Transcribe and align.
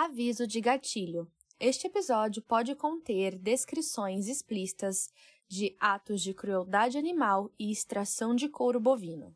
Aviso 0.00 0.46
de 0.46 0.60
gatilho. 0.60 1.26
Este 1.58 1.88
episódio 1.88 2.40
pode 2.40 2.72
conter 2.76 3.36
descrições 3.36 4.28
explícitas 4.28 5.10
de 5.48 5.74
atos 5.80 6.22
de 6.22 6.32
crueldade 6.32 6.96
animal 6.96 7.50
e 7.58 7.72
extração 7.72 8.32
de 8.32 8.48
couro 8.48 8.78
bovino. 8.78 9.34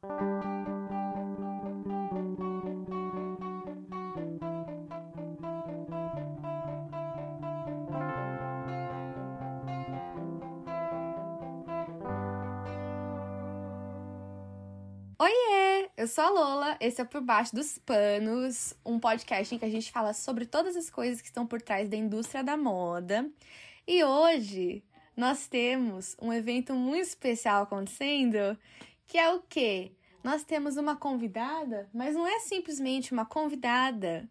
Eu 16.03 16.09
sou 16.09 16.25
a 16.25 16.31
Lola, 16.31 16.77
esse 16.81 17.01
é 17.01 17.05
Por 17.05 17.21
Baixo 17.21 17.55
dos 17.55 17.79
Panos, 17.79 18.75
um 18.85 18.99
podcast 18.99 19.55
em 19.55 19.59
que 19.61 19.65
a 19.65 19.71
gente 19.71 19.93
fala 19.93 20.13
sobre 20.13 20.45
todas 20.47 20.75
as 20.75 20.91
coisas 20.91 21.21
que 21.21 21.29
estão 21.29 21.47
por 21.47 21.63
trás 21.63 21.89
da 21.89 21.97
indústria 21.97 22.43
da 22.43 22.57
moda. 22.57 23.31
E 23.87 24.03
hoje 24.03 24.83
nós 25.17 25.47
temos 25.47 26.17
um 26.21 26.33
evento 26.33 26.75
muito 26.75 27.07
especial 27.07 27.63
acontecendo, 27.63 28.59
que 29.07 29.17
é 29.17 29.33
o 29.33 29.43
quê? 29.49 29.93
Nós 30.25 30.43
temos 30.43 30.77
uma 30.77 30.97
convidada, 30.97 31.89
mas 31.95 32.17
não 32.17 32.27
é 32.27 32.41
simplesmente 32.41 33.13
uma 33.13 33.25
convidada. 33.25 34.29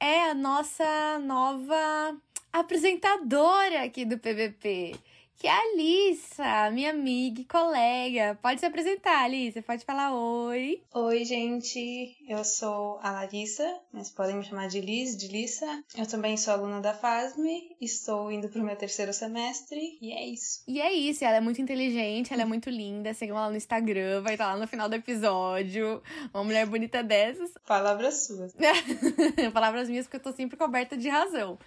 É 0.00 0.30
a 0.30 0.34
nossa 0.34 1.20
nova 1.20 2.20
apresentadora 2.52 3.84
aqui 3.84 4.04
do 4.04 4.18
PVP 4.18 4.98
que 5.38 5.48
é 5.48 5.50
a 5.50 5.58
Alissa, 5.58 6.70
minha 6.70 6.90
amiga 6.90 7.40
e 7.40 7.44
colega. 7.44 8.38
Pode 8.40 8.60
se 8.60 8.66
apresentar, 8.66 9.24
Alissa, 9.24 9.60
pode 9.62 9.84
falar 9.84 10.14
oi. 10.14 10.82
Oi, 10.94 11.24
gente, 11.24 12.16
eu 12.28 12.44
sou 12.44 12.98
a 13.02 13.10
Larissa, 13.10 13.80
mas 13.92 14.10
podem 14.10 14.36
me 14.36 14.44
chamar 14.44 14.68
de 14.68 14.80
Liz, 14.80 15.16
de 15.16 15.28
Lissa. 15.28 15.82
Eu 15.96 16.06
também 16.06 16.36
sou 16.36 16.54
aluna 16.54 16.80
da 16.80 16.94
FASME, 16.94 17.76
estou 17.80 18.30
indo 18.30 18.48
pro 18.48 18.62
meu 18.62 18.76
terceiro 18.76 19.12
semestre 19.12 19.98
e 20.00 20.12
é 20.12 20.26
isso. 20.26 20.62
E 20.68 20.80
é 20.80 20.92
isso, 20.92 21.24
ela 21.24 21.38
é 21.38 21.40
muito 21.40 21.60
inteligente, 21.60 22.32
ela 22.32 22.42
é 22.42 22.46
muito 22.46 22.70
linda, 22.70 23.12
sigam 23.12 23.36
ela 23.36 23.50
no 23.50 23.56
Instagram, 23.56 24.22
vai 24.22 24.34
estar 24.34 24.46
lá 24.46 24.56
no 24.56 24.68
final 24.68 24.88
do 24.88 24.94
episódio. 24.94 26.02
Uma 26.32 26.44
mulher 26.44 26.66
bonita 26.66 27.02
dessas. 27.02 27.50
Palavras 27.66 28.26
suas. 28.26 28.54
Palavras 29.52 29.88
minhas, 29.88 30.06
porque 30.06 30.16
eu 30.16 30.32
tô 30.32 30.36
sempre 30.36 30.56
coberta 30.56 30.96
de 30.96 31.08
razão. 31.08 31.58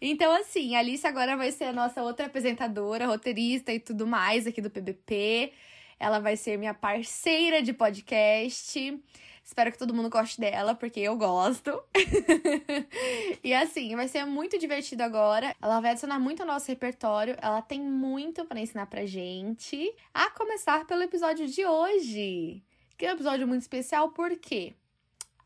Então, 0.00 0.32
assim, 0.32 0.74
a 0.74 0.78
Alice 0.78 1.06
agora 1.06 1.36
vai 1.36 1.52
ser 1.52 1.64
a 1.64 1.72
nossa 1.72 2.02
outra 2.02 2.26
apresentadora, 2.26 3.06
roteirista 3.06 3.72
e 3.72 3.78
tudo 3.78 4.06
mais 4.06 4.46
aqui 4.46 4.62
do 4.62 4.70
PBP. 4.70 5.52
Ela 5.98 6.18
vai 6.18 6.36
ser 6.36 6.56
minha 6.56 6.72
parceira 6.72 7.62
de 7.62 7.74
podcast. 7.74 8.98
Espero 9.44 9.72
que 9.72 9.78
todo 9.78 9.92
mundo 9.92 10.08
goste 10.08 10.40
dela, 10.40 10.74
porque 10.74 11.00
eu 11.00 11.16
gosto. 11.16 11.82
e 13.44 13.52
assim, 13.52 13.94
vai 13.94 14.08
ser 14.08 14.24
muito 14.24 14.58
divertido 14.58 15.02
agora. 15.02 15.54
Ela 15.60 15.80
vai 15.80 15.90
adicionar 15.90 16.18
muito 16.18 16.40
ao 16.40 16.46
nosso 16.46 16.68
repertório. 16.68 17.36
Ela 17.42 17.60
tem 17.60 17.80
muito 17.80 18.44
para 18.46 18.60
ensinar 18.60 18.86
pra 18.86 19.04
gente. 19.04 19.92
A 20.14 20.30
começar 20.30 20.86
pelo 20.86 21.02
episódio 21.02 21.46
de 21.46 21.66
hoje. 21.66 22.62
Que 22.96 23.06
é 23.06 23.10
um 23.10 23.14
episódio 23.14 23.46
muito 23.46 23.62
especial, 23.62 24.10
por 24.10 24.34
quê? 24.36 24.74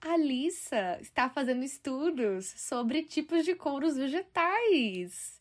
A 0.04 0.18
Lissa 0.18 0.98
está 1.00 1.30
fazendo 1.30 1.64
estudos 1.64 2.52
sobre 2.58 3.02
tipos 3.02 3.42
de 3.42 3.54
couros 3.54 3.96
vegetais. 3.96 5.40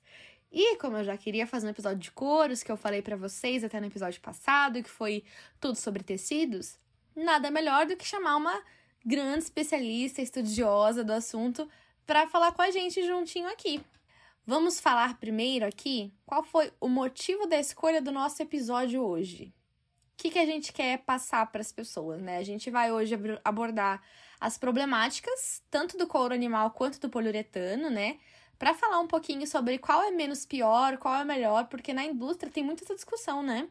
E 0.50 0.78
como 0.78 0.98
eu 0.98 1.04
já 1.04 1.18
queria 1.18 1.46
fazer 1.46 1.68
um 1.68 1.72
episódio 1.72 2.00
de 2.00 2.12
couros, 2.12 2.64
que 2.64 2.72
eu 2.72 2.78
falei 2.78 3.02
para 3.02 3.18
vocês 3.18 3.62
até 3.64 3.82
no 3.82 3.88
episódio 3.88 4.22
passado, 4.22 4.82
que 4.82 4.90
foi 4.90 5.26
tudo 5.60 5.76
sobre 5.76 6.02
tecidos, 6.02 6.80
nada 7.14 7.52
melhor 7.52 7.86
do 7.86 7.98
que 7.98 8.08
chamar 8.08 8.38
uma 8.38 8.64
grande 9.06 9.44
especialista, 9.44 10.22
estudiosa 10.22 11.04
do 11.04 11.12
assunto, 11.12 11.68
para 12.06 12.26
falar 12.28 12.54
com 12.54 12.62
a 12.62 12.72
gente 12.72 13.06
juntinho 13.06 13.50
aqui. 13.50 13.82
Vamos 14.46 14.80
falar 14.80 15.20
primeiro 15.20 15.66
aqui 15.66 16.14
qual 16.26 16.42
foi 16.42 16.72
o 16.80 16.88
motivo 16.88 17.48
da 17.48 17.60
escolha 17.60 18.02
do 18.02 18.14
nosso 18.14 18.42
episódio 18.42 19.02
hoje. 19.02 19.54
O 20.14 20.16
que, 20.24 20.30
que 20.30 20.40
a 20.40 20.46
gente 20.46 20.72
quer 20.72 21.00
passar 21.00 21.52
para 21.52 21.60
as 21.60 21.72
pessoas, 21.72 22.22
né? 22.22 22.38
A 22.38 22.44
gente 22.44 22.70
vai 22.70 22.92
hoje 22.94 23.16
abordar 23.44 24.02
as 24.44 24.58
problemáticas, 24.58 25.64
tanto 25.72 25.98
do 25.98 26.06
couro 26.06 26.34
animal 26.34 26.72
quanto 26.72 27.00
do 27.00 27.10
poliuretano, 27.10 27.90
né? 27.90 28.18
Para 28.60 28.74
falar 28.74 29.00
um 29.00 29.08
pouquinho 29.08 29.48
sobre 29.48 29.78
qual 29.78 30.04
é 30.04 30.12
menos 30.12 30.46
pior, 30.46 30.98
qual 30.98 31.16
é 31.16 31.24
melhor, 31.24 31.68
porque 31.70 31.94
na 31.94 32.04
indústria 32.04 32.52
tem 32.52 32.62
muita 32.62 32.84
essa 32.84 32.94
discussão, 32.94 33.42
né? 33.42 33.70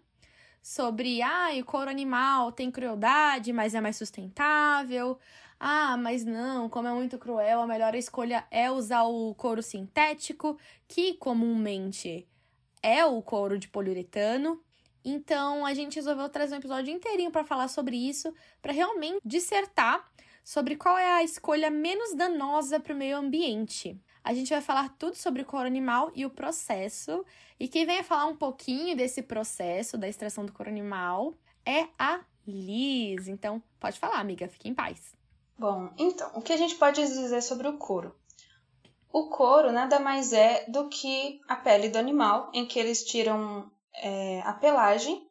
Sobre, 0.62 1.20
ah, 1.20 1.50
o 1.60 1.64
couro 1.66 1.90
animal 1.90 2.52
tem 2.52 2.70
crueldade, 2.70 3.52
mas 3.52 3.74
é 3.74 3.82
mais 3.82 3.96
sustentável. 3.96 5.18
Ah, 5.60 5.98
mas 5.98 6.24
não, 6.24 6.70
como 6.70 6.88
é 6.88 6.92
muito 6.94 7.18
cruel, 7.18 7.60
a 7.60 7.66
melhor 7.66 7.94
escolha 7.94 8.46
é 8.50 8.70
usar 8.70 9.02
o 9.02 9.34
couro 9.34 9.62
sintético, 9.62 10.58
que 10.88 11.12
comumente 11.14 12.26
é 12.82 13.04
o 13.04 13.20
couro 13.20 13.58
de 13.58 13.68
poliuretano. 13.68 14.58
Então, 15.04 15.66
a 15.66 15.74
gente 15.74 15.96
resolveu 15.96 16.30
trazer 16.30 16.54
um 16.54 16.58
episódio 16.58 16.94
inteirinho 16.94 17.30
para 17.30 17.44
falar 17.44 17.68
sobre 17.68 17.96
isso, 17.96 18.32
para 18.62 18.72
realmente 18.72 19.20
dissertar 19.22 20.11
sobre 20.44 20.76
qual 20.76 20.98
é 20.98 21.12
a 21.12 21.22
escolha 21.22 21.70
menos 21.70 22.14
danosa 22.14 22.80
para 22.80 22.94
o 22.94 22.96
meio 22.96 23.16
ambiente. 23.16 24.00
A 24.24 24.32
gente 24.32 24.50
vai 24.50 24.60
falar 24.60 24.94
tudo 24.98 25.16
sobre 25.16 25.42
o 25.42 25.44
couro 25.44 25.66
animal 25.66 26.10
e 26.14 26.24
o 26.24 26.30
processo. 26.30 27.24
E 27.58 27.66
quem 27.66 27.84
vem 27.84 28.02
falar 28.02 28.26
um 28.26 28.36
pouquinho 28.36 28.96
desse 28.96 29.22
processo 29.22 29.98
da 29.98 30.08
extração 30.08 30.44
do 30.46 30.52
couro 30.52 30.70
animal 30.70 31.34
é 31.66 31.88
a 31.98 32.20
Liz. 32.46 33.28
Então, 33.28 33.62
pode 33.78 33.98
falar, 33.98 34.18
amiga, 34.18 34.48
fique 34.48 34.68
em 34.68 34.74
paz. 34.74 35.14
Bom, 35.58 35.90
então, 35.96 36.30
o 36.34 36.42
que 36.42 36.52
a 36.52 36.56
gente 36.56 36.74
pode 36.74 37.00
dizer 37.00 37.40
sobre 37.40 37.68
o 37.68 37.78
couro? 37.78 38.16
O 39.12 39.28
couro 39.28 39.70
nada 39.70 40.00
mais 40.00 40.32
é 40.32 40.64
do 40.68 40.88
que 40.88 41.40
a 41.46 41.54
pele 41.54 41.88
do 41.88 41.98
animal, 41.98 42.50
em 42.52 42.66
que 42.66 42.78
eles 42.78 43.04
tiram 43.04 43.70
é, 43.94 44.40
a 44.40 44.54
pelagem 44.54 45.28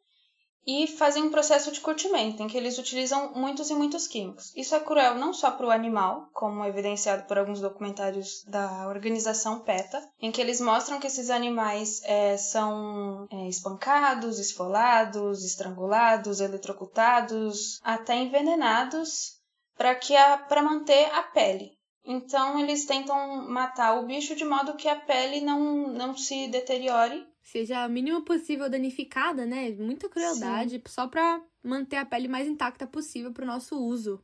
e 0.66 0.86
fazem 0.86 1.24
um 1.24 1.30
processo 1.30 1.72
de 1.72 1.80
curtimento, 1.80 2.42
em 2.42 2.46
que 2.46 2.56
eles 2.56 2.78
utilizam 2.78 3.32
muitos 3.34 3.70
e 3.70 3.74
muitos 3.74 4.06
químicos. 4.06 4.52
Isso 4.56 4.74
é 4.74 4.80
cruel 4.80 5.16
não 5.16 5.32
só 5.32 5.50
para 5.50 5.66
o 5.66 5.70
animal, 5.70 6.28
como 6.32 6.64
evidenciado 6.64 7.24
por 7.24 7.38
alguns 7.38 7.60
documentários 7.60 8.44
da 8.44 8.88
organização 8.88 9.60
PETA, 9.60 10.02
em 10.20 10.30
que 10.30 10.40
eles 10.40 10.60
mostram 10.60 11.00
que 11.00 11.06
esses 11.06 11.30
animais 11.30 12.00
é, 12.04 12.36
são 12.36 13.26
é, 13.30 13.48
espancados, 13.48 14.38
esfolados, 14.38 15.44
estrangulados, 15.44 16.40
eletrocutados, 16.40 17.80
até 17.82 18.16
envenenados 18.16 19.40
para 19.76 20.62
manter 20.62 21.06
a 21.12 21.22
pele. 21.22 21.72
Então 22.04 22.58
eles 22.58 22.84
tentam 22.84 23.48
matar 23.48 23.98
o 23.98 24.06
bicho 24.06 24.34
de 24.34 24.44
modo 24.44 24.76
que 24.76 24.88
a 24.88 24.96
pele 24.96 25.40
não, 25.40 25.88
não 25.88 26.16
se 26.16 26.48
deteriore 26.48 27.26
seja 27.42 27.86
o 27.86 27.90
mínimo 27.90 28.22
possível 28.22 28.70
danificada, 28.70 29.44
né? 29.44 29.70
Muita 29.70 30.08
crueldade, 30.08 30.76
Sim. 30.76 30.82
só 30.86 31.06
para 31.06 31.42
manter 31.62 31.96
a 31.96 32.06
pele 32.06 32.28
mais 32.28 32.48
intacta 32.48 32.86
possível 32.86 33.32
para 33.32 33.44
o 33.44 33.46
nosso 33.46 33.78
uso. 33.78 34.22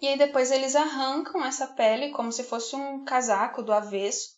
E 0.00 0.06
aí 0.06 0.18
depois 0.18 0.50
eles 0.50 0.76
arrancam 0.76 1.44
essa 1.44 1.66
pele 1.68 2.10
como 2.10 2.30
se 2.30 2.42
fosse 2.42 2.76
um 2.76 3.04
casaco 3.04 3.62
do 3.62 3.72
avesso 3.72 4.35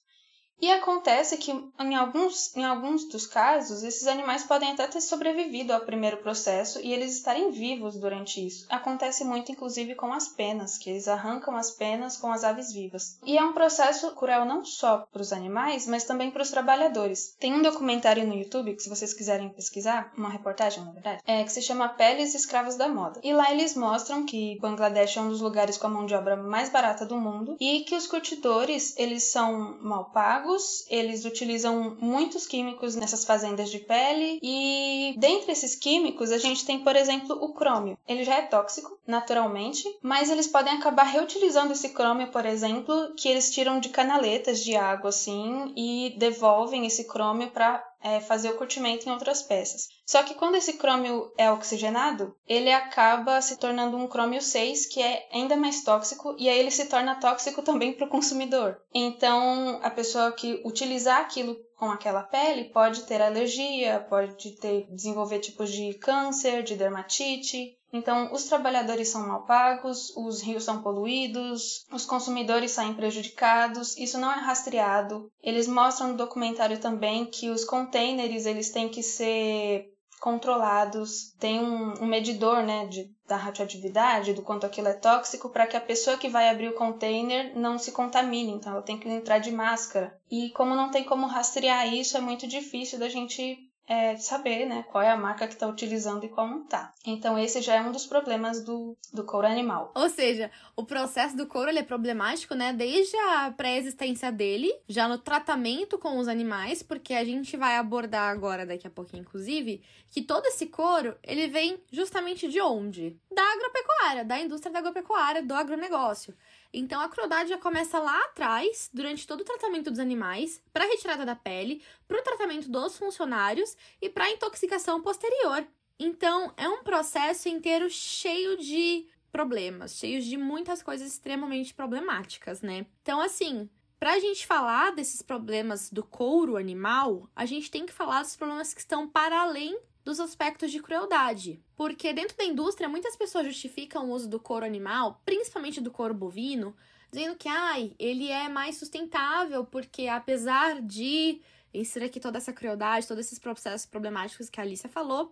e 0.61 0.71
acontece 0.71 1.37
que, 1.37 1.53
em 1.53 1.95
alguns, 1.95 2.55
em 2.57 2.65
alguns 2.65 3.09
dos 3.09 3.27
casos, 3.27 3.83
esses 3.85 4.07
animais 4.07 4.43
podem 4.43 4.73
até 4.73 4.87
ter 4.89 5.01
sobrevivido 5.01 5.73
ao 5.73 5.81
primeiro 5.81 6.17
processo 6.19 6.81
e 6.81 6.93
eles 6.93 7.15
estarem 7.15 7.51
vivos 7.51 7.97
durante 7.97 8.45
isso. 8.45 8.67
Acontece 8.69 9.25
muito, 9.25 9.53
inclusive, 9.53 9.95
com 9.95 10.13
as 10.13 10.27
penas, 10.29 10.77
que 10.77 10.91
eles 10.91 11.07
arrancam 11.07 11.57
as 11.57 11.71
penas 11.71 12.17
com 12.17 12.33
as 12.33 12.43
aves 12.43 12.73
vivas. 12.73 13.19
E 13.25 13.39
é 13.39 13.43
um 13.43 13.53
processo 13.53 14.15
cruel 14.17 14.45
não 14.45 14.65
só 14.65 15.07
para 15.13 15.23
os 15.23 15.33
animais, 15.33 15.87
mas 15.87 16.05
também 16.05 16.31
para 16.31 16.43
os 16.43 16.51
trabalhadores. 16.51 17.37
Tem 17.39 17.55
um 17.55 17.63
documentário 17.63 18.27
no 18.27 18.35
YouTube, 18.35 18.75
que 18.75 18.83
se 18.83 18.89
vocês 18.89 19.15
quiserem 19.15 19.51
pesquisar, 19.51 20.13
uma 20.17 20.29
reportagem, 20.29 20.85
na 20.85 20.91
verdade, 20.91 21.23
é, 21.25 21.45
que 21.45 21.53
se 21.53 21.63
chama 21.63 21.89
Peles 21.89 22.35
Escravos 22.35 22.75
da 22.75 22.89
Moda. 22.89 23.21
E 23.23 23.33
lá 23.33 23.53
eles 23.53 23.77
mostram 23.77 24.25
que 24.25 24.59
Bangladesh 24.61 25.17
é 25.17 25.21
um 25.21 25.29
dos 25.29 25.41
lugares 25.41 25.79
com 25.79 25.87
a 25.87 25.91
mão 25.91 26.05
de 26.05 26.15
obra 26.15 26.37
mais 26.37 26.69
barata 26.69 27.07
do 27.07 27.17
mundo 27.17 27.57
e 27.61 27.81
que 27.81 27.95
os 27.95 28.07
curtidores, 28.09 28.95
eles 28.97 29.31
são 29.31 29.79
mal 29.81 30.07
pagos 30.07 30.48
eles 30.89 31.25
utilizam 31.25 31.97
muitos 32.01 32.47
químicos 32.47 32.95
nessas 32.95 33.25
fazendas 33.25 33.71
de 33.71 33.79
pele 33.79 34.39
e 34.43 35.15
dentre 35.19 35.53
esses 35.53 35.75
químicos 35.75 36.31
a 36.31 36.39
gente 36.39 36.65
tem, 36.65 36.81
por 36.81 36.97
exemplo, 36.97 37.37
o 37.41 37.53
crômio. 37.53 37.99
Ele 38.07 38.25
já 38.25 38.37
é 38.37 38.43
tóxico 38.43 38.99
naturalmente, 39.07 39.85
mas 40.03 40.31
eles 40.31 40.47
podem 40.47 40.75
acabar 40.75 41.05
reutilizando 41.05 41.73
esse 41.73 41.91
crômio, 41.91 42.29
por 42.29 42.47
exemplo, 42.47 43.13
que 43.17 43.29
eles 43.29 43.51
tiram 43.51 43.81
de 43.81 43.89
canaletas 43.89 44.63
de 44.63 44.77
água 44.77 45.11
assim 45.11 45.73
e 45.77 46.15
devolvem 46.19 46.87
esse 46.87 47.05
crômio 47.05 47.51
para 47.51 47.88
é, 48.03 48.21
fazer 48.21 48.51
o 48.51 48.57
curtimento 48.57 49.07
em 49.07 49.13
outras 49.13 49.43
peças. 49.43 49.89
Só 50.07 50.23
que 50.23 50.35
quando 50.35 50.57
esse 50.57 50.75
crômio 50.75 51.33
é 51.37 51.51
oxigenado, 51.51 52.35
ele 52.47 52.73
acaba 52.73 53.41
se 53.41 53.57
tornando 53.57 53.97
um 53.97 54.07
crômio 54.07 54.41
6, 54.41 54.87
que 54.87 55.03
é 55.03 55.29
ainda 55.33 55.57
mais 55.57 55.83
tóxico, 55.83 56.35
e 56.39 56.49
aí 56.49 56.59
ele 56.59 56.71
se 56.71 56.87
torna 56.87 57.21
tóxico 57.21 57.61
também 57.63 57.93
para 57.93 58.07
o 58.07 58.11
consumidor. 58.11 58.81
Então, 58.95 59.81
a 59.83 59.91
pessoa 59.91 60.33
que 60.33 60.61
utilizar 60.65 61.21
aquilo 61.21 61.57
com 61.77 61.91
aquela 61.91 62.25
pele 62.25 62.65
pode 62.65 63.05
ter 63.05 63.23
alergia, 63.23 64.05
pode 64.09 64.53
ter 64.57 64.87
desenvolver 64.91 65.39
tipos 65.39 65.71
de 65.71 65.95
câncer, 65.95 66.65
de 66.65 66.75
dermatite. 66.75 67.78
Então, 67.93 68.33
os 68.33 68.45
trabalhadores 68.45 69.09
são 69.09 69.27
mal 69.27 69.45
pagos, 69.45 70.15
os 70.17 70.43
rios 70.43 70.65
são 70.65 70.83
poluídos, 70.83 71.87
os 71.91 72.05
consumidores 72.05 72.73
saem 72.73 72.95
prejudicados, 72.95 73.97
isso 73.97 74.19
não 74.19 74.31
é 74.31 74.37
rastreado. 74.37 75.31
Eles 75.43 75.67
mostram 75.67 76.09
no 76.09 76.17
documentário 76.17 76.79
também 76.79 77.25
que 77.25 77.49
os 77.49 77.65
containers 77.65 78.45
eles 78.45 78.71
têm 78.71 78.89
que 78.89 79.03
ser 79.03 79.87
controlados, 80.21 81.33
tem 81.39 81.61
um, 81.61 82.03
um 82.03 82.07
medidor 82.07 82.63
né, 82.63 82.87
de, 82.87 83.09
da 83.27 83.37
radioatividade, 83.37 84.35
do 84.35 84.43
quanto 84.43 84.67
aquilo 84.67 84.89
é 84.89 84.93
tóxico, 84.93 85.49
para 85.49 85.67
que 85.67 85.77
a 85.77 85.81
pessoa 85.81 86.19
que 86.19 86.29
vai 86.29 86.49
abrir 86.49 86.69
o 86.69 86.75
container 86.75 87.57
não 87.57 87.79
se 87.79 87.93
contamine, 87.93 88.53
então 88.53 88.73
ela 88.73 88.83
tem 88.83 88.99
que 88.99 89.09
entrar 89.09 89.39
de 89.39 89.53
máscara. 89.53 90.13
E 90.31 90.51
como 90.51 90.75
não 90.75 90.91
tem 90.91 91.05
como 91.05 91.27
rastrear 91.27 91.93
isso, 91.93 92.17
é 92.17 92.21
muito 92.21 92.47
difícil 92.47 92.99
da 92.99 93.09
gente 93.09 93.68
é, 93.89 94.17
saber 94.17 94.67
né, 94.67 94.85
qual 94.93 95.03
é 95.03 95.11
a 95.11 95.17
marca 95.17 95.47
que 95.49 95.55
está 95.55 95.67
utilizando 95.67 96.25
e 96.25 96.29
qual 96.29 96.47
não 96.47 96.63
está. 96.63 96.93
Então, 97.07 97.39
esse 97.39 97.63
já 97.63 97.77
é 97.77 97.81
um 97.81 97.91
dos 97.91 98.07
problemas 98.07 98.63
do, 98.63 98.95
do 99.13 99.25
couro 99.25 99.47
animal. 99.47 99.93
Ou 99.95 100.11
seja, 100.11 100.51
o 100.77 100.85
processo 100.85 101.35
do 101.35 101.47
couro 101.47 101.71
é 101.71 101.83
problemático 101.83 102.55
né, 102.55 102.73
desde 102.73 103.17
a 103.17 103.51
pré-existência 103.51 104.31
dele, 104.31 104.71
já 104.87 105.09
no 105.09 105.17
tratamento 105.17 105.99
com 105.99 106.19
os 106.19 106.29
animais, 106.29 106.83
porque 106.83 107.15
a 107.15 107.25
gente 107.25 107.57
vai 107.57 107.77
abordar 107.77 108.31
agora, 108.31 108.67
daqui 108.67 108.87
a 108.87 108.91
pouquinho, 108.91 109.23
inclusive, 109.23 109.83
que 110.11 110.21
todo 110.21 110.45
esse 110.47 110.67
couro 110.67 111.17
ele 111.23 111.49
vem 111.49 111.83
justamente 111.91 112.47
de 112.47 112.61
onde? 112.61 113.19
Da 113.35 113.43
agropecuária, 113.43 114.25
da 114.25 114.39
indústria 114.39 114.73
da 114.73 114.81
agropecuária, 114.81 115.43
do 115.43 115.55
agronegócio. 115.55 116.35
Então 116.73 117.01
a 117.01 117.09
crueldade 117.09 117.49
já 117.49 117.59
começa 117.59 117.99
lá 117.99 118.19
atrás, 118.25 118.91
durante 118.93 119.27
todo 119.27 119.41
o 119.41 119.45
tratamento 119.45 119.91
dos 119.91 119.99
animais, 119.99 120.63
para 120.73 120.85
retirada 120.85 121.25
da 121.25 121.35
pele, 121.35 121.83
para 122.07 122.19
o 122.19 122.23
tratamento 122.23 122.69
dos 122.69 122.97
funcionários 122.97 123.77
e 124.01 124.09
para 124.09 124.25
a 124.25 124.31
intoxicação 124.31 125.01
posterior. 125.01 125.67
Então 125.99 126.53
é 126.57 126.69
um 126.69 126.83
processo 126.83 127.49
inteiro 127.49 127.89
cheio 127.91 128.57
de 128.57 129.09
problemas, 129.33 129.97
cheio 129.97 130.21
de 130.21 130.37
muitas 130.37 130.83
coisas 130.83 131.09
extremamente 131.09 131.75
problemáticas, 131.75 132.63
né? 132.63 132.87
Então 133.03 133.21
assim, 133.21 133.69
para 133.99 134.13
a 134.13 134.19
gente 134.21 134.47
falar 134.47 134.93
desses 134.93 135.23
problemas 135.23 135.91
do 135.91 136.05
couro 136.05 136.57
animal, 136.57 137.29
a 137.35 137.45
gente 137.45 137.71
tem 137.71 137.85
que 137.85 137.93
falar 137.93 138.23
dos 138.23 138.37
problemas 138.37 138.73
que 138.73 138.81
estão 138.81 139.09
para 139.09 139.43
além 139.43 139.79
dos 140.09 140.21
aspectos 140.21 140.71
de 140.71 140.81
crueldade. 140.81 141.63
Porque 141.77 142.15
dentro 142.15 142.35
da 142.35 142.45
indústria, 142.45 142.89
muitas 142.89 143.15
pessoas 143.15 143.47
justificam 143.47 144.09
o 144.09 144.13
uso 144.13 144.27
do 144.27 144.41
couro 144.41 144.65
animal, 144.65 145.21
principalmente 145.23 145.83
do 145.83 145.91
couro 145.91 146.15
bovino, 146.15 146.75
dizendo 147.13 147.37
que 147.37 147.47
ai, 147.47 147.95
ele 147.99 148.31
é 148.31 148.49
mais 148.49 148.79
sustentável, 148.79 149.67
porque 149.67 150.09
apesar 150.09 150.81
de 150.81 151.43
inserir 151.75 152.07
aqui 152.07 152.19
toda 152.19 152.39
essa 152.39 152.55
crueldade, 152.55 153.07
todos 153.07 153.27
esses 153.27 153.39
processos 153.39 153.85
problemáticos 153.85 154.49
que 154.49 154.59
a 154.59 154.63
Alicia 154.63 154.89
falou, 154.89 155.31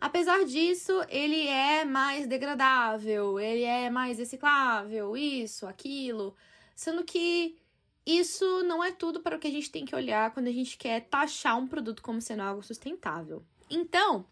apesar 0.00 0.44
disso, 0.44 0.92
ele 1.08 1.46
é 1.46 1.84
mais 1.84 2.26
degradável, 2.26 3.38
ele 3.38 3.62
é 3.62 3.88
mais 3.88 4.18
reciclável, 4.18 5.16
isso, 5.16 5.68
aquilo. 5.68 6.34
Sendo 6.74 7.04
que 7.04 7.56
isso 8.04 8.64
não 8.64 8.82
é 8.82 8.90
tudo 8.90 9.20
para 9.20 9.36
o 9.36 9.38
que 9.38 9.46
a 9.46 9.52
gente 9.52 9.70
tem 9.70 9.84
que 9.84 9.94
olhar 9.94 10.32
quando 10.32 10.48
a 10.48 10.52
gente 10.52 10.76
quer 10.76 11.02
taxar 11.02 11.56
um 11.56 11.68
produto 11.68 12.02
como 12.02 12.20
sendo 12.20 12.42
algo 12.42 12.62
sustentável. 12.64 13.44
Então, 13.70 14.26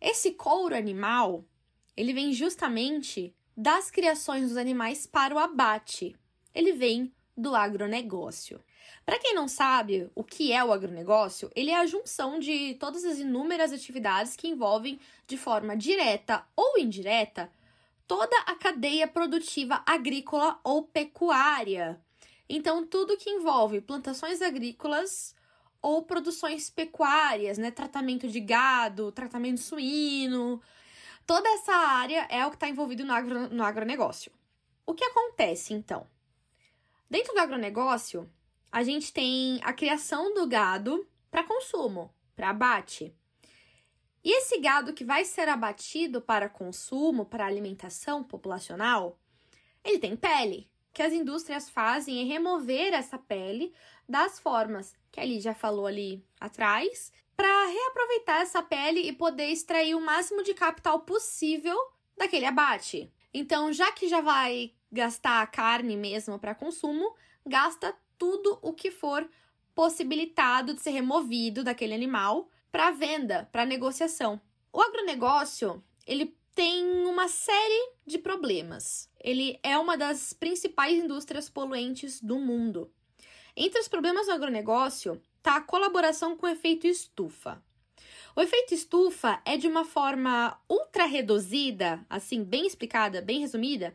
esse 0.00 0.32
couro 0.32 0.76
animal, 0.76 1.44
ele 1.96 2.12
vem 2.12 2.32
justamente 2.32 3.34
das 3.56 3.90
criações 3.90 4.48
dos 4.48 4.56
animais 4.56 5.06
para 5.06 5.34
o 5.34 5.38
abate. 5.38 6.16
Ele 6.54 6.72
vem 6.72 7.12
do 7.36 7.54
agronegócio. 7.54 8.62
Para 9.04 9.18
quem 9.18 9.34
não 9.34 9.48
sabe 9.48 10.10
o 10.14 10.22
que 10.22 10.52
é 10.52 10.62
o 10.62 10.72
agronegócio, 10.72 11.50
ele 11.54 11.70
é 11.70 11.76
a 11.76 11.86
junção 11.86 12.38
de 12.38 12.74
todas 12.74 13.04
as 13.04 13.18
inúmeras 13.18 13.72
atividades 13.72 14.36
que 14.36 14.48
envolvem, 14.48 14.98
de 15.26 15.36
forma 15.36 15.76
direta 15.76 16.44
ou 16.54 16.78
indireta, 16.78 17.50
toda 18.06 18.36
a 18.40 18.54
cadeia 18.54 19.06
produtiva 19.06 19.82
agrícola 19.86 20.58
ou 20.62 20.82
pecuária. 20.82 22.00
Então, 22.48 22.86
tudo 22.86 23.16
que 23.16 23.28
envolve 23.28 23.80
plantações 23.80 24.40
agrícolas, 24.40 25.34
ou 25.80 26.02
produções 26.02 26.70
pecuárias, 26.70 27.58
né? 27.58 27.70
Tratamento 27.70 28.28
de 28.28 28.40
gado, 28.40 29.12
tratamento 29.12 29.60
suíno. 29.60 30.60
Toda 31.26 31.48
essa 31.50 31.72
área 31.72 32.26
é 32.30 32.44
o 32.46 32.50
que 32.50 32.56
está 32.56 32.68
envolvido 32.68 33.04
no, 33.04 33.12
agro, 33.12 33.48
no 33.50 33.62
agronegócio. 33.62 34.32
O 34.86 34.94
que 34.94 35.04
acontece, 35.04 35.74
então? 35.74 36.06
Dentro 37.10 37.34
do 37.34 37.40
agronegócio, 37.40 38.30
a 38.72 38.82
gente 38.82 39.12
tem 39.12 39.60
a 39.62 39.72
criação 39.72 40.34
do 40.34 40.46
gado 40.46 41.06
para 41.30 41.44
consumo, 41.44 42.12
para 42.34 42.50
abate. 42.50 43.14
E 44.24 44.36
esse 44.38 44.58
gado 44.60 44.92
que 44.92 45.04
vai 45.04 45.24
ser 45.24 45.48
abatido 45.48 46.20
para 46.20 46.48
consumo, 46.48 47.24
para 47.24 47.46
alimentação 47.46 48.22
populacional, 48.22 49.18
ele 49.84 49.98
tem 49.98 50.16
pele. 50.16 50.70
Que 50.92 51.02
as 51.02 51.12
indústrias 51.12 51.70
fazem 51.70 52.20
é 52.20 52.24
remover 52.24 52.92
essa 52.92 53.18
pele 53.18 53.72
das 54.08 54.38
formas 54.38 54.96
que 55.10 55.20
ali 55.20 55.40
já 55.40 55.54
falou 55.54 55.86
ali 55.86 56.24
atrás, 56.40 57.12
para 57.36 57.66
reaproveitar 57.66 58.40
essa 58.40 58.62
pele 58.62 59.00
e 59.00 59.12
poder 59.12 59.46
extrair 59.46 59.94
o 59.94 60.00
máximo 60.00 60.42
de 60.42 60.54
capital 60.54 61.00
possível 61.00 61.76
daquele 62.16 62.46
abate. 62.46 63.12
Então, 63.32 63.72
já 63.72 63.92
que 63.92 64.08
já 64.08 64.20
vai 64.20 64.72
gastar 64.90 65.42
a 65.42 65.46
carne 65.46 65.96
mesmo 65.96 66.38
para 66.38 66.54
consumo, 66.54 67.14
gasta 67.46 67.96
tudo 68.16 68.58
o 68.62 68.72
que 68.72 68.90
for 68.90 69.28
possibilitado 69.74 70.74
de 70.74 70.80
ser 70.80 70.90
removido 70.90 71.62
daquele 71.62 71.94
animal 71.94 72.48
para 72.72 72.90
venda, 72.90 73.48
para 73.52 73.64
negociação. 73.64 74.40
O 74.72 74.80
agronegócio, 74.80 75.82
ele 76.06 76.36
tem 76.58 76.84
uma 77.06 77.28
série 77.28 77.92
de 78.04 78.18
problemas. 78.18 79.08
Ele 79.22 79.60
é 79.62 79.78
uma 79.78 79.96
das 79.96 80.32
principais 80.32 80.98
indústrias 80.98 81.48
poluentes 81.48 82.20
do 82.20 82.36
mundo. 82.36 82.90
Entre 83.56 83.78
os 83.78 83.86
problemas 83.86 84.26
do 84.26 84.32
agronegócio 84.32 85.22
está 85.36 85.54
a 85.54 85.60
colaboração 85.60 86.36
com 86.36 86.46
o 86.46 86.50
efeito 86.50 86.84
estufa. 86.88 87.62
O 88.34 88.40
efeito 88.40 88.74
estufa 88.74 89.40
é 89.44 89.56
de 89.56 89.68
uma 89.68 89.84
forma 89.84 90.60
ultra 90.68 91.04
reduzida, 91.04 92.04
assim, 92.10 92.42
bem 92.42 92.66
explicada, 92.66 93.22
bem 93.22 93.38
resumida, 93.38 93.94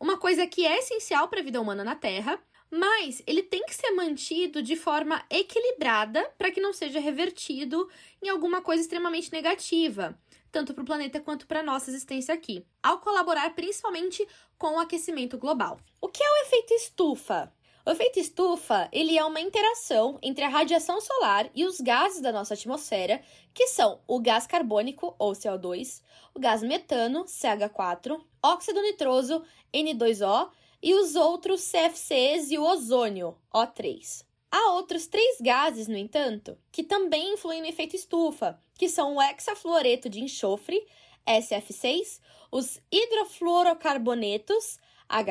uma 0.00 0.16
coisa 0.18 0.48
que 0.48 0.66
é 0.66 0.80
essencial 0.80 1.28
para 1.28 1.38
a 1.38 1.44
vida 1.44 1.60
humana 1.60 1.84
na 1.84 1.94
Terra, 1.94 2.42
mas 2.70 3.22
ele 3.26 3.42
tem 3.42 3.64
que 3.64 3.74
ser 3.74 3.90
mantido 3.90 4.62
de 4.62 4.76
forma 4.76 5.24
equilibrada 5.28 6.24
para 6.38 6.50
que 6.50 6.60
não 6.60 6.72
seja 6.72 7.00
revertido 7.00 7.88
em 8.22 8.28
alguma 8.28 8.62
coisa 8.62 8.82
extremamente 8.82 9.32
negativa, 9.32 10.16
tanto 10.52 10.72
para 10.72 10.82
o 10.82 10.86
planeta 10.86 11.20
quanto 11.20 11.46
para 11.46 11.60
a 11.60 11.64
nossa 11.64 11.90
existência 11.90 12.34
aqui, 12.34 12.64
ao 12.82 13.00
colaborar 13.00 13.50
principalmente 13.54 14.26
com 14.56 14.76
o 14.76 14.78
aquecimento 14.78 15.36
global. 15.36 15.80
O 16.00 16.08
que 16.08 16.22
é 16.22 16.30
o 16.30 16.46
efeito 16.46 16.74
estufa? 16.74 17.52
O 17.84 17.90
efeito 17.90 18.20
estufa, 18.20 18.88
ele 18.92 19.16
é 19.16 19.24
uma 19.24 19.40
interação 19.40 20.18
entre 20.22 20.44
a 20.44 20.48
radiação 20.48 21.00
solar 21.00 21.50
e 21.54 21.64
os 21.64 21.80
gases 21.80 22.20
da 22.20 22.30
nossa 22.30 22.52
atmosfera, 22.52 23.22
que 23.54 23.68
são 23.68 24.00
o 24.06 24.20
gás 24.20 24.46
carbônico, 24.46 25.14
ou 25.18 25.32
CO2, 25.32 26.02
o 26.34 26.38
gás 26.38 26.62
metano, 26.62 27.24
CH4, 27.24 28.20
óxido 28.42 28.82
nitroso, 28.82 29.42
N2O, 29.74 30.50
e 30.82 30.94
os 30.94 31.14
outros 31.14 31.70
CFCs 31.70 32.50
e 32.50 32.58
o 32.58 32.64
ozônio, 32.64 33.36
O3. 33.54 34.24
Há 34.50 34.72
outros 34.72 35.06
três 35.06 35.40
gases, 35.40 35.86
no 35.86 35.96
entanto, 35.96 36.58
que 36.72 36.82
também 36.82 37.34
influem 37.34 37.60
no 37.60 37.68
efeito 37.68 37.94
estufa, 37.94 38.60
que 38.76 38.88
são 38.88 39.16
o 39.16 39.22
hexafluoreto 39.22 40.08
de 40.08 40.20
enxofre, 40.20 40.84
SF6, 41.26 42.20
os 42.50 42.80
hidrofluorocarbonetos, 42.90 44.78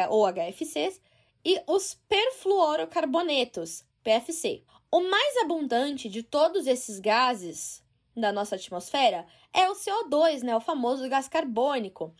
ou 0.09 0.25
HFCs, 0.25 1.01
e 1.43 1.61
os 1.67 1.95
perfluorocarbonetos, 2.07 3.83
PFC. 4.03 4.63
O 4.91 5.01
mais 5.01 5.37
abundante 5.37 6.07
de 6.07 6.23
todos 6.23 6.65
esses 6.67 6.99
gases 6.99 7.83
da 8.15 8.31
nossa 8.31 8.55
atmosfera 8.55 9.25
é 9.53 9.69
o 9.69 9.73
CO2, 9.73 10.41
né, 10.41 10.55
o 10.55 10.61
famoso 10.61 11.07
gás 11.09 11.27
carbônico. 11.27 12.13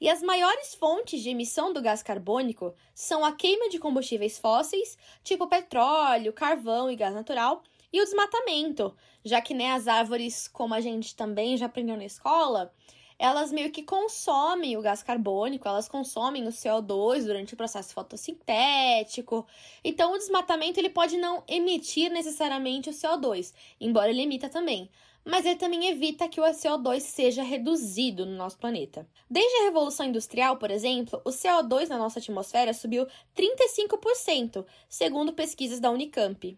E 0.00 0.08
as 0.08 0.22
maiores 0.22 0.74
fontes 0.74 1.22
de 1.22 1.30
emissão 1.30 1.72
do 1.72 1.80
gás 1.80 2.02
carbônico 2.02 2.74
são 2.94 3.24
a 3.24 3.32
queima 3.32 3.68
de 3.68 3.78
combustíveis 3.78 4.38
fósseis, 4.38 4.96
tipo 5.24 5.46
petróleo, 5.46 6.32
carvão 6.32 6.90
e 6.90 6.96
gás 6.96 7.14
natural, 7.14 7.62
e 7.92 8.00
o 8.00 8.04
desmatamento, 8.04 8.94
já 9.24 9.40
que 9.40 9.54
né, 9.54 9.72
as 9.72 9.88
árvores, 9.88 10.48
como 10.48 10.74
a 10.74 10.80
gente 10.80 11.14
também 11.14 11.56
já 11.56 11.66
aprendeu 11.66 11.96
na 11.96 12.04
escola, 12.04 12.72
elas 13.18 13.50
meio 13.50 13.70
que 13.72 13.82
consomem 13.82 14.76
o 14.76 14.82
gás 14.82 15.02
carbônico, 15.02 15.66
elas 15.66 15.88
consomem 15.88 16.46
o 16.46 16.50
CO2 16.50 17.24
durante 17.24 17.54
o 17.54 17.56
processo 17.56 17.94
fotossintético. 17.94 19.46
Então, 19.82 20.12
o 20.12 20.18
desmatamento 20.18 20.78
ele 20.78 20.90
pode 20.90 21.16
não 21.16 21.42
emitir 21.48 22.10
necessariamente 22.10 22.90
o 22.90 22.92
CO2, 22.92 23.54
embora 23.80 24.10
ele 24.10 24.22
emita 24.22 24.48
também. 24.48 24.90
Mas 25.28 25.44
ele 25.44 25.56
também 25.56 25.88
evita 25.88 26.28
que 26.28 26.40
o 26.40 26.44
CO2 26.44 27.00
seja 27.00 27.42
reduzido 27.42 28.24
no 28.24 28.36
nosso 28.36 28.56
planeta. 28.56 29.08
Desde 29.28 29.56
a 29.56 29.64
Revolução 29.64 30.06
Industrial, 30.06 30.56
por 30.56 30.70
exemplo, 30.70 31.20
o 31.24 31.30
CO2 31.30 31.88
na 31.88 31.98
nossa 31.98 32.20
atmosfera 32.20 32.72
subiu 32.72 33.08
35%, 33.36 34.64
segundo 34.88 35.32
pesquisas 35.32 35.80
da 35.80 35.90
Unicamp. 35.90 36.56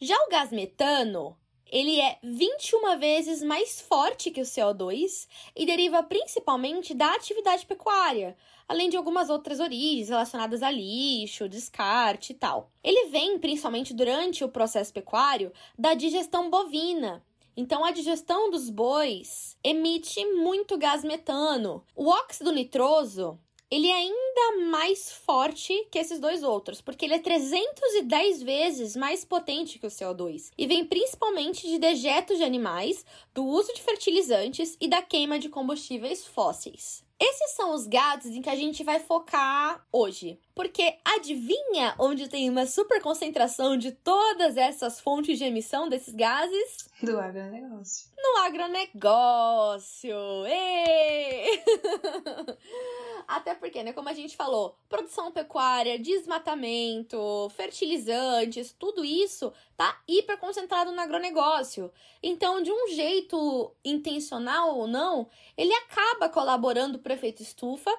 Já 0.00 0.16
o 0.26 0.28
gás 0.28 0.50
metano, 0.50 1.36
ele 1.70 2.00
é 2.00 2.18
21 2.24 2.98
vezes 2.98 3.40
mais 3.40 3.80
forte 3.80 4.32
que 4.32 4.40
o 4.40 4.44
CO2 4.44 5.28
e 5.54 5.64
deriva 5.64 6.02
principalmente 6.02 6.94
da 6.94 7.14
atividade 7.14 7.64
pecuária, 7.64 8.36
além 8.66 8.90
de 8.90 8.96
algumas 8.96 9.30
outras 9.30 9.60
origens 9.60 10.08
relacionadas 10.08 10.60
a 10.60 10.72
lixo, 10.72 11.48
descarte 11.48 12.32
e 12.32 12.34
tal. 12.34 12.68
Ele 12.82 13.10
vem 13.10 13.38
principalmente 13.38 13.94
durante 13.94 14.42
o 14.42 14.48
processo 14.48 14.92
pecuário 14.92 15.52
da 15.78 15.94
digestão 15.94 16.50
bovina. 16.50 17.24
Então, 17.56 17.84
a 17.84 17.90
digestão 17.90 18.50
dos 18.50 18.70
bois 18.70 19.56
emite 19.62 20.24
muito 20.26 20.78
gás 20.78 21.04
metano. 21.04 21.84
O 21.94 22.08
óxido 22.08 22.52
nitroso 22.52 23.38
ele 23.72 23.88
é 23.88 23.94
ainda 23.94 24.66
mais 24.68 25.10
forte 25.10 25.72
que 25.90 25.98
esses 25.98 26.20
dois 26.20 26.42
outros, 26.42 26.82
porque 26.82 27.06
ele 27.06 27.14
é 27.14 27.18
310 27.18 28.42
vezes 28.42 28.94
mais 28.94 29.24
potente 29.24 29.78
que 29.78 29.86
o 29.86 29.90
CO2 29.90 30.50
e 30.58 30.66
vem 30.66 30.84
principalmente 30.84 31.66
de 31.66 31.78
dejetos 31.78 32.36
de 32.36 32.44
animais, 32.44 33.02
do 33.32 33.42
uso 33.42 33.72
de 33.72 33.80
fertilizantes 33.80 34.76
e 34.78 34.88
da 34.88 35.00
queima 35.00 35.38
de 35.38 35.48
combustíveis 35.48 36.26
fósseis. 36.26 37.02
Esses 37.18 37.52
são 37.52 37.72
os 37.72 37.86
gases 37.86 38.36
em 38.36 38.42
que 38.42 38.50
a 38.50 38.56
gente 38.56 38.84
vai 38.84 39.00
focar 39.00 39.86
hoje. 39.90 40.38
Porque 40.54 40.98
adivinha 41.04 41.94
onde 41.98 42.28
tem 42.28 42.50
uma 42.50 42.66
super 42.66 43.00
concentração 43.00 43.76
de 43.76 43.92
todas 43.92 44.56
essas 44.56 45.00
fontes 45.00 45.38
de 45.38 45.44
emissão 45.44 45.88
desses 45.88 46.14
gases? 46.14 46.88
Do 47.02 47.18
agronegócio. 47.18 48.10
No 48.18 48.42
agronegócio! 48.42 50.14
Até 53.26 53.54
porque, 53.54 53.82
né, 53.82 53.92
como 53.92 54.08
a 54.08 54.12
gente 54.12 54.36
falou, 54.36 54.76
produção 54.88 55.32
pecuária, 55.32 55.98
desmatamento, 55.98 57.50
fertilizantes, 57.56 58.74
tudo 58.78 59.04
isso 59.04 59.52
tá 59.76 60.00
hiper 60.06 60.38
concentrado 60.38 60.92
no 60.92 61.00
agronegócio. 61.00 61.90
Então, 62.22 62.62
de 62.62 62.70
um 62.70 62.88
jeito 62.88 63.74
intencional 63.84 64.76
ou 64.76 64.86
não, 64.86 65.28
ele 65.56 65.72
acaba 65.72 66.28
colaborando 66.28 66.98
para 66.98 67.12
o 67.12 67.14
efeito 67.14 67.42
estufa 67.42 67.96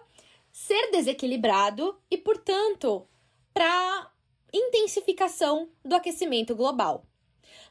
ser 0.53 0.91
desequilibrado 0.91 2.00
e, 2.12 2.15
portanto, 2.15 3.07
para 3.51 4.12
intensificação 4.53 5.67
do 5.83 5.95
aquecimento 5.95 6.55
global. 6.55 7.03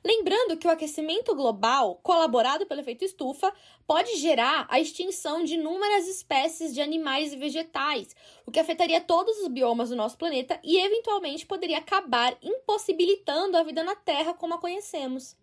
Lembrando 0.04 0.56
que 0.56 0.66
o 0.66 0.70
aquecimento 0.70 1.32
global, 1.32 2.00
colaborado 2.02 2.66
pelo 2.66 2.80
efeito 2.80 3.04
estufa, 3.04 3.54
pode 3.86 4.16
gerar 4.16 4.66
a 4.68 4.80
extinção 4.80 5.44
de 5.44 5.54
inúmeras 5.54 6.08
espécies 6.08 6.74
de 6.74 6.80
animais 6.80 7.32
e 7.32 7.36
vegetais, 7.36 8.16
o 8.44 8.50
que 8.50 8.58
afetaria 8.58 9.00
todos 9.00 9.38
os 9.38 9.48
biomas 9.48 9.90
do 9.90 9.96
nosso 9.96 10.18
planeta 10.18 10.58
e 10.64 10.80
eventualmente 10.80 11.46
poderia 11.46 11.78
acabar 11.78 12.36
impossibilitando 12.42 13.56
a 13.56 13.62
vida 13.62 13.84
na 13.84 13.94
Terra 13.94 14.34
como 14.34 14.54
a 14.54 14.58
conhecemos. 14.58 15.36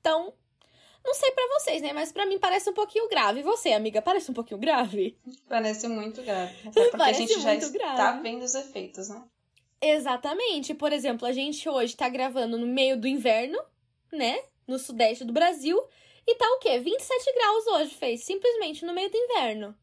Então, 0.00 0.32
não 1.04 1.14
sei 1.14 1.30
para 1.32 1.46
vocês, 1.58 1.82
né? 1.82 1.92
Mas 1.92 2.12
para 2.12 2.26
mim 2.26 2.38
parece 2.38 2.68
um 2.68 2.74
pouquinho 2.74 3.08
grave. 3.08 3.40
E 3.40 3.42
você, 3.42 3.72
amiga, 3.72 4.02
parece 4.02 4.30
um 4.30 4.34
pouquinho 4.34 4.60
grave? 4.60 5.16
Parece 5.48 5.88
muito 5.88 6.22
grave. 6.22 6.54
Até 6.68 6.82
porque 6.84 6.96
parece 6.96 7.22
a 7.22 7.26
gente 7.26 7.40
já 7.40 7.54
está 7.54 7.70
grave. 7.70 8.22
vendo 8.22 8.42
os 8.42 8.54
efeitos, 8.54 9.08
né? 9.08 9.22
Exatamente. 9.80 10.74
Por 10.74 10.92
exemplo, 10.92 11.26
a 11.26 11.32
gente 11.32 11.68
hoje 11.68 11.96
tá 11.96 12.08
gravando 12.08 12.58
no 12.58 12.66
meio 12.66 12.98
do 12.98 13.06
inverno, 13.06 13.58
né? 14.12 14.42
No 14.66 14.78
sudeste 14.78 15.24
do 15.24 15.32
Brasil. 15.32 15.80
E 16.26 16.34
tá 16.34 16.44
o 16.46 16.58
quê? 16.58 16.78
27 16.78 17.34
graus 17.34 17.66
hoje 17.68 17.94
fez, 17.94 18.22
simplesmente 18.24 18.84
no 18.84 18.92
meio 18.92 19.10
do 19.10 19.16
inverno. 19.16 19.74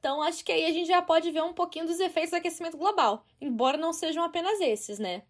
Então, 0.00 0.20
acho 0.22 0.44
que 0.44 0.52
aí 0.52 0.64
a 0.64 0.72
gente 0.72 0.88
já 0.88 1.00
pode 1.00 1.30
ver 1.30 1.42
um 1.42 1.52
pouquinho 1.52 1.86
dos 1.86 2.00
efeitos 2.00 2.30
do 2.30 2.36
aquecimento 2.36 2.76
global, 2.76 3.24
embora 3.40 3.76
não 3.76 3.92
sejam 3.92 4.24
apenas 4.24 4.60
esses, 4.60 4.98
né? 4.98 5.22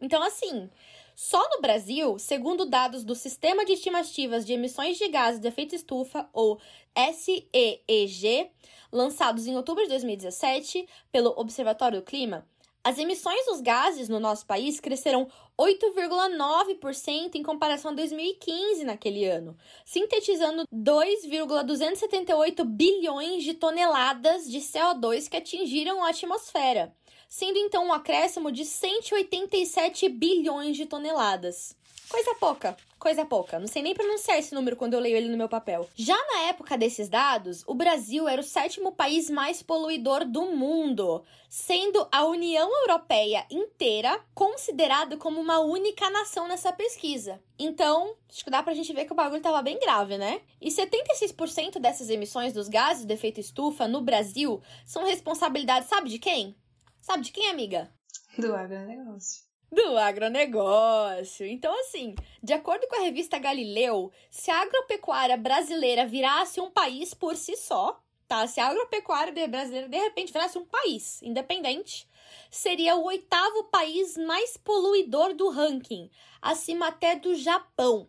Então, 0.00 0.22
assim, 0.22 0.70
só 1.14 1.42
no 1.50 1.60
Brasil, 1.60 2.18
segundo 2.18 2.64
dados 2.64 3.04
do 3.04 3.14
Sistema 3.14 3.64
de 3.64 3.72
Estimativas 3.72 4.44
de 4.44 4.52
Emissões 4.52 4.98
de 4.98 5.08
Gases 5.08 5.40
de 5.40 5.48
Efeito 5.48 5.74
Estufa, 5.74 6.28
ou 6.32 6.60
SEEG, 6.94 8.50
lançados 8.90 9.46
em 9.46 9.56
outubro 9.56 9.82
de 9.82 9.90
2017 9.90 10.86
pelo 11.10 11.34
Observatório 11.36 12.00
do 12.00 12.04
Clima, 12.04 12.46
as 12.84 12.98
emissões 12.98 13.46
dos 13.46 13.60
gases 13.60 14.08
no 14.08 14.18
nosso 14.18 14.44
país 14.44 14.80
cresceram 14.80 15.28
8,9% 15.56 17.36
em 17.36 17.42
comparação 17.42 17.92
a 17.92 17.94
2015 17.94 18.82
naquele 18.82 19.24
ano, 19.24 19.56
sintetizando 19.84 20.64
2,278 20.72 22.64
bilhões 22.64 23.44
de 23.44 23.54
toneladas 23.54 24.50
de 24.50 24.58
CO2 24.58 25.28
que 25.28 25.36
atingiram 25.36 26.02
a 26.02 26.08
atmosfera, 26.08 26.92
sendo 27.32 27.56
então 27.56 27.86
um 27.86 27.94
acréscimo 27.94 28.52
de 28.52 28.62
187 28.62 30.06
bilhões 30.10 30.76
de 30.76 30.84
toneladas. 30.84 31.74
Coisa 32.06 32.34
pouca, 32.34 32.76
coisa 32.98 33.24
pouca. 33.24 33.58
Não 33.58 33.66
sei 33.66 33.80
nem 33.80 33.94
pronunciar 33.94 34.38
esse 34.38 34.54
número 34.54 34.76
quando 34.76 34.92
eu 34.92 35.00
leio 35.00 35.16
ele 35.16 35.30
no 35.30 35.38
meu 35.38 35.48
papel. 35.48 35.88
Já 35.96 36.14
na 36.14 36.42
época 36.48 36.76
desses 36.76 37.08
dados, 37.08 37.64
o 37.66 37.72
Brasil 37.72 38.28
era 38.28 38.42
o 38.42 38.44
sétimo 38.44 38.92
país 38.92 39.30
mais 39.30 39.62
poluidor 39.62 40.26
do 40.26 40.42
mundo, 40.54 41.24
sendo 41.48 42.06
a 42.12 42.22
União 42.26 42.68
Europeia 42.82 43.46
inteira 43.50 44.20
considerado 44.34 45.16
como 45.16 45.40
uma 45.40 45.58
única 45.58 46.10
nação 46.10 46.46
nessa 46.46 46.70
pesquisa. 46.70 47.40
Então, 47.58 48.14
acho 48.28 48.44
que 48.44 48.50
dá 48.50 48.62
pra 48.62 48.74
gente 48.74 48.92
ver 48.92 49.06
que 49.06 49.12
o 49.12 49.16
bagulho 49.16 49.40
tava 49.40 49.62
bem 49.62 49.78
grave, 49.80 50.18
né? 50.18 50.42
E 50.60 50.68
76% 50.68 51.78
dessas 51.78 52.10
emissões 52.10 52.52
dos 52.52 52.68
gases 52.68 53.06
de 53.06 53.14
efeito 53.14 53.40
estufa 53.40 53.88
no 53.88 54.02
Brasil 54.02 54.60
são 54.84 55.06
responsabilidade, 55.06 55.86
sabe 55.86 56.10
de 56.10 56.18
quem? 56.18 56.54
Sabe 57.02 57.24
de 57.24 57.32
quem, 57.32 57.50
amiga? 57.50 57.92
Do 58.38 58.54
agronegócio 58.54 59.52
do 59.72 59.96
agronegócio. 59.96 61.46
Então, 61.46 61.74
assim, 61.80 62.14
de 62.42 62.52
acordo 62.52 62.86
com 62.86 62.96
a 62.96 63.04
revista 63.04 63.38
Galileu, 63.38 64.12
se 64.30 64.50
a 64.50 64.60
agropecuária 64.60 65.36
brasileira 65.38 66.06
virasse 66.06 66.60
um 66.60 66.70
país 66.70 67.14
por 67.14 67.34
si 67.36 67.56
só, 67.56 67.98
tá? 68.28 68.46
Se 68.46 68.60
a 68.60 68.68
agropecuária 68.68 69.48
brasileira 69.48 69.88
de 69.88 69.96
repente 69.96 70.30
virasse 70.30 70.58
um 70.58 70.66
país 70.66 71.22
independente, 71.22 72.06
seria 72.50 72.96
o 72.96 73.04
oitavo 73.04 73.64
país 73.64 74.18
mais 74.18 74.58
poluidor 74.58 75.32
do 75.32 75.48
ranking, 75.48 76.10
acima 76.42 76.88
até 76.88 77.16
do 77.16 77.34
Japão. 77.34 78.06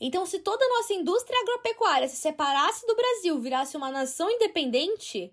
Então, 0.00 0.26
se 0.26 0.40
toda 0.40 0.64
a 0.64 0.68
nossa 0.68 0.94
indústria 0.94 1.40
agropecuária 1.40 2.08
se 2.08 2.16
separasse 2.16 2.84
do 2.88 2.96
Brasil, 2.96 3.38
virasse 3.38 3.76
uma 3.76 3.92
nação 3.92 4.28
independente, 4.28 5.32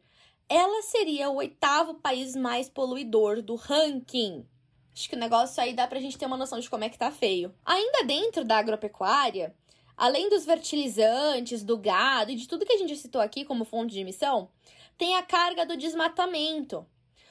ela 0.54 0.82
seria 0.82 1.30
o 1.30 1.36
oitavo 1.36 1.94
país 1.94 2.36
mais 2.36 2.70
poluidor 2.70 3.42
do 3.42 3.56
ranking. 3.56 4.46
Acho 4.94 5.08
que 5.10 5.16
o 5.16 5.20
negócio 5.20 5.64
aí 5.64 5.72
dá 5.72 5.88
pra 5.88 6.02
gente 6.02 6.18
ter 6.18 6.26
uma 6.26 6.36
noção 6.36 6.60
de 6.60 6.70
como 6.70 6.84
é 6.84 6.90
que 6.90 6.98
tá 6.98 7.10
feio. 7.10 7.56
Ainda 7.66 8.04
dentro 8.04 8.44
da 8.44 8.58
agropecuária, 8.58 9.56
além 9.96 10.28
dos 10.28 10.44
fertilizantes, 10.44 11.64
do 11.64 11.78
gado 11.78 12.32
e 12.32 12.36
de 12.36 12.50
tudo 12.50 12.66
que 12.66 12.74
a 12.74 12.78
gente 12.78 12.98
citou 12.98 13.22
aqui 13.22 13.46
como 13.46 13.64
fonte 13.64 13.94
de 13.94 14.02
emissão, 14.02 14.50
tem 14.98 15.16
a 15.16 15.24
carga 15.24 15.66
do 15.66 15.78
desmatamento. 15.78 16.86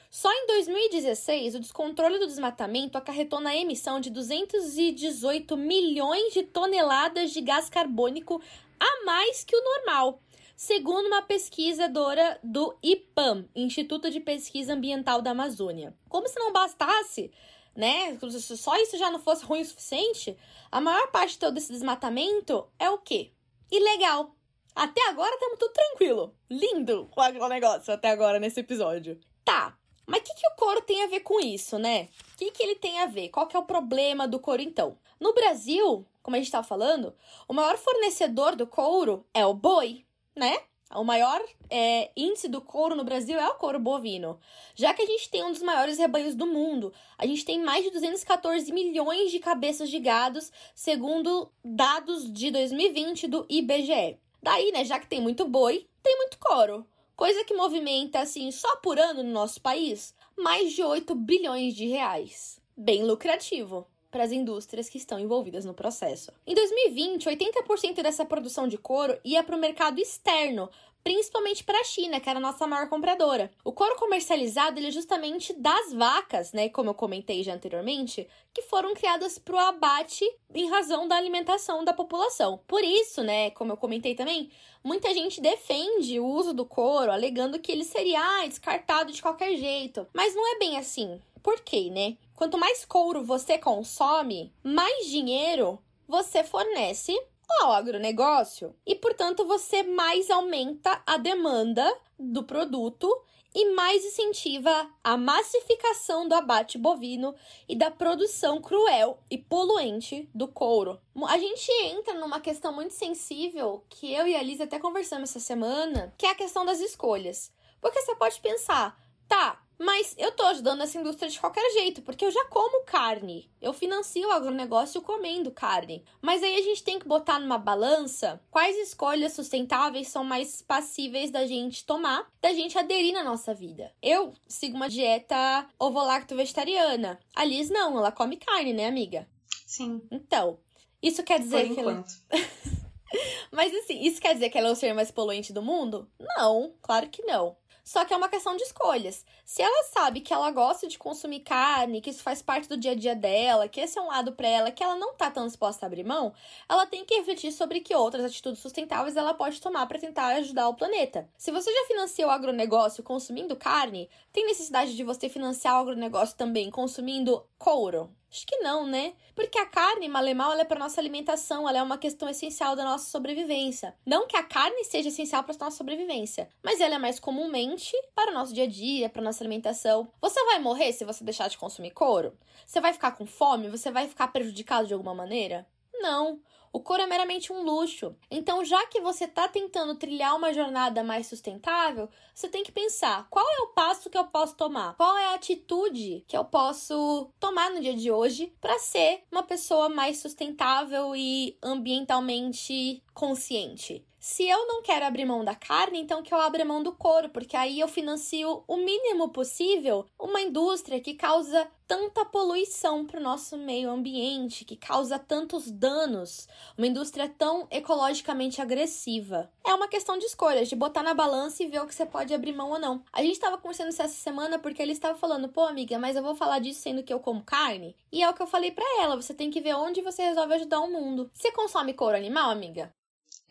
Só 0.09 0.31
em 0.33 0.47
2016, 0.47 1.53
o 1.53 1.59
descontrole 1.59 2.17
do 2.17 2.25
desmatamento 2.25 2.97
acarretou 2.97 3.39
na 3.39 3.55
emissão 3.55 3.99
de 3.99 4.09
218 4.09 5.55
milhões 5.55 6.33
de 6.33 6.41
toneladas 6.41 7.29
de 7.29 7.39
gás 7.41 7.69
carbônico 7.69 8.41
a 8.79 9.05
mais 9.05 9.43
que 9.43 9.55
o 9.55 9.63
normal, 9.63 10.19
segundo 10.61 11.07
uma 11.07 11.23
pesquisadora 11.23 12.39
do 12.43 12.77
IPAM, 12.83 13.49
Instituto 13.55 14.11
de 14.11 14.19
Pesquisa 14.19 14.73
Ambiental 14.73 15.19
da 15.19 15.31
Amazônia. 15.31 15.97
Como 16.07 16.27
se 16.27 16.39
não 16.39 16.53
bastasse, 16.53 17.31
né? 17.75 18.15
Se 18.29 18.55
só 18.55 18.77
isso 18.77 18.95
já 18.95 19.09
não 19.09 19.17
fosse 19.17 19.43
ruim 19.43 19.61
o 19.61 19.65
suficiente, 19.65 20.37
a 20.71 20.79
maior 20.79 21.07
parte 21.07 21.39
todo 21.39 21.57
esse 21.57 21.73
desmatamento 21.73 22.67
é 22.77 22.91
o 22.91 22.99
quê? 22.99 23.31
Ilegal. 23.71 24.35
Até 24.75 25.01
agora 25.09 25.33
estamos 25.33 25.57
tudo 25.57 25.73
tranquilo. 25.73 26.35
Lindo 26.47 27.09
o 27.17 27.21
agronegócio 27.21 27.91
até 27.91 28.11
agora 28.11 28.39
nesse 28.39 28.59
episódio. 28.59 29.19
Tá, 29.43 29.75
mas 30.05 30.21
o 30.21 30.23
que, 30.25 30.35
que 30.35 30.47
o 30.47 30.55
couro 30.55 30.81
tem 30.81 31.03
a 31.03 31.07
ver 31.07 31.21
com 31.21 31.39
isso, 31.39 31.79
né? 31.79 32.07
O 32.35 32.37
que, 32.37 32.51
que 32.51 32.61
ele 32.61 32.75
tem 32.75 32.99
a 32.99 33.07
ver? 33.07 33.29
Qual 33.29 33.47
que 33.47 33.55
é 33.55 33.59
o 33.59 33.65
problema 33.65 34.27
do 34.27 34.39
couro, 34.39 34.61
então? 34.61 34.95
No 35.19 35.33
Brasil, 35.33 36.05
como 36.21 36.35
a 36.35 36.37
gente 36.37 36.49
estava 36.49 36.67
falando, 36.67 37.15
o 37.47 37.53
maior 37.53 37.77
fornecedor 37.79 38.55
do 38.55 38.67
couro 38.67 39.25
é 39.33 39.43
o 39.43 39.55
boi, 39.55 40.05
né? 40.35 40.57
O 40.93 41.05
maior 41.05 41.41
é, 41.69 42.11
índice 42.17 42.49
do 42.49 42.59
couro 42.59 42.95
no 42.95 43.03
Brasil 43.03 43.39
é 43.39 43.47
o 43.47 43.55
couro 43.55 43.79
bovino. 43.79 44.37
Já 44.75 44.93
que 44.93 45.01
a 45.01 45.05
gente 45.05 45.29
tem 45.29 45.43
um 45.43 45.51
dos 45.51 45.61
maiores 45.61 45.97
rebanhos 45.97 46.35
do 46.35 46.45
mundo, 46.45 46.93
a 47.17 47.25
gente 47.25 47.45
tem 47.45 47.63
mais 47.63 47.85
de 47.85 47.91
214 47.91 48.71
milhões 48.73 49.31
de 49.31 49.39
cabeças 49.39 49.89
de 49.89 49.99
gados, 49.99 50.51
segundo 50.75 51.49
dados 51.63 52.31
de 52.31 52.51
2020 52.51 53.27
do 53.27 53.45
IBGE. 53.49 54.17
Daí, 54.43 54.71
né, 54.71 54.83
já 54.83 54.99
que 54.99 55.07
tem 55.07 55.21
muito 55.21 55.47
boi, 55.47 55.87
tem 56.03 56.17
muito 56.17 56.37
couro. 56.39 56.85
Coisa 57.15 57.45
que 57.45 57.53
movimenta, 57.53 58.19
assim, 58.19 58.51
só 58.51 58.75
por 58.77 58.99
ano 58.99 59.23
no 59.23 59.31
nosso 59.31 59.61
país, 59.61 60.13
mais 60.37 60.73
de 60.73 60.83
8 60.83 61.15
bilhões 61.15 61.73
de 61.73 61.85
reais. 61.85 62.59
Bem 62.75 63.03
lucrativo 63.03 63.87
para 64.11 64.23
as 64.23 64.31
indústrias 64.31 64.89
que 64.89 64.97
estão 64.97 65.17
envolvidas 65.17 65.63
no 65.63 65.73
processo. 65.73 66.31
Em 66.45 66.53
2020, 66.53 67.29
80% 67.29 68.03
dessa 68.03 68.25
produção 68.25 68.67
de 68.67 68.77
couro 68.77 69.17
ia 69.23 69.41
para 69.41 69.55
o 69.55 69.59
mercado 69.59 69.99
externo, 69.99 70.69
principalmente 71.03 71.63
para 71.63 71.79
a 71.79 71.83
China, 71.83 72.19
que 72.19 72.29
era 72.29 72.39
a 72.39 72.41
nossa 72.41 72.67
maior 72.67 72.87
compradora. 72.87 73.51
O 73.63 73.71
couro 73.71 73.95
comercializado 73.95 74.79
ele 74.79 74.87
é 74.87 74.91
justamente 74.91 75.53
das 75.53 75.93
vacas, 75.93 76.53
né, 76.53 76.69
como 76.69 76.89
eu 76.91 76.93
comentei 76.93 77.43
já 77.43 77.53
anteriormente, 77.53 78.27
que 78.53 78.61
foram 78.63 78.93
criadas 78.93 79.39
para 79.39 79.55
o 79.55 79.59
abate 79.59 80.25
em 80.53 80.69
razão 80.69 81.07
da 81.07 81.15
alimentação 81.15 81.83
da 81.83 81.93
população. 81.93 82.59
Por 82.67 82.83
isso, 82.83 83.23
né, 83.23 83.49
como 83.51 83.71
eu 83.71 83.77
comentei 83.77 84.13
também, 84.13 84.51
muita 84.83 85.13
gente 85.13 85.41
defende 85.41 86.19
o 86.19 86.25
uso 86.25 86.53
do 86.53 86.65
couro, 86.65 87.11
alegando 87.11 87.59
que 87.59 87.71
ele 87.71 87.83
seria 87.83 88.19
ah, 88.19 88.47
descartado 88.47 89.11
de 89.11 89.21
qualquer 89.21 89.55
jeito. 89.55 90.05
Mas 90.13 90.35
não 90.35 90.55
é 90.55 90.59
bem 90.59 90.77
assim. 90.77 91.19
Por 91.41 91.59
quê, 91.61 91.89
né? 91.89 92.17
Quanto 92.35 92.57
mais 92.57 92.85
couro 92.85 93.23
você 93.23 93.57
consome, 93.57 94.53
mais 94.63 95.07
dinheiro 95.07 95.79
você 96.07 96.43
fornece 96.43 97.15
ao 97.59 97.71
agronegócio 97.71 98.75
e, 98.85 98.95
portanto, 98.95 99.45
você 99.45 99.83
mais 99.83 100.29
aumenta 100.29 101.01
a 101.05 101.17
demanda 101.17 101.85
do 102.17 102.43
produto 102.43 103.09
e 103.53 103.73
mais 103.73 104.05
incentiva 104.05 104.89
a 105.03 105.17
massificação 105.17 106.27
do 106.27 106.33
abate 106.33 106.77
bovino 106.77 107.35
e 107.67 107.75
da 107.75 107.91
produção 107.91 108.61
cruel 108.61 109.19
e 109.29 109.37
poluente 109.37 110.29
do 110.33 110.47
couro. 110.47 110.99
A 111.27 111.37
gente 111.37 111.69
entra 111.83 112.13
numa 112.13 112.39
questão 112.39 112.73
muito 112.73 112.93
sensível 112.93 113.83
que 113.89 114.13
eu 114.13 114.25
e 114.25 114.35
a 114.35 114.41
Liz 114.41 114.61
até 114.61 114.79
conversamos 114.79 115.29
essa 115.29 115.39
semana, 115.39 116.13
que 116.17 116.25
é 116.25 116.29
a 116.29 116.35
questão 116.35 116.65
das 116.65 116.79
escolhas. 116.79 117.51
Porque 117.81 118.01
você 118.01 118.15
pode 118.15 118.39
pensar, 118.39 118.97
tá, 119.27 119.60
mas 119.81 120.13
eu 120.15 120.31
tô 120.31 120.43
ajudando 120.43 120.81
essa 120.81 120.99
indústria 120.99 121.27
de 121.27 121.39
qualquer 121.39 121.67
jeito, 121.71 122.03
porque 122.03 122.23
eu 122.23 122.29
já 122.29 122.45
como 122.45 122.85
carne. 122.85 123.49
Eu 123.59 123.73
financio 123.73 124.27
o 124.27 124.31
agronegócio 124.31 125.01
comendo 125.01 125.51
carne. 125.51 126.05
Mas 126.21 126.43
aí 126.43 126.55
a 126.55 126.61
gente 126.61 126.83
tem 126.83 126.99
que 126.99 127.07
botar 127.07 127.39
numa 127.39 127.57
balança 127.57 128.39
quais 128.51 128.77
escolhas 128.77 129.33
sustentáveis 129.33 130.07
são 130.07 130.23
mais 130.23 130.61
passíveis 130.61 131.31
da 131.31 131.47
gente 131.47 131.83
tomar, 131.83 132.29
da 132.39 132.53
gente 132.53 132.77
aderir 132.77 133.11
na 133.11 133.23
nossa 133.23 133.55
vida. 133.55 133.91
Eu 134.03 134.33
sigo 134.47 134.75
uma 134.75 134.87
dieta 134.87 135.67
ovo-lacto-vegetariana. 135.79 137.19
A 137.35 137.43
Liz 137.43 137.71
não, 137.71 137.97
ela 137.97 138.11
come 138.11 138.37
carne, 138.37 138.73
né, 138.73 138.85
amiga? 138.85 139.27
Sim. 139.65 139.99
Então, 140.11 140.59
isso 141.01 141.23
quer 141.23 141.39
dizer 141.39 141.65
Por 141.67 141.73
que 141.73 141.79
ela... 141.79 141.91
enquanto. 141.93 142.13
Mas 143.51 143.73
assim, 143.73 143.99
isso 144.01 144.21
quer 144.21 144.33
dizer 144.35 144.49
que 144.49 144.57
ela 144.57 144.69
é 144.69 144.71
o 144.71 144.75
ser 144.75 144.93
mais 144.93 145.11
poluente 145.11 145.51
do 145.51 145.61
mundo? 145.61 146.07
Não, 146.19 146.73
claro 146.81 147.09
que 147.09 147.23
não. 147.23 147.57
Só 147.83 148.05
que 148.05 148.13
é 148.13 148.17
uma 148.17 148.29
questão 148.29 148.55
de 148.55 148.63
escolhas. 148.63 149.25
Se 149.45 149.61
ela 149.61 149.83
sabe 149.85 150.21
que 150.21 150.33
ela 150.33 150.51
gosta 150.51 150.87
de 150.87 150.97
consumir 150.97 151.41
carne, 151.41 152.01
que 152.01 152.09
isso 152.09 152.23
faz 152.23 152.41
parte 152.41 152.69
do 152.69 152.77
dia 152.77 152.91
a 152.91 152.95
dia 152.95 153.15
dela, 153.15 153.67
que 153.67 153.79
esse 153.79 153.97
é 153.97 154.01
um 154.01 154.07
lado 154.07 154.33
para 154.33 154.47
ela 154.47 154.71
que 154.71 154.83
ela 154.83 154.95
não 154.95 155.13
tá 155.13 155.29
tão 155.31 155.47
disposta 155.47 155.85
a 155.85 155.87
abrir 155.87 156.03
mão, 156.03 156.33
ela 156.69 156.85
tem 156.85 157.03
que 157.03 157.15
refletir 157.15 157.51
sobre 157.51 157.79
que 157.79 157.95
outras 157.95 158.25
atitudes 158.25 158.61
sustentáveis 158.61 159.17
ela 159.17 159.33
pode 159.33 159.59
tomar 159.59 159.85
para 159.87 159.99
tentar 159.99 160.27
ajudar 160.35 160.69
o 160.69 160.75
planeta. 160.75 161.29
Se 161.37 161.51
você 161.51 161.73
já 161.73 161.85
financia 161.87 162.27
o 162.27 162.31
agronegócio 162.31 163.03
consumindo 163.03 163.55
carne, 163.55 164.09
tem 164.31 164.45
necessidade 164.45 164.95
de 164.95 165.03
você 165.03 165.27
financiar 165.27 165.77
o 165.77 165.81
agronegócio 165.81 166.37
também 166.37 166.69
consumindo 166.69 167.45
couro? 167.57 168.09
Acho 168.31 168.47
que 168.47 168.59
não, 168.59 168.87
né? 168.87 169.13
Porque 169.35 169.59
a 169.59 169.65
carne, 169.65 170.07
mal 170.07 170.25
e 170.25 170.33
mal, 170.33 170.53
ela 170.53 170.61
é 170.61 170.65
para 170.65 170.79
nossa 170.79 171.01
alimentação, 171.01 171.67
ela 171.67 171.79
é 171.79 171.83
uma 171.83 171.97
questão 171.97 172.29
essencial 172.29 172.77
da 172.77 172.85
nossa 172.85 173.09
sobrevivência. 173.11 173.93
Não 174.05 174.25
que 174.25 174.37
a 174.37 174.43
carne 174.43 174.85
seja 174.85 175.09
essencial 175.09 175.43
para 175.43 175.53
nossa 175.59 175.75
sobrevivência, 175.75 176.47
mas 176.63 176.79
ela 176.79 176.95
é 176.95 176.97
mais 176.97 177.19
comumente 177.19 177.91
para 178.15 178.31
o 178.31 178.33
nosso 178.33 178.53
dia 178.53 178.63
a 178.63 178.67
dia, 178.67 179.09
para 179.09 179.21
nossa 179.21 179.43
alimentação. 179.43 180.09
Você 180.21 180.41
vai 180.45 180.59
morrer 180.59 180.93
se 180.93 181.03
você 181.03 181.25
deixar 181.25 181.49
de 181.49 181.57
consumir 181.57 181.91
couro? 181.91 182.37
Você 182.65 182.79
vai 182.79 182.93
ficar 182.93 183.11
com 183.11 183.25
fome? 183.25 183.67
Você 183.67 183.91
vai 183.91 184.07
ficar 184.07 184.29
prejudicado 184.29 184.87
de 184.87 184.93
alguma 184.93 185.13
maneira? 185.13 185.67
Não. 185.93 186.39
O 186.73 186.79
couro 186.79 187.03
é 187.03 187.05
meramente 187.05 187.51
um 187.51 187.63
luxo. 187.63 188.15
Então, 188.29 188.63
já 188.63 188.85
que 188.87 189.01
você 189.01 189.25
está 189.25 189.47
tentando 189.47 189.95
trilhar 189.95 190.35
uma 190.35 190.53
jornada 190.53 191.03
mais 191.03 191.27
sustentável, 191.27 192.07
você 192.33 192.47
tem 192.47 192.63
que 192.63 192.71
pensar 192.71 193.27
qual 193.29 193.45
é 193.45 193.61
o 193.63 193.73
passo 193.73 194.09
que 194.09 194.17
eu 194.17 194.25
posso 194.25 194.55
tomar, 194.55 194.95
qual 194.95 195.17
é 195.17 195.27
a 195.27 195.33
atitude 195.33 196.23
que 196.27 196.37
eu 196.37 196.45
posso 196.45 197.29
tomar 197.39 197.71
no 197.71 197.81
dia 197.81 197.95
de 197.95 198.09
hoje 198.09 198.53
para 198.61 198.79
ser 198.79 199.23
uma 199.31 199.43
pessoa 199.43 199.89
mais 199.89 200.19
sustentável 200.19 201.13
e 201.15 201.57
ambientalmente 201.61 203.03
consciente. 203.13 204.05
Se 204.23 204.47
eu 204.47 204.67
não 204.67 204.83
quero 204.83 205.03
abrir 205.03 205.25
mão 205.25 205.43
da 205.43 205.55
carne, 205.55 205.99
então 205.99 206.21
que 206.21 206.31
eu 206.31 206.39
abra 206.39 206.63
mão 206.63 206.83
do 206.83 206.91
couro, 206.91 207.29
porque 207.29 207.57
aí 207.57 207.79
eu 207.79 207.87
financio 207.87 208.63
o 208.67 208.77
mínimo 208.77 209.29
possível 209.29 210.05
uma 210.19 210.39
indústria 210.39 210.99
que 211.01 211.15
causa 211.15 211.67
tanta 211.87 212.23
poluição 212.23 213.03
para 213.03 213.19
o 213.19 213.23
nosso 213.23 213.57
meio 213.57 213.89
ambiente, 213.89 214.63
que 214.63 214.77
causa 214.77 215.17
tantos 215.17 215.71
danos, 215.71 216.47
uma 216.77 216.85
indústria 216.85 217.27
tão 217.27 217.67
ecologicamente 217.71 218.61
agressiva. 218.61 219.51
É 219.65 219.73
uma 219.73 219.87
questão 219.87 220.19
de 220.19 220.25
escolhas, 220.27 220.69
de 220.69 220.75
botar 220.75 221.01
na 221.01 221.15
balança 221.15 221.63
e 221.63 221.67
ver 221.67 221.81
o 221.81 221.87
que 221.87 221.95
você 221.95 222.05
pode 222.05 222.31
abrir 222.31 222.53
mão 222.53 222.69
ou 222.69 222.79
não. 222.79 223.03
A 223.11 223.23
gente 223.23 223.33
estava 223.33 223.57
conversando 223.57 223.89
isso 223.89 224.03
essa 224.03 224.13
semana 224.13 224.59
porque 224.59 224.83
ele 224.83 224.91
estava 224.91 225.17
falando, 225.17 225.49
pô, 225.49 225.61
amiga, 225.65 225.97
mas 225.97 226.15
eu 226.15 226.21
vou 226.21 226.35
falar 226.35 226.59
disso 226.59 226.81
sendo 226.81 227.01
que 227.01 227.11
eu 227.11 227.19
como 227.19 227.43
carne? 227.43 227.97
E 228.11 228.21
é 228.21 228.29
o 228.29 228.35
que 228.35 228.43
eu 228.43 228.47
falei 228.47 228.69
para 228.69 228.85
ela, 229.01 229.19
você 229.19 229.33
tem 229.33 229.49
que 229.49 229.61
ver 229.61 229.73
onde 229.73 229.99
você 229.99 230.21
resolve 230.21 230.53
ajudar 230.53 230.79
o 230.79 230.91
mundo. 230.91 231.31
Você 231.33 231.51
consome 231.51 231.95
couro 231.95 232.15
animal, 232.15 232.51
amiga? 232.51 232.93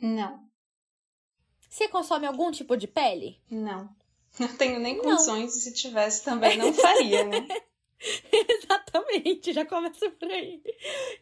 Não. 0.01 0.50
Você 1.71 1.87
consome 1.87 2.27
algum 2.27 2.51
tipo 2.51 2.77
de 2.77 2.89
pele? 2.89 3.41
Não. 3.49 3.89
Não 4.39 4.49
tenho 4.57 4.81
nem 4.81 4.99
condições, 4.99 5.57
e 5.57 5.61
se 5.61 5.73
tivesse 5.73 6.25
também 6.25 6.57
não 6.57 6.73
faria, 6.73 7.25
né? 7.25 7.49
Exatamente, 8.33 9.53
já 9.53 9.67
começa 9.67 10.09
por 10.11 10.31
aí. 10.31 10.63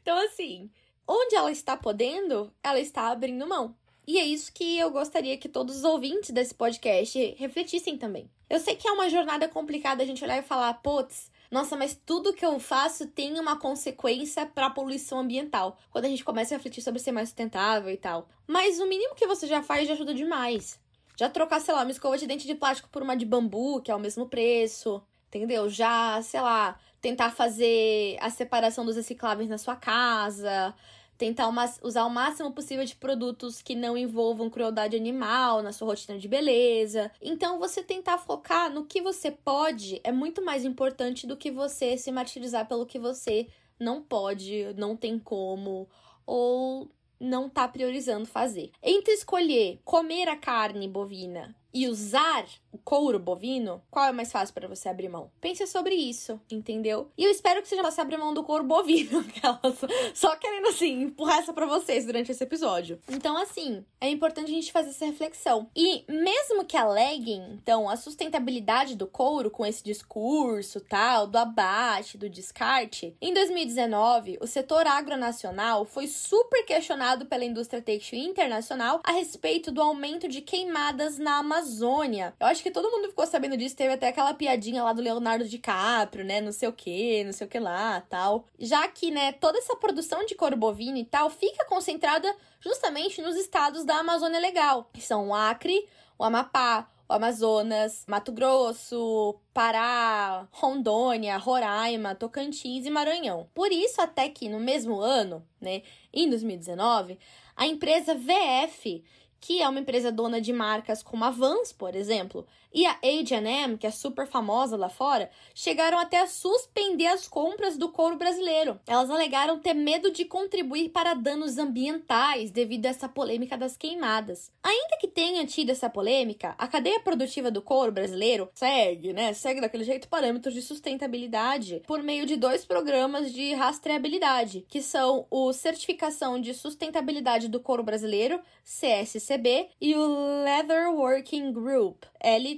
Então, 0.03 0.17
assim, 0.27 0.71
onde 1.07 1.35
ela 1.35 1.51
está 1.51 1.75
podendo, 1.75 2.53
ela 2.63 2.79
está 2.79 3.09
abrindo 3.09 3.49
mão. 3.49 3.75
E 4.07 4.19
é 4.19 4.25
isso 4.25 4.53
que 4.53 4.79
eu 4.79 4.91
gostaria 4.91 5.39
que 5.39 5.49
todos 5.49 5.79
os 5.79 5.85
ouvintes 5.85 6.31
desse 6.31 6.55
podcast 6.55 7.35
refletissem 7.39 7.97
também. 7.97 8.31
Eu 8.49 8.61
sei 8.61 8.77
que 8.77 8.87
é 8.87 8.93
uma 8.93 9.09
jornada 9.09 9.49
complicada 9.49 10.03
a 10.03 10.07
gente 10.07 10.23
olhar 10.23 10.39
e 10.39 10.47
falar, 10.47 10.75
putz, 10.75 11.31
nossa, 11.51 11.77
mas 11.77 11.99
tudo 12.05 12.35
que 12.35 12.45
eu 12.45 12.59
faço 12.61 13.07
tem 13.07 13.39
uma 13.41 13.59
consequência 13.59 14.45
para 14.45 14.67
a 14.67 14.71
poluição 14.71 15.21
ambiental. 15.21 15.79
Quando 15.91 16.05
a 16.05 16.09
gente 16.09 16.25
começa 16.25 16.55
a 16.55 16.59
refletir 16.59 16.83
sobre 16.83 17.01
ser 17.01 17.13
mais 17.13 17.29
sustentável 17.29 17.91
e 17.91 17.97
tal. 17.97 18.29
Mas 18.47 18.79
o 18.79 18.87
mínimo 18.87 19.15
que 19.15 19.27
você 19.27 19.47
já 19.47 19.63
faz 19.63 19.89
já 19.89 19.95
ajuda 19.95 20.13
demais. 20.13 20.79
Já 21.17 21.29
trocar, 21.29 21.61
sei 21.61 21.75
lá, 21.75 21.83
uma 21.83 21.91
escova 21.91 22.19
de 22.19 22.27
dente 22.27 22.47
de 22.47 22.55
plástico 22.55 22.89
por 22.91 23.03
uma 23.03 23.17
de 23.17 23.25
bambu, 23.25 23.81
que 23.81 23.91
é 23.91 23.95
o 23.95 23.99
mesmo 23.99 24.29
preço. 24.29 25.03
Entendeu? 25.29 25.69
Já, 25.69 26.21
sei 26.23 26.41
lá, 26.41 26.79
tentar 27.01 27.31
fazer 27.31 28.19
a 28.21 28.31
separação 28.31 28.85
dos 28.85 28.97
recicláveis 28.97 29.49
na 29.49 29.59
sua 29.59 29.77
casa 29.77 30.75
tentar 31.19 31.53
usar 31.83 32.05
o 32.05 32.11
máximo 32.11 32.53
possível 32.53 32.85
de 32.85 32.95
produtos 32.95 33.61
que 33.61 33.75
não 33.75 33.99
envolvam 33.99 34.49
crueldade 34.49 34.97
animal 34.97 35.61
na 35.61 35.73
sua 35.73 35.89
rotina 35.89 36.17
de 36.17 36.29
beleza. 36.29 37.11
Então, 37.21 37.59
você 37.59 37.83
tentar 37.83 38.19
focar 38.19 38.73
no 38.73 38.87
que 38.87 39.03
você 39.03 39.31
pode 39.31 40.01
é 40.05 40.13
muito 40.13 40.43
mais 40.43 40.65
importante 40.65 41.27
do 41.27 41.37
que 41.37 41.51
você 41.51 41.99
se 41.99 42.13
martirizar 42.13 42.69
pelo 42.69 42.87
que 42.87 43.01
você 43.01 43.49
não 43.81 44.01
pode, 44.01 44.73
não 44.77 44.97
tem 44.97 45.19
como, 45.19 45.89
ou 46.25 46.89
não 47.21 47.49
tá 47.49 47.67
priorizando 47.67 48.27
fazer. 48.27 48.71
Entre 48.81 49.13
escolher 49.13 49.81
comer 49.85 50.29
a 50.29 50.37
carne 50.37 50.87
bovina 50.87 51.55
e 51.75 51.89
usar 51.89 52.47
o 52.73 52.79
couro 52.79 53.19
bovino, 53.19 53.83
qual 53.91 54.07
é 54.07 54.13
mais 54.13 54.31
fácil 54.31 54.55
para 54.55 54.69
você 54.69 54.89
abrir 54.89 55.09
mão? 55.09 55.31
Pense 55.41 55.67
sobre 55.67 55.95
isso, 55.95 56.41
entendeu? 56.51 57.11
E 57.17 57.25
eu 57.25 57.31
espero 57.31 57.63
que 57.63 57.69
você 57.69 58.01
abrir 58.01 58.19
mão 58.19 58.35
do 58.35 58.45
couro 58.45 58.65
bovino, 58.65 59.21
aquelas 59.29 59.79
só 60.15 60.37
querendo 60.37 60.69
assim 60.69 61.03
empurrar 61.03 61.39
essa 61.39 61.53
para 61.53 61.67
vocês 61.67 62.05
durante 62.05 62.33
esse 62.33 62.43
episódio. 62.43 62.99
Então 63.09 63.37
assim, 63.37 63.85
é 64.01 64.09
importante 64.09 64.51
a 64.51 64.55
gente 64.55 64.73
fazer 64.73 64.91
essa 64.91 65.07
reflexão. 65.07 65.69
E 65.75 66.05
mesmo 66.09 66.65
que 66.65 66.77
aleguem, 66.77 67.59
então, 67.63 67.89
a 67.89 67.97
sustentabilidade 67.97 68.95
do 68.95 69.07
couro 69.07 69.51
com 69.51 69.65
esse 69.65 69.83
discurso, 69.83 70.81
tal, 70.81 71.27
do 71.27 71.37
abate, 71.37 72.19
do 72.19 72.29
descarte, 72.29 73.17
em 73.21 73.33
2019, 73.33 74.39
o 74.41 74.47
setor 74.47 74.87
agronacional 74.87 75.85
foi 75.85 76.07
super 76.07 76.65
questionado 76.65 77.27
pela 77.27 77.45
indústria 77.45 77.83
têxtil 77.83 78.19
internacional 78.19 79.01
a 79.05 79.13
respeito 79.13 79.71
do 79.71 79.83
aumento 79.83 80.29
de 80.29 80.41
queimadas 80.41 81.19
na 81.19 81.39
Amazônia. 81.39 82.35
Eu 82.41 82.47
acho 82.47 82.58
que 82.63 82.71
todo 82.71 82.91
mundo 82.91 83.09
ficou 83.09 83.27
sabendo 83.27 83.57
disso, 83.57 83.77
teve 83.77 83.95
até 83.95 84.09
aquela 84.09 84.35
piadinha 84.35 84.83
lá 84.83 84.93
do 84.93 85.03
Leonardo 85.03 85.49
DiCaprio, 85.49 86.25
né? 86.25 86.41
Não 86.41 86.53
sei 86.53 86.69
o 86.69 86.73
que, 86.73 87.25
não 87.25 87.33
sei 87.33 87.47
o 87.47 87.51
que 87.51 87.59
lá, 87.59 88.01
tal. 88.03 88.45
Já 88.59 88.87
que, 88.89 89.11
né, 89.11 89.33
toda 89.33 89.59
essa 89.59 89.77
produção 89.77 90.25
de 90.25 90.35
couro 90.35 90.57
bovino 90.57 90.99
e 90.99 91.05
tal 91.05 91.31
fica 91.31 91.65
concentrada 91.65 92.35
justamente 92.61 93.23
nos 93.23 93.37
estados 93.37 93.85
da 93.85 93.97
Amazônia 93.97 94.41
Legal, 94.41 94.91
que 94.93 95.01
são 95.01 95.29
o 95.29 95.35
Acre, 95.35 95.89
o 96.19 96.25
Amapá, 96.25 96.89
o 97.09 97.13
Amazonas, 97.15 98.05
Mato 98.07 98.31
Grosso, 98.33 99.41
Pará, 99.55 100.47
Rondônia, 100.51 101.39
Roraima, 101.39 102.15
Tocantins 102.15 102.85
e 102.85 102.91
Maranhão. 102.91 103.49
Por 103.55 103.73
isso, 103.73 104.01
até 104.03 104.29
que 104.29 104.49
no 104.49 104.61
mesmo 104.61 105.01
ano, 105.01 105.47
né, 105.61 105.83
em 106.13 106.29
2019, 106.29 107.19
a 107.57 107.67
empresa 107.67 108.15
VF 108.15 109.03
que 109.41 109.63
é 109.63 109.69
uma 109.69 109.81
empresa 109.81 110.11
dona 110.11 110.41
de 110.41 110.53
marcas 110.53 111.03
como 111.03 111.25
a 111.25 111.31
Vans, 111.31 111.73
por 111.73 111.95
exemplo, 111.95 112.47
e 112.73 112.87
a 112.87 112.93
H&M, 112.93 113.77
que 113.79 113.87
é 113.87 113.91
super 113.91 114.27
famosa 114.27 114.77
lá 114.77 114.89
fora, 114.89 115.31
chegaram 115.55 115.99
até 115.99 116.21
a 116.21 116.27
suspender 116.27 117.07
as 117.07 117.27
compras 117.27 117.77
do 117.77 117.91
couro 117.91 118.17
brasileiro. 118.17 118.79
Elas 118.87 119.11
alegaram 119.11 119.59
ter 119.59 119.75
medo 119.75 120.11
de 120.11 120.25
contribuir 120.25 120.91
para 120.91 121.15
danos 121.15 121.59
ambientais 121.59 122.51
devido 122.51 122.87
a 122.87 122.91
essa 122.91 123.09
polêmica 123.09 123.57
das 123.57 123.77
queimadas. 123.77 124.51
Ainda 124.63 124.97
que 125.01 125.09
tenha 125.09 125.47
tido 125.47 125.71
essa 125.71 125.89
polêmica, 125.89 126.55
a 126.59 126.69
cadeia 126.69 127.01
produtiva 127.01 127.51
do 127.51 127.63
couro 127.63 127.93
brasileiro 127.93 128.51
segue, 128.55 129.13
né? 129.13 129.33
Segue 129.33 129.61
daquele 129.61 129.85
jeito 129.85 130.09
parâmetros 130.09 130.55
de 130.55 130.63
sustentabilidade 130.63 131.83
por 131.87 132.03
meio 132.03 132.27
de 132.27 132.37
dois 132.37 132.65
programas 132.65 133.33
de 133.33 133.55
rastreabilidade, 133.55 134.65
que 134.69 134.83
são 134.83 135.27
o 135.31 135.53
Certificação 135.53 136.41
de 136.41 136.55
Sustentabilidade 136.55 137.49
do 137.49 137.61
Couro 137.61 137.83
Brasileiro, 137.83 138.41
CSCB, 138.65 139.71
e 139.81 139.95
o 139.95 140.45
Leather 140.45 140.91
Working 140.91 141.53
Group, 141.53 142.05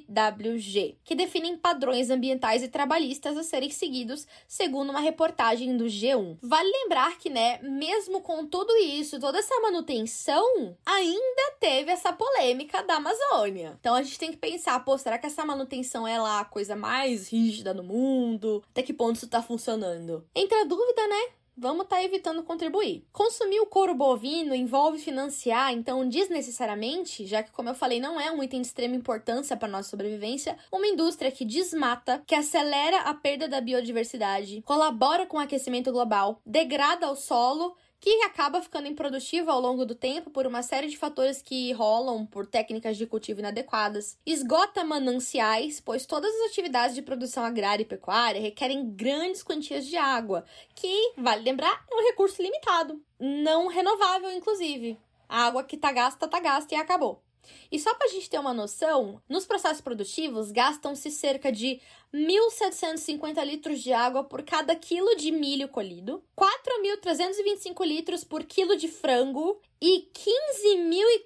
LWG, 0.08 0.98
que 1.04 1.14
definem 1.14 1.56
padrões 1.56 2.10
ambientais 2.10 2.62
e 2.62 2.68
trabalhistas 2.68 3.36
a 3.36 3.42
serem 3.42 3.70
seguidos, 3.70 4.26
segundo 4.46 4.90
uma 4.90 5.00
reportagem 5.00 5.76
do 5.76 5.84
G1. 5.84 6.38
Vale 6.42 6.70
lembrar 6.70 7.18
que, 7.18 7.28
né, 7.28 7.58
mesmo 7.62 8.20
com 8.20 8.46
tudo 8.46 8.76
isso, 8.76 9.20
toda 9.20 9.38
essa 9.38 9.58
manutenção, 9.60 10.76
ainda 10.84 11.52
teve 11.58 11.90
essa 11.90 12.12
polêmica 12.12 12.82
da 12.82 12.96
Amazônia. 12.96 13.76
Então 13.80 13.94
a 13.94 14.02
gente 14.02 14.18
tem 14.18 14.30
que 14.30 14.36
pensar, 14.36 14.84
pô, 14.84 14.96
será 14.96 15.18
que 15.18 15.26
essa 15.26 15.44
manutenção 15.44 16.06
é 16.06 16.18
lá 16.18 16.40
a 16.40 16.44
coisa 16.44 16.76
mais 16.76 17.28
rígida 17.28 17.74
do 17.74 17.82
mundo? 17.82 18.62
Até 18.70 18.82
que 18.82 18.92
ponto 18.92 19.16
isso 19.16 19.28
tá 19.28 19.42
funcionando? 19.42 20.24
Entra 20.34 20.62
a 20.62 20.64
dúvida, 20.64 21.06
né? 21.06 21.39
Vamos 21.60 21.84
estar 21.84 21.96
tá 21.96 22.02
evitando 22.02 22.42
contribuir. 22.42 23.04
Consumir 23.12 23.60
o 23.60 23.66
couro 23.66 23.94
bovino 23.94 24.54
envolve 24.54 24.98
financiar, 24.98 25.72
então, 25.74 26.08
desnecessariamente, 26.08 27.26
já 27.26 27.42
que, 27.42 27.52
como 27.52 27.68
eu 27.68 27.74
falei, 27.74 28.00
não 28.00 28.18
é 28.18 28.32
um 28.32 28.42
item 28.42 28.62
de 28.62 28.68
extrema 28.68 28.96
importância 28.96 29.56
para 29.56 29.68
nossa 29.68 29.90
sobrevivência, 29.90 30.56
uma 30.72 30.86
indústria 30.86 31.30
que 31.30 31.44
desmata, 31.44 32.22
que 32.26 32.34
acelera 32.34 33.00
a 33.00 33.12
perda 33.12 33.46
da 33.46 33.60
biodiversidade, 33.60 34.62
colabora 34.62 35.26
com 35.26 35.36
o 35.36 35.40
aquecimento 35.40 35.92
global, 35.92 36.40
degrada 36.46 37.10
o 37.10 37.14
solo 37.14 37.76
que 38.00 38.22
acaba 38.22 38.62
ficando 38.62 38.88
improdutiva 38.88 39.52
ao 39.52 39.60
longo 39.60 39.84
do 39.84 39.94
tempo 39.94 40.30
por 40.30 40.46
uma 40.46 40.62
série 40.62 40.88
de 40.88 40.96
fatores 40.96 41.42
que 41.42 41.70
rolam 41.72 42.24
por 42.24 42.46
técnicas 42.46 42.96
de 42.96 43.06
cultivo 43.06 43.40
inadequadas, 43.40 44.18
esgota 44.24 44.82
mananciais, 44.82 45.80
pois 45.80 46.06
todas 46.06 46.34
as 46.34 46.50
atividades 46.50 46.94
de 46.94 47.02
produção 47.02 47.44
agrária 47.44 47.82
e 47.82 47.86
pecuária 47.86 48.40
requerem 48.40 48.90
grandes 48.90 49.42
quantias 49.42 49.86
de 49.86 49.96
água, 49.96 50.44
que, 50.74 51.12
vale 51.18 51.42
lembrar, 51.42 51.84
é 51.90 51.94
um 51.94 52.06
recurso 52.08 52.42
limitado, 52.42 53.00
não 53.18 53.66
renovável, 53.66 54.32
inclusive. 54.32 54.98
A 55.28 55.46
água 55.46 55.62
que 55.62 55.76
tá 55.76 55.92
gasta, 55.92 56.26
tá 56.26 56.40
gasta 56.40 56.74
e 56.74 56.78
acabou. 56.78 57.22
E 57.70 57.78
só 57.78 57.94
para 57.94 58.06
a 58.06 58.10
gente 58.10 58.28
ter 58.28 58.38
uma 58.38 58.52
noção, 58.52 59.22
nos 59.28 59.46
processos 59.46 59.80
produtivos 59.80 60.50
gastam-se 60.50 61.10
cerca 61.10 61.52
de 61.52 61.80
1.750 62.12 63.44
litros 63.44 63.80
de 63.82 63.92
água 63.92 64.24
por 64.24 64.42
cada 64.42 64.74
quilo 64.74 65.16
de 65.16 65.30
milho 65.30 65.68
colhido, 65.68 66.22
4.325 66.36 67.86
litros 67.86 68.24
por 68.24 68.44
quilo 68.44 68.76
de 68.76 68.88
frango 68.88 69.60
e 69.80 70.08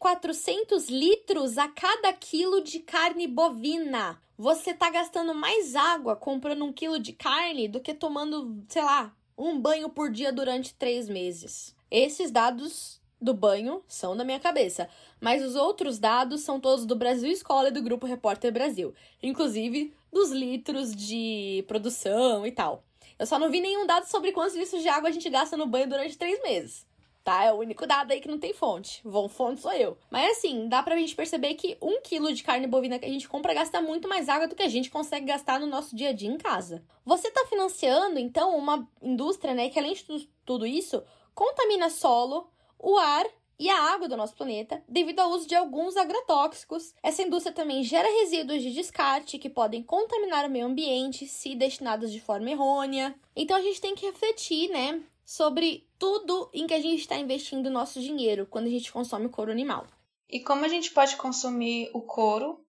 15.400 0.00 0.88
litros 0.88 1.56
a 1.56 1.68
cada 1.68 2.12
quilo 2.12 2.62
de 2.62 2.80
carne 2.80 3.26
bovina. 3.26 4.20
Você 4.36 4.72
está 4.72 4.90
gastando 4.90 5.34
mais 5.34 5.76
água 5.76 6.16
comprando 6.16 6.64
um 6.64 6.72
quilo 6.72 6.98
de 6.98 7.12
carne 7.12 7.68
do 7.68 7.80
que 7.80 7.94
tomando, 7.94 8.64
sei 8.68 8.82
lá, 8.82 9.14
um 9.38 9.58
banho 9.58 9.88
por 9.88 10.10
dia 10.10 10.32
durante 10.32 10.74
três 10.74 11.08
meses. 11.08 11.74
Esses 11.90 12.30
dados 12.30 13.00
do 13.20 13.32
banho 13.32 13.82
são 13.86 14.16
da 14.16 14.24
minha 14.24 14.40
cabeça, 14.40 14.88
mas 15.20 15.42
os 15.42 15.54
outros 15.54 15.98
dados 15.98 16.42
são 16.42 16.60
todos 16.60 16.84
do 16.84 16.96
Brasil 16.96 17.30
Escola 17.30 17.68
e 17.68 17.72
do 17.72 17.82
Grupo 17.82 18.06
Repórter 18.06 18.52
Brasil, 18.52 18.94
inclusive 19.22 19.94
dos 20.12 20.30
litros 20.30 20.94
de 20.94 21.64
produção 21.66 22.46
e 22.46 22.52
tal. 22.52 22.84
Eu 23.18 23.26
só 23.26 23.38
não 23.38 23.50
vi 23.50 23.60
nenhum 23.60 23.86
dado 23.86 24.04
sobre 24.04 24.32
quantos 24.32 24.56
litros 24.56 24.82
de 24.82 24.88
água 24.88 25.08
a 25.08 25.12
gente 25.12 25.28
gasta 25.30 25.56
no 25.56 25.66
banho 25.66 25.88
durante 25.88 26.18
três 26.18 26.42
meses. 26.42 26.86
Tá? 27.22 27.44
É 27.44 27.52
o 27.52 27.56
único 27.56 27.86
dado 27.86 28.12
aí 28.12 28.20
que 28.20 28.28
não 28.28 28.38
tem 28.38 28.52
fonte. 28.52 29.00
Bom, 29.02 29.28
fonte 29.28 29.62
sou 29.62 29.72
eu. 29.72 29.96
Mas 30.10 30.36
assim, 30.36 30.68
dá 30.68 30.82
pra 30.82 30.96
gente 30.96 31.16
perceber 31.16 31.54
que 31.54 31.78
um 31.80 32.02
quilo 32.02 32.30
de 32.34 32.42
carne 32.42 32.66
bovina 32.66 32.98
que 32.98 33.06
a 33.06 33.08
gente 33.08 33.26
compra 33.26 33.54
gasta 33.54 33.80
muito 33.80 34.06
mais 34.06 34.28
água 34.28 34.46
do 34.46 34.54
que 34.54 34.62
a 34.62 34.68
gente 34.68 34.90
consegue 34.90 35.24
gastar 35.24 35.58
no 35.58 35.66
nosso 35.66 35.96
dia 35.96 36.10
a 36.10 36.12
dia 36.12 36.28
em 36.28 36.36
casa. 36.36 36.84
Você 37.02 37.30
tá 37.30 37.46
financiando, 37.48 38.18
então, 38.18 38.54
uma 38.58 38.86
indústria, 39.00 39.54
né, 39.54 39.70
que 39.70 39.78
além 39.78 39.94
de 39.94 40.28
tudo 40.44 40.66
isso, 40.66 41.02
contamina 41.34 41.88
solo, 41.88 42.50
o 42.78 42.96
ar 42.96 43.26
e 43.58 43.68
a 43.68 43.92
água 43.92 44.08
do 44.08 44.16
nosso 44.16 44.34
planeta 44.34 44.82
devido 44.88 45.20
ao 45.20 45.30
uso 45.30 45.46
de 45.46 45.54
alguns 45.54 45.96
agrotóxicos. 45.96 46.94
Essa 47.02 47.22
indústria 47.22 47.54
também 47.54 47.82
gera 47.82 48.08
resíduos 48.20 48.62
de 48.62 48.72
descarte 48.72 49.38
que 49.38 49.48
podem 49.48 49.82
contaminar 49.82 50.46
o 50.46 50.50
meio 50.50 50.66
ambiente 50.66 51.26
se 51.26 51.54
destinados 51.54 52.12
de 52.12 52.20
forma 52.20 52.50
errônea. 52.50 53.14
Então 53.34 53.56
a 53.56 53.62
gente 53.62 53.80
tem 53.80 53.94
que 53.94 54.06
refletir, 54.06 54.68
né, 54.70 55.02
sobre 55.24 55.88
tudo 55.98 56.50
em 56.52 56.66
que 56.66 56.74
a 56.74 56.80
gente 56.80 57.00
está 57.00 57.16
investindo 57.16 57.70
nosso 57.70 58.00
dinheiro 58.00 58.46
quando 58.46 58.66
a 58.66 58.70
gente 58.70 58.92
consome 58.92 59.28
couro 59.28 59.50
animal. 59.50 59.86
E 60.28 60.40
como 60.40 60.64
a 60.64 60.68
gente 60.68 60.90
pode 60.90 61.16
consumir 61.16 61.90
o 61.94 62.02
couro 62.02 62.64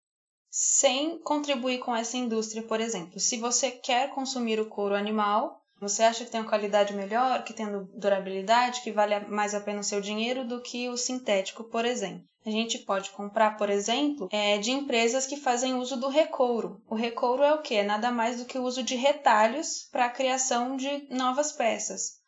sem 0.51 1.19
contribuir 1.19 1.79
com 1.79 1.97
essa 1.97 2.17
indústria, 2.17 2.63
por 2.63 2.81
exemplo? 2.81 3.19
Se 3.19 3.39
você 3.39 3.71
quer 3.71 4.11
consumir 4.11 4.61
o 4.61 4.69
couro 4.69 4.95
animal, 4.95 5.64
você 5.81 6.03
acha 6.03 6.25
que 6.25 6.31
tem 6.31 6.41
uma 6.41 6.49
qualidade 6.49 6.95
melhor, 6.95 7.45
que 7.45 7.53
tem 7.53 7.67
durabilidade, 7.95 8.81
que 8.83 8.93
vale 8.93 9.21
mais 9.21 9.55
a 9.55 9.61
pena 9.61 9.81
o 9.81 9.85
seu 9.85 10.01
dinheiro 10.01 10.47
do 10.47 10.61
que 10.61 10.89
o 10.89 10.97
sintético, 10.97 11.65
por 11.65 11.85
exemplo? 11.85 12.25
A 12.47 12.51
gente 12.51 12.79
pode 12.81 13.11
comprar, 13.11 13.57
por 13.57 13.71
exemplo, 13.71 14.29
é, 14.31 14.59
de 14.59 14.71
empresas 14.71 15.27
que 15.27 15.37
fazem 15.37 15.75
uso 15.75 15.97
do 15.97 16.09
recouro. 16.09 16.83
O 16.87 16.95
recouro 16.95 17.43
é 17.43 17.55
o 17.55 17.63
que? 17.63 17.75
É 17.75 17.83
nada 17.83 18.11
mais 18.11 18.39
do 18.39 18.45
que 18.45 18.59
o 18.59 18.63
uso 18.63 18.83
de 18.83 18.95
retalhos 18.97 19.89
para 19.91 20.05
a 20.05 20.11
criação 20.11 20.77
de 20.77 21.07
novas 21.11 21.53
peças. 21.53 22.23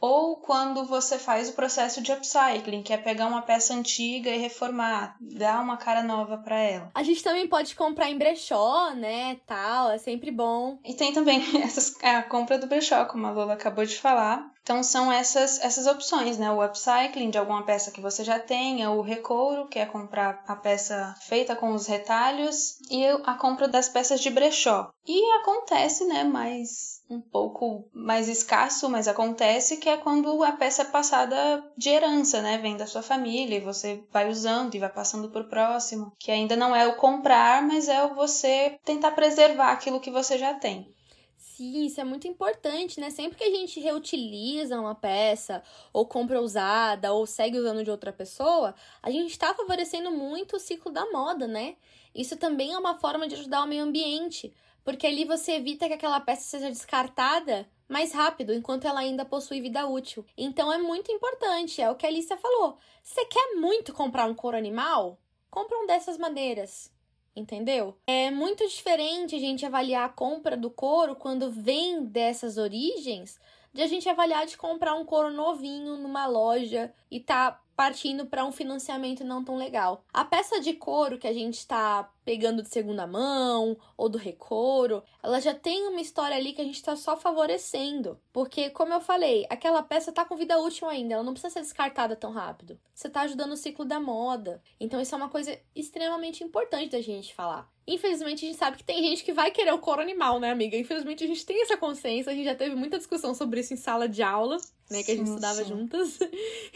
Ou 0.00 0.36
quando 0.36 0.84
você 0.84 1.18
faz 1.18 1.48
o 1.48 1.52
processo 1.52 2.00
de 2.00 2.12
upcycling, 2.12 2.82
que 2.82 2.92
é 2.92 2.96
pegar 2.96 3.26
uma 3.26 3.42
peça 3.42 3.74
antiga 3.74 4.30
e 4.30 4.38
reformar, 4.38 5.16
dar 5.20 5.60
uma 5.60 5.76
cara 5.76 6.02
nova 6.02 6.38
para 6.38 6.58
ela. 6.58 6.90
A 6.94 7.02
gente 7.02 7.22
também 7.22 7.46
pode 7.46 7.74
comprar 7.76 8.08
em 8.08 8.18
brechó, 8.18 8.92
né, 8.94 9.38
tal, 9.46 9.90
é 9.90 9.98
sempre 9.98 10.30
bom. 10.30 10.78
E 10.84 10.94
tem 10.94 11.12
também 11.12 11.42
essas, 11.62 11.94
a 12.02 12.22
compra 12.22 12.58
do 12.58 12.66
brechó, 12.66 13.04
como 13.04 13.26
a 13.26 13.30
Lola 13.30 13.54
acabou 13.54 13.84
de 13.84 13.98
falar. 13.98 14.50
Então 14.62 14.82
são 14.82 15.10
essas 15.10 15.58
essas 15.60 15.86
opções, 15.86 16.38
né? 16.38 16.50
O 16.50 16.64
upcycling 16.64 17.30
de 17.30 17.38
alguma 17.38 17.64
peça 17.64 17.90
que 17.90 18.00
você 18.00 18.22
já 18.22 18.38
tenha, 18.38 18.90
o 18.90 19.00
recouro, 19.00 19.66
que 19.68 19.78
é 19.78 19.86
comprar 19.86 20.44
a 20.46 20.54
peça 20.54 21.14
feita 21.22 21.56
com 21.56 21.72
os 21.72 21.86
retalhos, 21.86 22.78
e 22.90 23.04
a 23.06 23.34
compra 23.34 23.66
das 23.66 23.88
peças 23.88 24.20
de 24.20 24.30
brechó. 24.30 24.90
E 25.06 25.32
acontece, 25.32 26.04
né, 26.04 26.24
mais 26.24 26.99
um 27.10 27.20
pouco 27.20 27.88
mais 27.92 28.28
escasso, 28.28 28.88
mas 28.88 29.08
acontece 29.08 29.78
que 29.78 29.88
é 29.88 29.96
quando 29.96 30.44
a 30.44 30.52
peça 30.52 30.82
é 30.82 30.84
passada 30.84 31.64
de 31.76 31.88
herança, 31.88 32.40
né? 32.40 32.58
Vem 32.58 32.76
da 32.76 32.86
sua 32.86 33.02
família 33.02 33.58
e 33.58 33.60
você 33.60 34.04
vai 34.12 34.30
usando 34.30 34.74
e 34.74 34.78
vai 34.78 34.88
passando 34.88 35.28
para 35.28 35.42
o 35.42 35.48
próximo. 35.48 36.12
Que 36.18 36.30
ainda 36.30 36.54
não 36.54 36.74
é 36.74 36.86
o 36.86 36.96
comprar, 36.96 37.62
mas 37.66 37.88
é 37.88 38.04
o 38.04 38.14
você 38.14 38.78
tentar 38.84 39.10
preservar 39.10 39.72
aquilo 39.72 40.00
que 40.00 40.10
você 40.10 40.38
já 40.38 40.54
tem. 40.54 40.88
Sim, 41.36 41.84
isso 41.84 42.00
é 42.00 42.04
muito 42.04 42.28
importante, 42.28 43.00
né? 43.00 43.10
Sempre 43.10 43.36
que 43.36 43.44
a 43.44 43.50
gente 43.50 43.80
reutiliza 43.80 44.80
uma 44.80 44.94
peça, 44.94 45.62
ou 45.92 46.06
compra 46.06 46.40
usada, 46.40 47.12
ou 47.12 47.26
segue 47.26 47.58
usando 47.58 47.82
de 47.82 47.90
outra 47.90 48.12
pessoa, 48.12 48.74
a 49.02 49.10
gente 49.10 49.30
está 49.30 49.52
favorecendo 49.52 50.10
muito 50.10 50.56
o 50.56 50.60
ciclo 50.60 50.92
da 50.92 51.10
moda, 51.10 51.46
né? 51.46 51.76
Isso 52.14 52.36
também 52.36 52.72
é 52.72 52.78
uma 52.78 52.98
forma 52.98 53.26
de 53.26 53.34
ajudar 53.34 53.62
o 53.62 53.66
meio 53.66 53.84
ambiente 53.84 54.52
porque 54.84 55.06
ali 55.06 55.24
você 55.24 55.52
evita 55.52 55.88
que 55.88 55.94
aquela 55.94 56.20
peça 56.20 56.42
seja 56.42 56.68
descartada 56.68 57.68
mais 57.88 58.12
rápido, 58.12 58.54
enquanto 58.54 58.86
ela 58.86 59.00
ainda 59.00 59.24
possui 59.24 59.60
vida 59.60 59.86
útil. 59.86 60.24
Então 60.36 60.72
é 60.72 60.78
muito 60.78 61.10
importante, 61.10 61.82
é 61.82 61.90
o 61.90 61.96
que 61.96 62.06
a 62.06 62.08
Alicia 62.08 62.36
falou. 62.36 62.78
Você 63.02 63.24
quer 63.24 63.56
muito 63.56 63.92
comprar 63.92 64.26
um 64.26 64.34
couro 64.34 64.56
animal? 64.56 65.18
Compra 65.50 65.78
um 65.78 65.86
dessas 65.86 66.16
madeiras. 66.16 66.92
Entendeu? 67.34 67.96
É 68.06 68.30
muito 68.30 68.66
diferente 68.68 69.36
a 69.36 69.38
gente 69.38 69.64
avaliar 69.64 70.04
a 70.04 70.12
compra 70.12 70.56
do 70.56 70.70
couro 70.70 71.14
quando 71.14 71.50
vem 71.50 72.04
dessas 72.04 72.58
origens 72.58 73.38
de 73.72 73.82
a 73.82 73.86
gente 73.86 74.08
avaliar 74.08 74.46
de 74.46 74.56
comprar 74.56 74.94
um 74.94 75.04
couro 75.04 75.32
novinho 75.32 75.96
numa 75.96 76.26
loja 76.26 76.92
e 77.10 77.20
tá 77.20 77.60
partindo 77.76 78.26
para 78.26 78.44
um 78.44 78.52
financiamento 78.52 79.24
não 79.24 79.42
tão 79.42 79.56
legal. 79.56 80.04
A 80.12 80.24
peça 80.24 80.60
de 80.60 80.74
couro 80.74 81.18
que 81.18 81.26
a 81.26 81.32
gente 81.32 81.54
está 81.54 82.10
pegando 82.24 82.62
de 82.62 82.68
segunda 82.68 83.06
mão 83.06 83.76
ou 83.96 84.08
do 84.08 84.18
recouro, 84.18 85.02
ela 85.22 85.40
já 85.40 85.54
tem 85.54 85.86
uma 85.88 86.00
história 86.00 86.36
ali 86.36 86.52
que 86.52 86.60
a 86.60 86.64
gente 86.64 86.76
está 86.76 86.96
só 86.96 87.16
favorecendo. 87.16 88.20
Porque, 88.32 88.70
como 88.70 88.92
eu 88.92 89.00
falei, 89.00 89.46
aquela 89.50 89.82
peça 89.82 90.12
tá 90.12 90.24
com 90.24 90.36
vida 90.36 90.58
útil 90.58 90.88
ainda, 90.88 91.14
ela 91.14 91.24
não 91.24 91.32
precisa 91.32 91.54
ser 91.54 91.60
descartada 91.60 92.16
tão 92.16 92.32
rápido. 92.32 92.78
Você 92.94 93.08
tá 93.08 93.22
ajudando 93.22 93.52
o 93.52 93.56
ciclo 93.56 93.84
da 93.84 93.98
moda. 93.98 94.62
Então, 94.78 95.00
isso 95.00 95.14
é 95.14 95.18
uma 95.18 95.28
coisa 95.28 95.58
extremamente 95.74 96.44
importante 96.44 96.90
da 96.90 97.00
gente 97.00 97.34
falar. 97.34 97.70
Infelizmente, 97.86 98.44
a 98.44 98.48
gente 98.48 98.58
sabe 98.58 98.76
que 98.76 98.84
tem 98.84 99.02
gente 99.02 99.24
que 99.24 99.32
vai 99.32 99.50
querer 99.50 99.72
o 99.72 99.78
couro 99.78 100.00
animal, 100.00 100.38
né, 100.38 100.50
amiga? 100.50 100.76
Infelizmente, 100.76 101.24
a 101.24 101.26
gente 101.26 101.44
tem 101.44 101.62
essa 101.62 101.76
consciência, 101.76 102.30
a 102.30 102.34
gente 102.34 102.44
já 102.44 102.54
teve 102.54 102.76
muita 102.76 102.98
discussão 102.98 103.34
sobre 103.34 103.60
isso 103.60 103.74
em 103.74 103.76
sala 103.76 104.08
de 104.08 104.22
aula. 104.22 104.58
né? 104.88 105.02
Que 105.02 105.12
a 105.12 105.16
gente 105.16 105.26
sim, 105.26 105.34
estudava 105.34 105.64
sim. 105.64 105.68
juntas. 105.68 106.18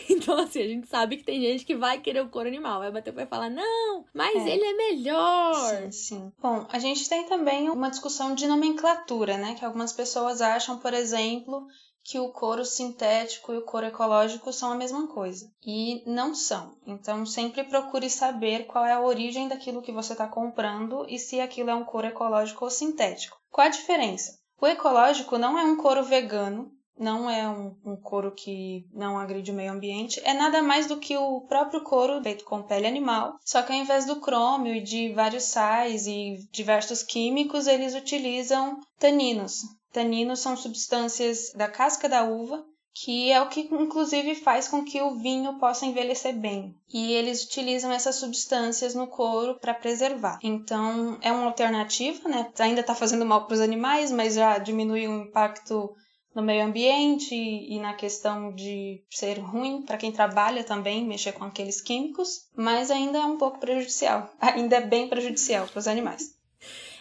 Então, 0.09 0.39
assim, 0.39 0.63
a 0.63 0.67
gente 0.67 0.87
sabe 0.87 1.17
que 1.17 1.25
tem 1.25 1.41
gente 1.41 1.65
que 1.65 1.75
vai 1.75 2.01
querer 2.01 2.21
o 2.23 2.29
couro 2.29 2.49
animal. 2.49 2.81
Vai 2.81 2.91
bater 2.91 3.13
vai 3.13 3.27
falar, 3.27 3.51
não, 3.51 4.05
mas 4.13 4.35
é. 4.37 4.51
ele 4.51 4.65
é 4.65 4.73
melhor. 4.73 5.34
Sim, 5.55 5.93
sim. 5.93 6.33
Bom, 6.41 6.67
a 6.69 6.79
gente 6.79 7.09
tem 7.09 7.25
também 7.27 7.71
uma 7.71 7.91
discussão 7.91 8.35
de 8.35 8.47
nomenclatura, 8.47 9.37
né? 9.37 9.55
Que 9.55 9.65
algumas 9.65 9.93
pessoas 9.93 10.41
acham, 10.41 10.79
por 10.79 10.93
exemplo, 10.93 11.67
que 12.03 12.19
o 12.19 12.31
couro 12.31 12.65
sintético 12.65 13.53
e 13.53 13.59
o 13.59 13.65
couro 13.65 13.87
ecológico 13.87 14.53
são 14.53 14.73
a 14.73 14.77
mesma 14.77 15.07
coisa. 15.07 15.51
E 15.65 16.03
não 16.07 16.35
são. 16.35 16.77
Então, 16.87 17.25
sempre 17.25 17.65
procure 17.65 18.11
saber 18.11 18.67
qual 18.67 18.85
é 18.85 18.93
a 18.93 19.01
origem 19.01 19.49
daquilo 19.49 19.83
que 19.83 19.93
você 19.93 20.13
está 20.13 20.27
comprando 20.27 21.07
e 21.09 21.19
se 21.19 21.41
aquilo 21.41 21.71
é 21.71 21.75
um 21.75 21.85
couro 21.85 22.07
ecológico 22.07 22.65
ou 22.65 22.71
sintético. 22.71 23.39
Qual 23.51 23.67
a 23.67 23.71
diferença? 23.71 24.39
O 24.61 24.67
ecológico 24.67 25.39
não 25.39 25.59
é 25.59 25.65
um 25.65 25.77
couro 25.77 26.03
vegano, 26.03 26.71
não 26.99 27.29
é 27.29 27.49
um, 27.49 27.75
um, 27.85 27.97
couro 27.97 28.33
que 28.33 28.87
não 28.93 29.19
agride 29.19 29.51
o 29.51 29.55
meio 29.55 29.73
ambiente, 29.73 30.21
é 30.25 30.33
nada 30.33 30.63
mais 30.63 30.87
do 30.87 30.99
que 30.99 31.17
o 31.17 31.41
próprio 31.43 31.83
couro 31.83 32.23
feito 32.23 32.45
com 32.45 32.63
pele 32.63 32.87
animal, 32.87 33.39
só 33.45 33.63
que 33.63 33.73
ao 33.73 33.79
invés 33.79 34.07
do 34.07 34.21
crômio 34.21 34.75
e 34.75 34.81
de 34.81 35.13
vários 35.13 35.45
sais 35.45 36.07
e 36.07 36.39
diversos 36.53 37.03
químicos, 37.03 37.67
eles 37.67 37.95
utilizam 37.95 38.81
taninos. 38.99 39.63
Taninos 39.93 40.41
são 40.41 40.57
substâncias 40.57 41.53
da 41.55 41.69
casca 41.69 42.09
da 42.09 42.25
uva 42.25 42.65
que 42.95 43.33
é 43.33 43.43
o 43.43 43.49
que 43.49 43.63
inclusive 43.73 44.37
faz 44.37 44.69
com 44.69 44.85
que 44.85 45.03
o 45.03 45.17
vinho 45.17 45.59
possa 45.59 45.85
envelhecer 45.85 46.33
bem. 46.33 46.77
E 46.93 47.13
eles 47.13 47.43
utilizam 47.43 47.91
essas 47.91 48.15
substâncias 48.15 48.95
no 48.95 49.09
couro 49.09 49.59
para 49.59 49.75
preservar. 49.75 50.39
Então, 50.43 51.19
é 51.21 51.33
uma 51.33 51.47
alternativa, 51.47 52.29
né? 52.29 52.49
Ainda 52.61 52.83
está 52.83 52.95
fazendo 52.95 53.27
mal 53.27 53.47
para 53.47 53.55
os 53.55 53.61
animais, 53.61 54.13
mas 54.13 54.35
já 54.35 54.59
diminui 54.59 55.09
o 55.09 55.23
impacto 55.23 55.93
no 56.35 56.43
meio 56.43 56.65
ambiente 56.65 57.35
e 57.35 57.79
na 57.79 57.95
questão 57.95 58.53
de 58.53 59.03
ser 59.11 59.39
ruim 59.39 59.83
para 59.83 59.97
quem 59.97 60.11
trabalha 60.11 60.65
também, 60.65 61.05
mexer 61.05 61.33
com 61.33 61.45
aqueles 61.45 61.81
químicos, 61.81 62.49
mas 62.57 62.91
ainda 62.91 63.19
é 63.19 63.25
um 63.25 63.39
pouco 63.39 63.59
prejudicial. 63.59 64.31
Ainda 64.41 64.77
é 64.77 64.81
bem 64.81 65.09
prejudicial 65.09 65.67
para 65.67 65.79
os 65.79 65.89
animais. 65.89 66.35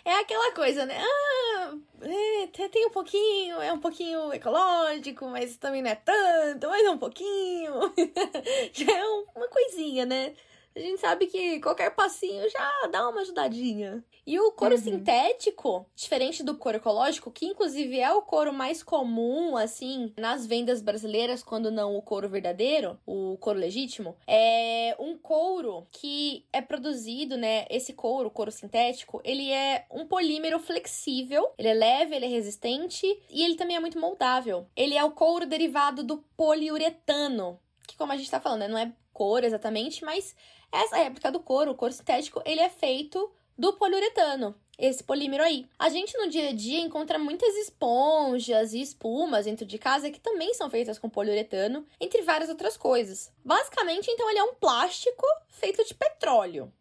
É 0.05 0.19
aquela 0.19 0.51
coisa, 0.53 0.85
né? 0.85 0.97
Ah, 0.99 1.73
é, 2.01 2.67
tem 2.67 2.85
um 2.85 2.89
pouquinho, 2.89 3.61
é 3.61 3.71
um 3.71 3.79
pouquinho 3.79 4.33
ecológico, 4.33 5.25
mas 5.27 5.55
também 5.55 5.81
não 5.81 5.89
é 5.89 5.95
tanto, 5.95 6.67
mas 6.67 6.83
é 6.83 6.89
um 6.89 6.97
pouquinho. 6.97 7.73
Já 8.73 8.91
é 8.91 9.05
uma 9.35 9.47
coisinha, 9.47 10.05
né? 10.05 10.33
a 10.75 10.79
gente 10.79 10.99
sabe 10.99 11.27
que 11.27 11.59
qualquer 11.59 11.91
passinho 11.91 12.49
já 12.49 12.87
dá 12.87 13.07
uma 13.07 13.21
ajudadinha. 13.21 14.03
E 14.25 14.39
o 14.39 14.51
couro 14.51 14.75
uhum. 14.75 14.81
sintético, 14.81 15.85
diferente 15.95 16.43
do 16.43 16.55
couro 16.55 16.77
ecológico, 16.77 17.31
que 17.31 17.45
inclusive 17.45 17.99
é 17.99 18.11
o 18.13 18.21
couro 18.21 18.53
mais 18.53 18.81
comum, 18.81 19.57
assim, 19.57 20.13
nas 20.17 20.45
vendas 20.45 20.81
brasileiras, 20.81 21.43
quando 21.43 21.69
não 21.69 21.95
o 21.95 22.01
couro 22.01 22.29
verdadeiro, 22.29 22.97
o 23.05 23.37
couro 23.37 23.59
legítimo, 23.59 24.15
é 24.25 24.95
um 24.97 25.17
couro 25.17 25.85
que 25.91 26.45
é 26.53 26.61
produzido, 26.61 27.35
né? 27.35 27.65
Esse 27.69 27.93
couro, 27.93 28.29
o 28.29 28.31
couro 28.31 28.51
sintético, 28.51 29.21
ele 29.25 29.51
é 29.51 29.85
um 29.91 30.05
polímero 30.05 30.59
flexível, 30.59 31.51
ele 31.57 31.67
é 31.67 31.73
leve, 31.73 32.15
ele 32.15 32.25
é 32.25 32.29
resistente 32.29 33.05
e 33.29 33.43
ele 33.43 33.55
também 33.55 33.75
é 33.75 33.79
muito 33.79 33.99
moldável. 33.99 34.65
Ele 34.75 34.95
é 34.95 35.03
o 35.03 35.11
couro 35.11 35.45
derivado 35.45 36.03
do 36.03 36.17
poliuretano, 36.37 37.59
que 37.85 37.97
como 37.97 38.13
a 38.13 38.17
gente 38.17 38.31
tá 38.31 38.39
falando, 38.39 38.61
né, 38.61 38.67
não 38.67 38.77
é 38.77 38.93
cor 39.11 39.43
exatamente, 39.43 40.03
mas 40.03 40.35
essa 40.71 40.97
réplica 40.97 41.31
do 41.31 41.39
couro, 41.39 41.71
o 41.71 41.75
couro 41.75 41.93
sintético, 41.93 42.41
ele 42.45 42.59
é 42.59 42.69
feito 42.69 43.31
do 43.57 43.73
poliuretano, 43.73 44.55
esse 44.77 45.03
polímero 45.03 45.43
aí. 45.43 45.67
A 45.77 45.89
gente 45.89 46.17
no 46.17 46.29
dia 46.29 46.49
a 46.49 46.53
dia 46.53 46.79
encontra 46.79 47.19
muitas 47.19 47.55
esponjas 47.55 48.73
e 48.73 48.81
espumas 48.81 49.45
dentro 49.45 49.65
de 49.65 49.77
casa 49.77 50.09
que 50.09 50.19
também 50.19 50.53
são 50.53 50.69
feitas 50.69 50.97
com 50.97 51.09
poliuretano, 51.09 51.85
entre 51.99 52.21
várias 52.21 52.49
outras 52.49 52.75
coisas. 52.75 53.31
Basicamente, 53.43 54.09
então, 54.09 54.29
ele 54.29 54.39
é 54.39 54.43
um 54.43 54.55
plástico 54.55 55.25
feito 55.49 55.83
de 55.85 55.93
petróleo. 55.93 56.71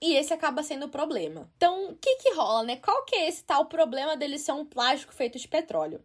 E 0.00 0.14
esse 0.16 0.32
acaba 0.32 0.62
sendo 0.62 0.86
o 0.86 0.88
problema. 0.88 1.48
Então, 1.56 1.90
o 1.90 1.96
que 1.96 2.16
que 2.16 2.34
rola, 2.34 2.64
né? 2.64 2.76
Qual 2.76 3.04
que 3.04 3.14
é 3.14 3.28
esse 3.28 3.44
tal 3.44 3.66
problema 3.66 4.16
dele 4.16 4.38
ser 4.38 4.52
um 4.52 4.64
plástico 4.64 5.14
feito 5.14 5.38
de 5.38 5.46
petróleo? 5.46 6.02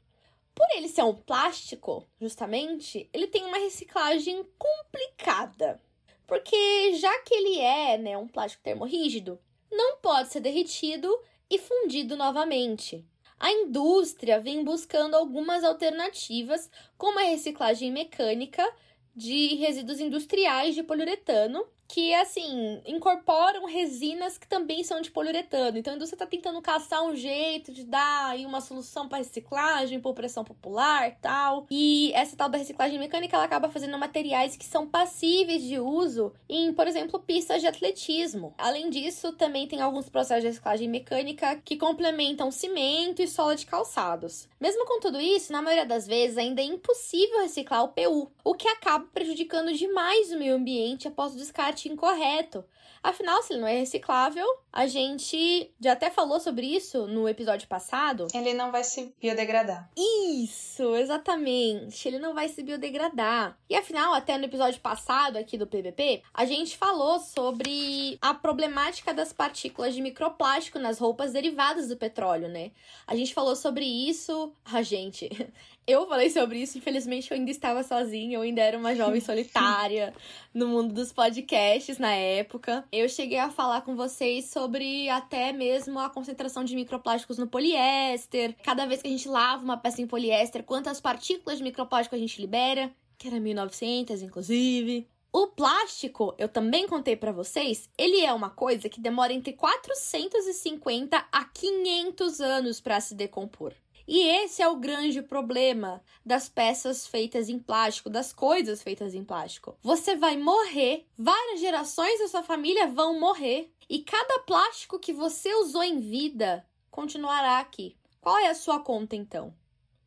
Por 0.53 0.67
ele 0.75 0.88
ser 0.88 1.03
um 1.03 1.15
plástico, 1.15 2.06
justamente, 2.19 3.10
ele 3.13 3.27
tem 3.27 3.45
uma 3.45 3.58
reciclagem 3.58 4.45
complicada. 4.58 5.82
Porque 6.27 6.93
já 6.95 7.19
que 7.19 7.34
ele 7.34 7.60
é 7.60 7.97
né, 7.97 8.17
um 8.17 8.27
plástico 8.27 8.63
termorrígido, 8.63 9.39
não 9.71 9.97
pode 9.97 10.32
ser 10.32 10.39
derretido 10.39 11.10
e 11.49 11.58
fundido 11.58 12.15
novamente. 12.15 13.06
A 13.39 13.51
indústria 13.51 14.39
vem 14.39 14.63
buscando 14.63 15.15
algumas 15.15 15.63
alternativas, 15.63 16.69
como 16.97 17.19
a 17.19 17.23
reciclagem 17.23 17.91
mecânica 17.91 18.67
de 19.15 19.56
resíduos 19.56 19.99
industriais 19.99 20.75
de 20.75 20.84
poliuretano, 20.84 21.65
que, 21.88 22.13
assim, 22.13 22.82
incorporam 22.86 23.65
resinas 23.65 24.38
que 24.38 24.47
também 24.47 24.84
são 24.84 25.02
de 25.02 25.10
poliuretano. 25.10 25.78
Então 25.78 25.93
a 25.93 25.95
indústria 25.95 26.15
está 26.15 26.28
tentando 26.28 26.62
caçar 26.62 27.04
um 27.04 27.15
jeito 27.15 27.71
de 27.71 27.84
dar 27.84 28.32
aí 28.32 28.45
uma 28.45 28.62
solução 28.62 29.08
para 29.08 29.19
reciclagem 29.19 30.00
por 30.00 30.13
pressão 30.13 30.43
popular 30.43 31.15
tal. 31.21 31.65
E 31.71 32.12
essa 32.13 32.36
tal 32.36 32.50
da 32.50 32.58
reciclagem 32.58 33.00
mecânica, 33.00 33.36
ela 33.36 33.45
acaba 33.45 33.69
fazendo 33.69 33.97
materiais 33.97 34.58
que 34.58 34.65
são 34.65 34.88
passíveis 34.88 35.63
de 35.63 35.80
uso 35.80 36.34
em, 36.50 36.73
por 36.73 36.88
exemplo, 36.88 37.19
pistas 37.19 37.62
de 37.62 37.67
atletismo. 37.67 38.54
Além 38.58 38.89
disso, 38.89 39.32
também 39.34 39.67
tem 39.67 39.82
alguns 39.82 40.10
processos 40.10 40.41
de 40.41 40.47
reciclagem 40.47 40.89
mecânica 40.89 41.56
que 41.63 41.78
complementam 41.78 42.52
cimento 42.52 43.21
e 43.21 43.28
sola 43.28 43.56
de 43.56 43.65
calçados. 43.65 44.47
Mesmo 44.60 44.86
com 44.86 45.00
tudo 45.00 45.19
isso, 45.19 45.52
na 45.52 45.62
maioria 45.62 45.86
das 45.86 46.08
vezes 46.08 46.38
ainda 46.38 46.62
é 46.62 46.65
impossível 46.65 47.41
reciclar 47.41 47.84
o 47.84 47.89
PU, 47.89 48.32
o 48.43 48.54
que 48.54 48.67
acaba 48.67 49.06
prejudicando 49.13 49.73
demais 49.73 50.32
o 50.32 50.38
meio 50.38 50.56
ambiente 50.56 51.08
após 51.08 51.34
o 51.34 51.38
descarte 51.77 51.87
incorreto. 51.87 52.65
Afinal, 53.03 53.41
se 53.43 53.53
ele 53.53 53.61
não 53.61 53.67
é 53.67 53.79
reciclável, 53.79 54.45
a 54.73 54.87
gente 54.87 55.71
já 55.79 55.93
até 55.93 56.09
falou 56.09 56.39
sobre 56.39 56.65
isso 56.65 57.05
no 57.07 57.29
episódio 57.29 57.67
passado. 57.67 58.27
Ele 58.33 58.53
não 58.53 58.71
vai 58.71 58.83
se 58.83 59.13
biodegradar. 59.21 59.89
Isso, 59.95 60.95
exatamente. 60.95 62.07
Ele 62.07 62.19
não 62.19 62.33
vai 62.33 62.49
se 62.49 62.63
biodegradar. 62.63 63.57
E 63.69 63.75
afinal, 63.75 64.13
até 64.13 64.37
no 64.37 64.45
episódio 64.45 64.81
passado 64.81 65.37
aqui 65.37 65.57
do 65.57 65.67
PBP, 65.67 66.23
a 66.33 66.43
gente 66.45 66.75
falou 66.75 67.19
sobre 67.19 68.17
a 68.19 68.33
problemática 68.33 69.13
das 69.13 69.31
partículas 69.31 69.93
de 69.93 70.01
microplástico 70.01 70.79
nas 70.79 70.97
roupas 70.97 71.31
derivadas 71.31 71.87
do 71.87 71.95
petróleo, 71.95 72.49
né? 72.49 72.71
A 73.05 73.15
gente 73.15 73.33
falou 73.33 73.55
sobre 73.55 73.85
isso. 73.85 74.51
A 74.65 74.81
gente. 74.81 75.29
Eu 75.88 76.06
falei 76.06 76.30
sobre 76.30 76.60
isso, 76.60 76.78
infelizmente 76.78 77.32
eu 77.32 77.38
ainda 77.38 77.50
estava 77.50 77.82
sozinha, 77.82 78.36
eu 78.36 78.41
ainda 78.41 78.62
era 78.62 78.78
uma 78.78 78.93
jovem 78.93 79.21
solitária 79.21 80.13
no 80.54 80.67
mundo 80.67 80.93
dos 80.93 81.13
podcasts 81.13 81.97
na 81.97 82.12
época. 82.13 82.84
Eu 82.91 83.08
cheguei 83.08 83.38
a 83.38 83.50
falar 83.50 83.80
com 83.80 83.95
vocês 83.95 84.50
sobre 84.50 85.08
até 85.08 85.54
mesmo 85.54 85.97
a 85.97 86.10
concentração 86.10 86.65
de 86.65 86.76
microplásticos 86.76 87.38
no 87.38 87.47
poliéster. 87.47 88.54
Cada 88.63 88.86
vez 88.86 89.02
que 89.02 89.08
a 89.08 89.12
gente 89.12 89.30
lava 89.30 89.63
uma 89.63 89.78
peça 89.78 90.02
em 90.02 90.08
poliéster, 90.08 90.62
quantas 90.62 91.00
partículas 91.00 91.60
de 91.60 91.63
microplástico 91.63 92.15
a 92.15 92.19
gente 92.19 92.41
libera, 92.41 92.91
que 93.17 93.30
era 93.30 93.39
1900 93.39 94.21
inclusive. 94.21 95.08
O 95.32 95.47
plástico, 95.47 96.36
eu 96.38 96.50
também 96.50 96.86
contei 96.86 97.15
para 97.15 97.32
vocês, 97.32 97.89
ele 97.97 98.19
é 98.26 98.34
uma 98.34 98.50
coisa 98.50 98.89
que 98.89 99.00
demora 99.00 99.32
entre 99.32 99.54
450 99.54 101.28
a 101.32 101.45
500 101.45 102.41
anos 102.41 102.82
para 102.82 103.00
se 103.00 103.15
decompor. 103.15 103.73
E 104.08 104.22
esse 104.22 104.62
é 104.62 104.67
o 104.70 104.78
grande 104.78 105.22
problema 105.22 106.02
das 106.26 106.48
peças 106.48 107.06
feitas 107.06 107.50
em 107.50 107.60
plástico, 107.60 108.10
das 108.10 108.32
coisas 108.32 108.82
feitas 108.82 109.13
em 109.13 109.24
plástico. 109.24 109.78
Você 109.84 110.15
vai 110.15 110.38
morrer, 110.38 111.06
várias 111.17 111.60
gerações 111.60 112.17
da 112.20 112.30
sua 112.30 112.41
família 112.41 112.88
vão 112.88 113.20
morrer, 113.20 113.70
e 113.89 114.00
cada 114.00 114.39
plástico 114.39 114.98
que 114.98 115.12
você 115.12 115.54
usou 115.56 115.84
em 115.84 116.00
vida 116.00 116.65
continuará 116.89 117.60
aqui. 117.60 117.98
Qual 118.22 118.38
é 118.38 118.50
a 118.50 118.56
sua 118.56 118.80
conta 118.80 119.15
então? 119.15 119.54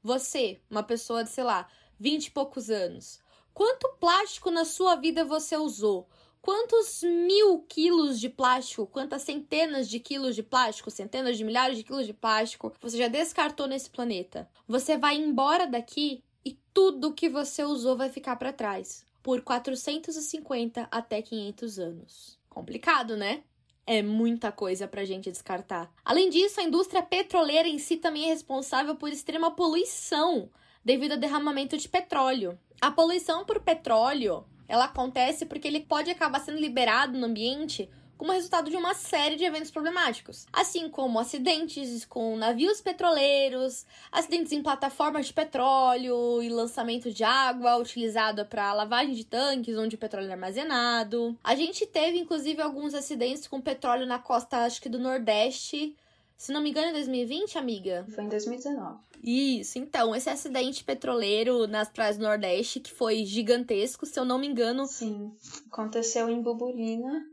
Você, 0.03 0.63
uma 0.71 0.83
pessoa 0.83 1.23
de, 1.23 1.29
sei 1.29 1.45
lá, 1.45 1.69
20 1.99 2.27
e 2.27 2.31
poucos 2.31 2.71
anos, 2.71 3.21
quanto 3.53 3.97
plástico 4.01 4.51
na 4.51 4.65
sua 4.65 4.97
vida 4.97 5.27
você 5.27 5.59
usou? 5.59 6.09
Quantos 6.42 7.03
mil 7.03 7.61
quilos 7.68 8.18
de 8.18 8.31
plástico, 8.31 8.87
quantas 8.87 9.22
centenas 9.22 9.87
de 9.88 10.00
quilos 10.00 10.35
de 10.35 10.42
plástico, 10.42 10.90
centenas 10.90 11.37
de 11.37 11.44
milhares 11.44 11.76
de 11.76 11.85
quilos 11.85 12.07
de 12.07 12.14
plástico 12.14 12.72
você 12.81 12.96
já 12.96 13.09
descartou 13.09 13.66
nesse 13.66 13.90
planeta? 13.90 14.48
Você 14.66 14.96
vai 14.96 15.16
embora 15.16 15.66
daqui 15.66 16.24
e 16.42 16.59
tudo 16.72 17.12
que 17.12 17.29
você 17.29 17.62
usou 17.62 17.94
vai 17.94 18.09
ficar 18.09 18.37
para 18.37 18.55
trás 18.55 19.05
por 19.22 19.42
450 19.42 20.88
até 20.90 21.20
500 21.20 21.79
anos. 21.79 22.38
Complicado, 22.48 23.18
né? 23.18 23.42
É 23.87 24.03
muita 24.03 24.50
coisa 24.50 24.88
pra 24.88 25.05
gente 25.05 25.31
descartar. 25.31 25.92
Além 26.03 26.31
disso, 26.31 26.59
a 26.59 26.64
indústria 26.64 27.03
petroleira 27.03 27.68
em 27.68 27.79
si 27.79 27.98
também 27.98 28.24
é 28.24 28.29
responsável 28.29 28.94
por 28.96 29.12
extrema 29.12 29.50
poluição 29.50 30.48
devido 30.83 31.12
ao 31.12 31.18
derramamento 31.18 31.76
de 31.76 31.88
petróleo. 31.88 32.59
A 32.81 32.90
poluição 32.90 33.44
por 33.44 33.61
petróleo 33.61 34.46
ela 34.70 34.85
acontece 34.85 35.44
porque 35.44 35.66
ele 35.66 35.80
pode 35.80 36.11
acabar 36.11 36.40
sendo 36.40 36.59
liberado 36.59 37.18
no 37.18 37.26
ambiente 37.26 37.90
como 38.16 38.33
resultado 38.33 38.70
de 38.70 38.76
uma 38.76 38.92
série 38.92 39.35
de 39.35 39.44
eventos 39.44 39.70
problemáticos, 39.70 40.46
assim 40.52 40.90
como 40.90 41.18
acidentes 41.18 42.04
com 42.04 42.37
navios 42.37 42.80
petroleiros, 42.80 43.87
acidentes 44.12 44.52
em 44.52 44.62
plataformas 44.62 45.26
de 45.26 45.33
petróleo 45.33 46.40
e 46.42 46.50
lançamento 46.50 47.11
de 47.11 47.24
água 47.24 47.78
utilizada 47.78 48.44
para 48.44 48.74
lavagem 48.74 49.14
de 49.14 49.24
tanques 49.24 49.76
onde 49.76 49.96
o 49.96 49.98
petróleo 49.98 50.28
é 50.28 50.33
armazenado. 50.33 51.37
A 51.42 51.54
gente 51.54 51.87
teve 51.87 52.18
inclusive 52.18 52.61
alguns 52.61 52.94
acidentes 52.94 53.48
com 53.48 53.59
petróleo 53.59 54.06
na 54.06 54.18
costa, 54.18 54.59
acho 54.59 54.83
que 54.83 54.88
do 54.88 54.98
Nordeste, 54.98 55.96
se 56.40 56.53
não 56.53 56.62
me 56.62 56.70
engano, 56.70 56.88
em 56.88 56.92
2020, 56.94 57.59
amiga? 57.59 58.07
Foi 58.14 58.24
em 58.24 58.29
2019. 58.31 58.98
Isso, 59.22 59.79
então, 59.79 60.16
esse 60.16 60.31
acidente 60.31 60.83
petroleiro 60.83 61.66
nas 61.66 61.90
praias 61.90 62.16
do 62.16 62.22
Nordeste, 62.22 62.81
que 62.81 62.90
foi 62.90 63.26
gigantesco, 63.26 64.07
se 64.07 64.18
eu 64.18 64.24
não 64.24 64.38
me 64.38 64.46
engano. 64.46 64.87
Sim, 64.87 65.35
aconteceu 65.70 66.31
em 66.31 66.40
Bubulina, 66.40 67.26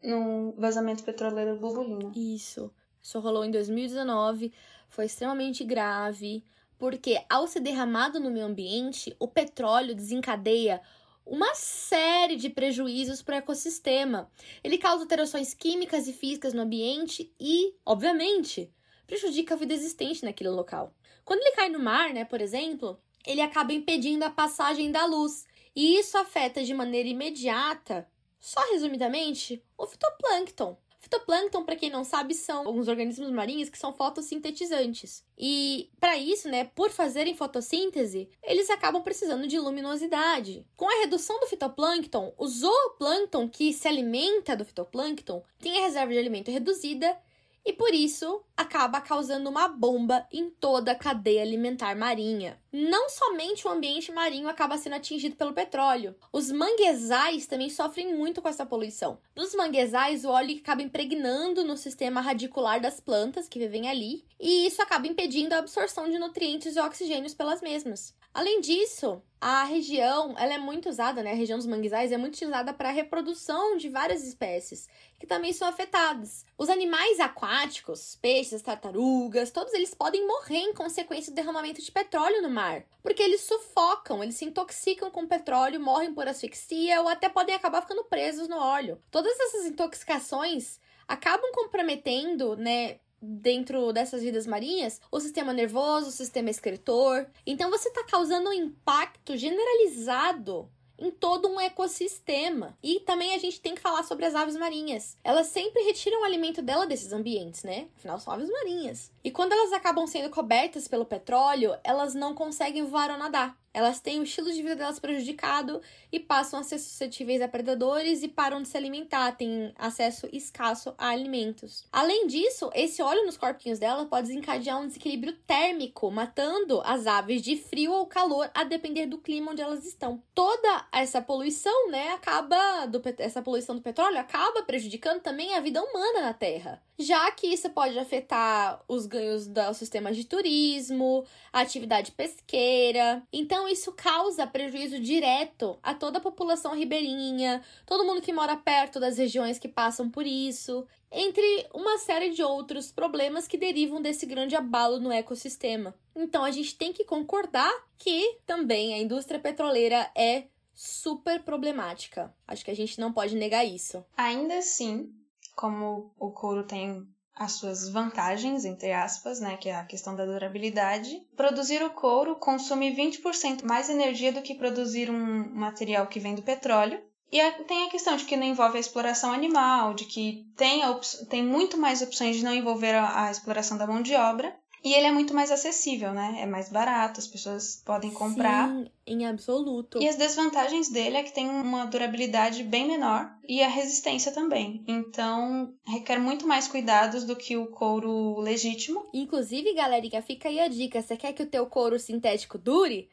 no 0.00 0.54
vazamento 0.56 1.02
petroleiro 1.02 1.58
Bubulina. 1.58 2.12
Isso, 2.14 2.70
isso 3.02 3.18
rolou 3.18 3.44
em 3.44 3.50
2019, 3.50 4.52
foi 4.88 5.06
extremamente 5.06 5.64
grave, 5.64 6.44
porque 6.78 7.20
ao 7.28 7.48
ser 7.48 7.58
derramado 7.58 8.20
no 8.20 8.30
meio 8.30 8.46
ambiente, 8.46 9.12
o 9.18 9.26
petróleo 9.26 9.92
desencadeia 9.92 10.80
uma 11.24 11.54
série 11.54 12.36
de 12.36 12.50
prejuízos 12.50 13.22
para 13.22 13.36
o 13.36 13.38
ecossistema. 13.38 14.30
Ele 14.62 14.78
causa 14.78 15.02
alterações 15.02 15.54
químicas 15.54 16.06
e 16.08 16.12
físicas 16.12 16.52
no 16.52 16.62
ambiente 16.62 17.32
e, 17.38 17.74
obviamente, 17.84 18.72
prejudica 19.06 19.54
a 19.54 19.58
vida 19.58 19.74
existente 19.74 20.24
naquele 20.24 20.50
local. 20.50 20.94
Quando 21.24 21.40
ele 21.40 21.56
cai 21.56 21.68
no 21.68 21.78
mar, 21.78 22.12
né, 22.12 22.24
por 22.24 22.40
exemplo, 22.40 23.00
ele 23.26 23.40
acaba 23.40 23.72
impedindo 23.72 24.24
a 24.24 24.30
passagem 24.30 24.90
da 24.90 25.04
luz, 25.04 25.46
e 25.74 25.98
isso 25.98 26.18
afeta 26.18 26.62
de 26.64 26.74
maneira 26.74 27.08
imediata, 27.08 28.08
só 28.40 28.60
resumidamente, 28.72 29.64
o 29.78 29.86
fitoplâncton, 29.86 30.76
Fitoplâncton, 31.02 31.64
para 31.64 31.74
quem 31.74 31.90
não 31.90 32.04
sabe, 32.04 32.32
são 32.32 32.64
alguns 32.64 32.86
organismos 32.86 33.28
marinhos 33.28 33.68
que 33.68 33.76
são 33.76 33.92
fotossintetizantes. 33.92 35.24
E 35.36 35.90
para 35.98 36.16
isso, 36.16 36.48
né, 36.48 36.70
por 36.76 36.90
fazerem 36.90 37.34
fotossíntese, 37.34 38.30
eles 38.40 38.70
acabam 38.70 39.02
precisando 39.02 39.48
de 39.48 39.58
luminosidade. 39.58 40.64
Com 40.76 40.88
a 40.88 41.00
redução 41.00 41.40
do 41.40 41.46
fitoplâncton, 41.46 42.32
o 42.38 42.46
zooplâncton 42.46 43.48
que 43.48 43.72
se 43.72 43.88
alimenta 43.88 44.56
do 44.56 44.64
fitoplâncton 44.64 45.42
tem 45.58 45.76
a 45.78 45.82
reserva 45.82 46.12
de 46.12 46.18
alimento 46.18 46.52
reduzida 46.52 47.18
e 47.66 47.72
por 47.72 47.92
isso 47.92 48.40
acaba 48.56 49.00
causando 49.00 49.50
uma 49.50 49.66
bomba 49.66 50.24
em 50.32 50.50
toda 50.50 50.92
a 50.92 50.96
cadeia 50.96 51.42
alimentar 51.42 51.96
marinha. 51.96 52.61
Não 52.74 53.10
somente 53.10 53.68
o 53.68 53.70
ambiente 53.70 54.10
marinho 54.10 54.48
acaba 54.48 54.78
sendo 54.78 54.94
atingido 54.94 55.36
pelo 55.36 55.52
petróleo, 55.52 56.16
os 56.32 56.50
manguezais 56.50 57.46
também 57.46 57.68
sofrem 57.68 58.16
muito 58.16 58.40
com 58.40 58.48
essa 58.48 58.64
poluição. 58.64 59.18
Nos 59.36 59.54
manguezais, 59.54 60.24
o 60.24 60.30
óleo 60.30 60.56
acaba 60.56 60.80
impregnando 60.80 61.64
no 61.64 61.76
sistema 61.76 62.22
radicular 62.22 62.80
das 62.80 62.98
plantas 62.98 63.46
que 63.46 63.58
vivem 63.58 63.90
ali, 63.90 64.24
e 64.40 64.66
isso 64.66 64.80
acaba 64.80 65.06
impedindo 65.06 65.52
a 65.52 65.58
absorção 65.58 66.08
de 66.08 66.18
nutrientes 66.18 66.74
e 66.74 66.80
oxigênios 66.80 67.34
pelas 67.34 67.60
mesmas. 67.60 68.14
Além 68.34 68.62
disso, 68.62 69.22
a 69.38 69.64
região, 69.64 70.34
ela 70.38 70.54
é 70.54 70.58
muito 70.58 70.88
usada, 70.88 71.22
né? 71.22 71.32
A 71.32 71.34
região 71.34 71.58
dos 71.58 71.66
manguezais 71.66 72.12
é 72.12 72.16
muito 72.16 72.34
utilizada 72.34 72.72
para 72.72 72.88
a 72.88 72.92
reprodução 72.92 73.76
de 73.76 73.90
várias 73.90 74.24
espécies 74.24 74.88
que 75.18 75.26
também 75.26 75.52
são 75.52 75.68
afetadas. 75.68 76.46
Os 76.56 76.70
animais 76.70 77.20
aquáticos, 77.20 78.16
peixes, 78.22 78.62
tartarugas, 78.62 79.50
todos 79.50 79.74
eles 79.74 79.94
podem 79.94 80.26
morrer 80.26 80.60
em 80.60 80.72
consequência 80.72 81.30
do 81.30 81.34
derramamento 81.34 81.82
de 81.82 81.92
petróleo 81.92 82.40
no 82.40 82.48
mar, 82.48 82.61
porque 83.02 83.22
eles 83.22 83.42
sufocam, 83.42 84.22
eles 84.22 84.36
se 84.36 84.44
intoxicam 84.44 85.10
com 85.10 85.26
petróleo, 85.26 85.80
morrem 85.80 86.14
por 86.14 86.26
asfixia 86.28 87.00
ou 87.00 87.08
até 87.08 87.28
podem 87.28 87.54
acabar 87.54 87.82
ficando 87.82 88.04
presos 88.04 88.48
no 88.48 88.56
óleo. 88.56 89.00
Todas 89.10 89.38
essas 89.40 89.66
intoxicações 89.66 90.78
acabam 91.08 91.50
comprometendo, 91.52 92.56
né, 92.56 92.98
dentro 93.20 93.92
dessas 93.92 94.22
vidas 94.22 94.46
marinhas, 94.46 95.00
o 95.10 95.20
sistema 95.20 95.52
nervoso, 95.52 96.08
o 96.08 96.12
sistema 96.12 96.50
excretor. 96.50 97.26
Então 97.46 97.70
você 97.70 97.88
está 97.88 98.04
causando 98.04 98.50
um 98.50 98.52
impacto 98.52 99.36
generalizado 99.36 100.68
em 101.02 101.10
todo 101.10 101.48
um 101.48 101.60
ecossistema. 101.60 102.78
E 102.80 103.00
também 103.00 103.34
a 103.34 103.38
gente 103.38 103.60
tem 103.60 103.74
que 103.74 103.80
falar 103.80 104.04
sobre 104.04 104.24
as 104.24 104.36
aves 104.36 104.56
marinhas. 104.56 105.18
Elas 105.24 105.48
sempre 105.48 105.82
retiram 105.82 106.22
o 106.22 106.24
alimento 106.24 106.62
dela 106.62 106.86
desses 106.86 107.12
ambientes, 107.12 107.64
né? 107.64 107.88
Afinal, 107.96 108.20
são 108.20 108.32
aves 108.32 108.48
marinhas. 108.48 109.10
E 109.24 109.30
quando 109.30 109.52
elas 109.52 109.72
acabam 109.72 110.06
sendo 110.06 110.30
cobertas 110.30 110.86
pelo 110.86 111.04
petróleo, 111.04 111.76
elas 111.82 112.14
não 112.14 112.34
conseguem 112.34 112.84
voar 112.84 113.10
ou 113.10 113.18
nadar. 113.18 113.61
Elas 113.74 114.00
têm 114.00 114.20
o 114.20 114.24
estilo 114.24 114.52
de 114.52 114.62
vida 114.62 114.76
delas 114.76 114.98
prejudicado 114.98 115.80
e 116.10 116.20
passam 116.20 116.60
a 116.60 116.62
ser 116.62 116.78
suscetíveis 116.78 117.40
a 117.40 117.48
predadores 117.48 118.22
e 118.22 118.28
param 118.28 118.60
de 118.60 118.68
se 118.68 118.76
alimentar, 118.76 119.32
têm 119.32 119.72
acesso 119.78 120.28
escasso 120.32 120.94
a 120.98 121.08
alimentos. 121.08 121.86
Além 121.90 122.26
disso, 122.26 122.70
esse 122.74 123.02
óleo 123.02 123.24
nos 123.24 123.36
corpinhos 123.36 123.78
dela 123.78 124.04
pode 124.04 124.28
desencadear 124.28 124.80
um 124.80 124.86
desequilíbrio 124.86 125.32
térmico, 125.46 126.10
matando 126.10 126.82
as 126.84 127.06
aves 127.06 127.40
de 127.40 127.56
frio 127.56 127.92
ou 127.92 128.06
calor, 128.06 128.50
a 128.54 128.64
depender 128.64 129.06
do 129.06 129.18
clima 129.18 129.52
onde 129.52 129.62
elas 129.62 129.86
estão. 129.86 130.22
Toda 130.34 130.86
essa 130.92 131.22
poluição, 131.22 131.90
né, 131.90 132.10
acaba 132.10 132.86
do, 132.86 133.02
essa 133.18 133.40
poluição 133.40 133.74
do 133.74 133.82
petróleo 133.82 134.18
acaba 134.18 134.62
prejudicando 134.62 135.20
também 135.20 135.54
a 135.54 135.60
vida 135.60 135.82
humana 135.82 136.20
na 136.20 136.34
Terra, 136.34 136.82
já 137.02 137.30
que 137.32 137.46
isso 137.46 137.68
pode 137.70 137.98
afetar 137.98 138.82
os 138.88 139.06
ganhos 139.06 139.46
do 139.46 139.74
sistema 139.74 140.12
de 140.12 140.24
turismo, 140.24 141.24
atividade 141.52 142.12
pesqueira. 142.12 143.22
Então, 143.32 143.68
isso 143.68 143.92
causa 143.92 144.46
prejuízo 144.46 144.98
direto 144.98 145.78
a 145.82 145.94
toda 145.94 146.18
a 146.18 146.20
população 146.20 146.74
ribeirinha, 146.74 147.62
todo 147.84 148.04
mundo 148.04 148.22
que 148.22 148.32
mora 148.32 148.56
perto 148.56 148.98
das 148.98 149.18
regiões 149.18 149.58
que 149.58 149.68
passam 149.68 150.08
por 150.08 150.26
isso, 150.26 150.86
entre 151.10 151.66
uma 151.74 151.98
série 151.98 152.30
de 152.30 152.42
outros 152.42 152.90
problemas 152.90 153.46
que 153.46 153.58
derivam 153.58 154.00
desse 154.00 154.24
grande 154.24 154.56
abalo 154.56 154.98
no 154.98 155.12
ecossistema. 155.12 155.94
Então, 156.16 156.44
a 156.44 156.50
gente 156.50 156.74
tem 156.76 156.92
que 156.92 157.04
concordar 157.04 157.72
que 157.98 158.38
também 158.46 158.94
a 158.94 158.98
indústria 158.98 159.38
petroleira 159.38 160.10
é 160.16 160.44
super 160.74 161.42
problemática. 161.42 162.34
Acho 162.46 162.64
que 162.64 162.70
a 162.70 162.76
gente 162.76 162.98
não 162.98 163.12
pode 163.12 163.36
negar 163.36 163.64
isso. 163.64 164.04
Ainda 164.16 164.58
assim, 164.58 165.12
como 165.54 166.12
o 166.18 166.30
couro 166.30 166.64
tem 166.64 167.06
as 167.34 167.52
suas 167.52 167.88
vantagens, 167.88 168.64
entre 168.64 168.92
aspas, 168.92 169.40
né, 169.40 169.56
que 169.56 169.68
é 169.68 169.74
a 169.74 169.84
questão 169.84 170.14
da 170.14 170.26
durabilidade. 170.26 171.26
Produzir 171.36 171.82
o 171.82 171.90
couro 171.90 172.36
consome 172.36 172.94
20% 172.94 173.64
mais 173.64 173.88
energia 173.88 174.32
do 174.32 174.42
que 174.42 174.54
produzir 174.54 175.10
um 175.10 175.54
material 175.54 176.06
que 176.06 176.20
vem 176.20 176.34
do 176.34 176.42
petróleo. 176.42 177.02
E 177.30 177.40
tem 177.64 177.86
a 177.86 177.90
questão 177.90 178.14
de 178.14 178.26
que 178.26 178.36
não 178.36 178.46
envolve 178.46 178.76
a 178.76 178.80
exploração 178.80 179.32
animal, 179.32 179.94
de 179.94 180.04
que 180.04 180.44
tem, 180.54 180.82
tem 181.30 181.42
muito 181.42 181.78
mais 181.78 182.02
opções 182.02 182.36
de 182.36 182.44
não 182.44 182.52
envolver 182.52 182.94
a, 182.94 183.24
a 183.24 183.30
exploração 183.30 183.78
da 183.78 183.86
mão 183.86 184.02
de 184.02 184.14
obra. 184.14 184.54
E 184.84 184.92
ele 184.94 185.06
é 185.06 185.12
muito 185.12 185.32
mais 185.32 185.50
acessível, 185.50 186.12
né? 186.12 186.38
É 186.40 186.46
mais 186.46 186.68
barato, 186.68 187.20
as 187.20 187.26
pessoas 187.26 187.80
podem 187.84 188.10
comprar. 188.10 188.68
Sim, 188.68 188.90
em 189.06 189.26
absoluto. 189.26 190.02
E 190.02 190.08
as 190.08 190.16
desvantagens 190.16 190.88
dele 190.88 191.16
é 191.16 191.22
que 191.22 191.32
tem 191.32 191.48
uma 191.48 191.84
durabilidade 191.84 192.64
bem 192.64 192.86
menor 192.86 193.30
e 193.48 193.62
a 193.62 193.68
resistência 193.68 194.32
também. 194.32 194.82
Então, 194.88 195.72
requer 195.86 196.18
muito 196.18 196.46
mais 196.46 196.66
cuidados 196.66 197.24
do 197.24 197.36
que 197.36 197.56
o 197.56 197.66
couro 197.68 198.40
legítimo. 198.40 199.06
Inclusive, 199.14 199.72
galerinha, 199.74 200.20
fica 200.22 200.48
aí 200.48 200.58
a 200.58 200.68
dica: 200.68 201.00
você 201.00 201.16
quer 201.16 201.32
que 201.32 201.42
o 201.42 201.48
teu 201.48 201.66
couro 201.66 201.98
sintético 201.98 202.58
dure? 202.58 203.08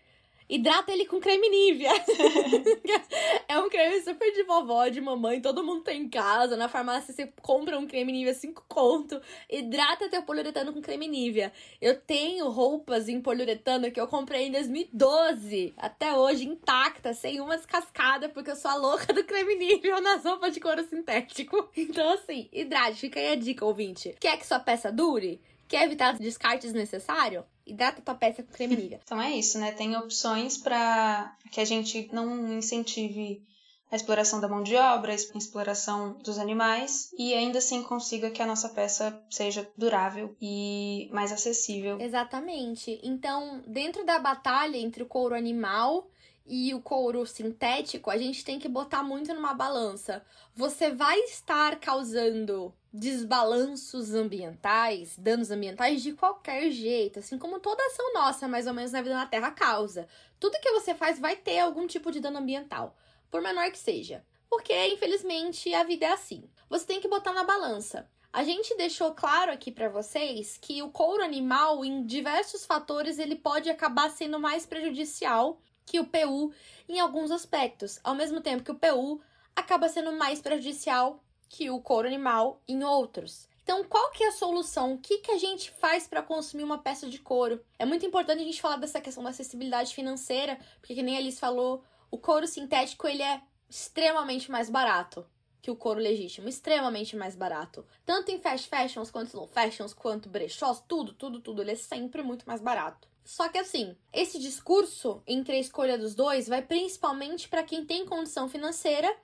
Hidrata 0.49 0.91
ele 0.91 1.05
com 1.05 1.19
creme 1.19 1.47
Nivea. 1.47 1.91
é 3.47 3.59
um 3.59 3.69
creme 3.69 4.01
super 4.01 4.31
de 4.33 4.43
vovó, 4.43 4.87
de 4.87 4.99
mamãe, 4.99 5.39
todo 5.39 5.63
mundo 5.63 5.83
tem 5.83 6.01
em 6.01 6.09
casa. 6.09 6.57
Na 6.57 6.67
farmácia 6.67 7.13
você 7.13 7.31
compra 7.41 7.77
um 7.77 7.85
creme 7.85 8.11
Nivea 8.11 8.33
5 8.33 8.65
conto. 8.67 9.21
Hidrata 9.49 10.09
teu 10.09 10.23
poliuretano 10.23 10.73
com 10.73 10.81
creme 10.81 11.07
Nivea. 11.07 11.53
Eu 11.79 11.99
tenho 11.99 12.49
roupas 12.49 13.07
em 13.07 13.21
poliuretano 13.21 13.91
que 13.91 14.01
eu 14.01 14.07
comprei 14.07 14.47
em 14.47 14.51
2012. 14.51 15.73
Até 15.77 16.15
hoje, 16.15 16.47
intacta, 16.47 17.13
sem 17.13 17.39
uma 17.39 17.55
descascada, 17.55 18.27
porque 18.29 18.49
eu 18.49 18.55
sou 18.55 18.71
a 18.71 18.75
louca 18.75 19.13
do 19.13 19.23
creme 19.23 19.55
Nivea 19.55 20.01
nas 20.01 20.23
roupas 20.23 20.53
de 20.53 20.59
couro 20.59 20.83
sintético. 20.87 21.69
Então, 21.89 22.13
assim, 22.13 22.47
hidrate. 22.51 22.99
Fica 22.99 23.19
aí 23.19 23.31
a 23.31 23.35
dica, 23.35 23.65
ouvinte. 23.65 24.15
Quer 24.19 24.37
que 24.37 24.45
sua 24.45 24.59
peça 24.59 24.91
dure? 24.91 25.41
Quer 25.67 25.83
evitar 25.83 26.17
descartes 26.17 26.71
desnecessário? 26.71 27.45
Hidrata 27.69 28.01
tua 28.01 28.15
peça 28.15 28.43
com 28.43 28.51
creme 28.51 28.75
Nivea. 28.75 28.99
Então 29.05 29.21
é 29.21 29.31
isso, 29.31 29.57
né? 29.59 29.71
Tem 29.71 29.95
opções 29.95 30.57
para 30.57 31.35
que 31.51 31.59
a 31.59 31.65
gente 31.65 32.09
não 32.11 32.57
incentive 32.57 33.43
a 33.91 33.95
exploração 33.95 34.39
da 34.39 34.47
mão 34.47 34.61
de 34.61 34.75
obra, 34.75 35.11
a 35.11 35.15
exploração 35.15 36.13
dos 36.23 36.37
animais 36.37 37.09
e 37.17 37.33
ainda 37.33 37.57
assim 37.57 37.81
consiga 37.81 38.29
que 38.29 38.41
a 38.41 38.45
nossa 38.45 38.69
peça 38.69 39.19
seja 39.29 39.67
durável 39.75 40.35
e 40.39 41.09
mais 41.11 41.31
acessível. 41.31 41.99
Exatamente. 41.99 42.99
Então, 43.03 43.63
dentro 43.65 44.05
da 44.05 44.19
batalha 44.19 44.77
entre 44.77 45.01
o 45.01 45.07
couro 45.07 45.33
animal 45.33 46.07
e 46.49 46.73
o 46.73 46.81
couro 46.81 47.25
sintético, 47.27 48.09
a 48.09 48.17
gente 48.17 48.43
tem 48.43 48.57
que 48.57 48.67
botar 48.67 49.03
muito 49.03 49.33
numa 49.33 49.53
balança. 49.53 50.25
Você 50.55 50.89
vai 50.89 51.17
estar 51.19 51.79
causando 51.79 52.73
desbalanços 52.91 54.15
ambientais, 54.15 55.15
danos 55.15 55.51
ambientais 55.51 56.01
de 56.01 56.13
qualquer 56.13 56.71
jeito, 56.71 57.19
assim 57.19 57.37
como 57.37 57.59
toda 57.59 57.85
ação 57.85 58.13
nossa, 58.13 58.47
mais 58.47 58.65
ou 58.65 58.73
menos 58.73 58.91
na 58.91 59.01
vida 59.01 59.13
na 59.13 59.27
Terra 59.27 59.51
causa. 59.51 60.07
Tudo 60.39 60.59
que 60.59 60.71
você 60.71 60.95
faz 60.95 61.19
vai 61.19 61.35
ter 61.35 61.59
algum 61.59 61.85
tipo 61.85 62.11
de 62.11 62.19
dano 62.19 62.39
ambiental, 62.39 62.97
por 63.29 63.41
menor 63.41 63.69
que 63.71 63.77
seja. 63.77 64.25
porque 64.49 64.87
infelizmente 64.87 65.73
a 65.73 65.83
vida 65.83 66.05
é 66.07 66.11
assim. 66.11 66.49
Você 66.69 66.85
tem 66.85 66.99
que 66.99 67.07
botar 67.07 67.33
na 67.33 67.43
balança. 67.43 68.09
A 68.33 68.43
gente 68.43 68.75
deixou 68.75 69.13
claro 69.13 69.51
aqui 69.51 69.71
para 69.71 69.89
vocês 69.89 70.57
que 70.61 70.81
o 70.83 70.89
couro 70.89 71.23
animal, 71.23 71.83
em 71.85 72.05
diversos 72.05 72.65
fatores, 72.65 73.17
ele 73.17 73.35
pode 73.35 73.69
acabar 73.69 74.09
sendo 74.09 74.39
mais 74.39 74.65
prejudicial 74.65 75.59
que 75.89 75.99
o 75.99 76.05
PU 76.05 76.53
em 76.87 76.99
alguns 76.99 77.31
aspectos, 77.31 77.99
ao 78.03 78.13
mesmo 78.13 78.41
tempo 78.41 78.63
que 78.63 78.71
o 78.71 78.75
PU 78.75 79.19
acaba 79.55 79.89
sendo 79.89 80.11
mais 80.11 80.39
prejudicial 80.39 81.23
que 81.49 81.71
o 81.71 81.81
couro 81.81 82.07
animal 82.07 82.61
em 82.67 82.83
outros. 82.83 83.49
Então, 83.63 83.83
qual 83.83 84.11
que 84.11 84.23
é 84.23 84.27
a 84.27 84.31
solução? 84.31 84.93
O 84.93 84.99
que, 84.99 85.17
que 85.17 85.31
a 85.31 85.37
gente 85.39 85.71
faz 85.71 86.07
para 86.07 86.21
consumir 86.21 86.63
uma 86.63 86.77
peça 86.77 87.09
de 87.09 87.17
couro? 87.17 87.59
É 87.79 87.85
muito 87.85 88.05
importante 88.05 88.39
a 88.39 88.45
gente 88.45 88.61
falar 88.61 88.77
dessa 88.77 89.01
questão 89.01 89.23
da 89.23 89.31
acessibilidade 89.31 89.95
financeira, 89.95 90.59
porque 90.79 90.93
que 90.93 91.01
nem 91.01 91.17
a 91.17 91.31
falou, 91.31 91.83
o 92.11 92.19
couro 92.19 92.45
sintético 92.45 93.07
ele 93.07 93.23
é 93.23 93.41
extremamente 93.67 94.51
mais 94.51 94.69
barato 94.69 95.25
que 95.59 95.71
o 95.71 95.75
couro 95.75 95.99
legítimo, 95.99 96.47
extremamente 96.47 97.15
mais 97.15 97.35
barato. 97.35 97.83
Tanto 98.05 98.29
em 98.29 98.39
fast 98.39 98.69
fashions 98.69 99.09
quanto 99.09 99.29
slow 99.29 99.47
fashions, 99.47 99.93
quanto 99.93 100.29
brechós, 100.29 100.83
tudo, 100.87 101.13
tudo, 101.13 101.39
tudo, 101.39 101.63
ele 101.63 101.71
é 101.71 101.75
sempre 101.75 102.21
muito 102.21 102.45
mais 102.45 102.61
barato. 102.61 103.07
Só 103.29 103.47
que 103.47 103.59
assim, 103.59 103.95
esse 104.11 104.39
discurso 104.39 105.21
entre 105.27 105.55
a 105.55 105.59
escolha 105.59 105.99
dos 105.99 106.15
dois 106.15 106.47
vai 106.47 106.63
principalmente 106.63 107.47
para 107.47 107.61
quem 107.61 107.85
tem 107.85 108.03
condição 108.03 108.49
financeira 108.49 109.15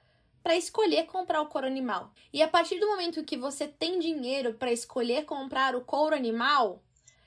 para 0.44 0.56
escolher 0.56 1.08
comprar 1.08 1.42
o 1.42 1.48
couro 1.48 1.66
animal. 1.66 2.12
E 2.32 2.44
a 2.44 2.48
partir 2.48 2.80
do 2.80 2.86
momento 2.86 3.24
que 3.24 3.36
você 3.36 3.68
tem 3.68 3.98
dinheiro 3.98 4.54
para 4.54 4.72
escolher 4.72 5.26
comprar 5.26 5.76
o 5.76 5.82
couro 5.82 6.16
animal, 6.16 6.84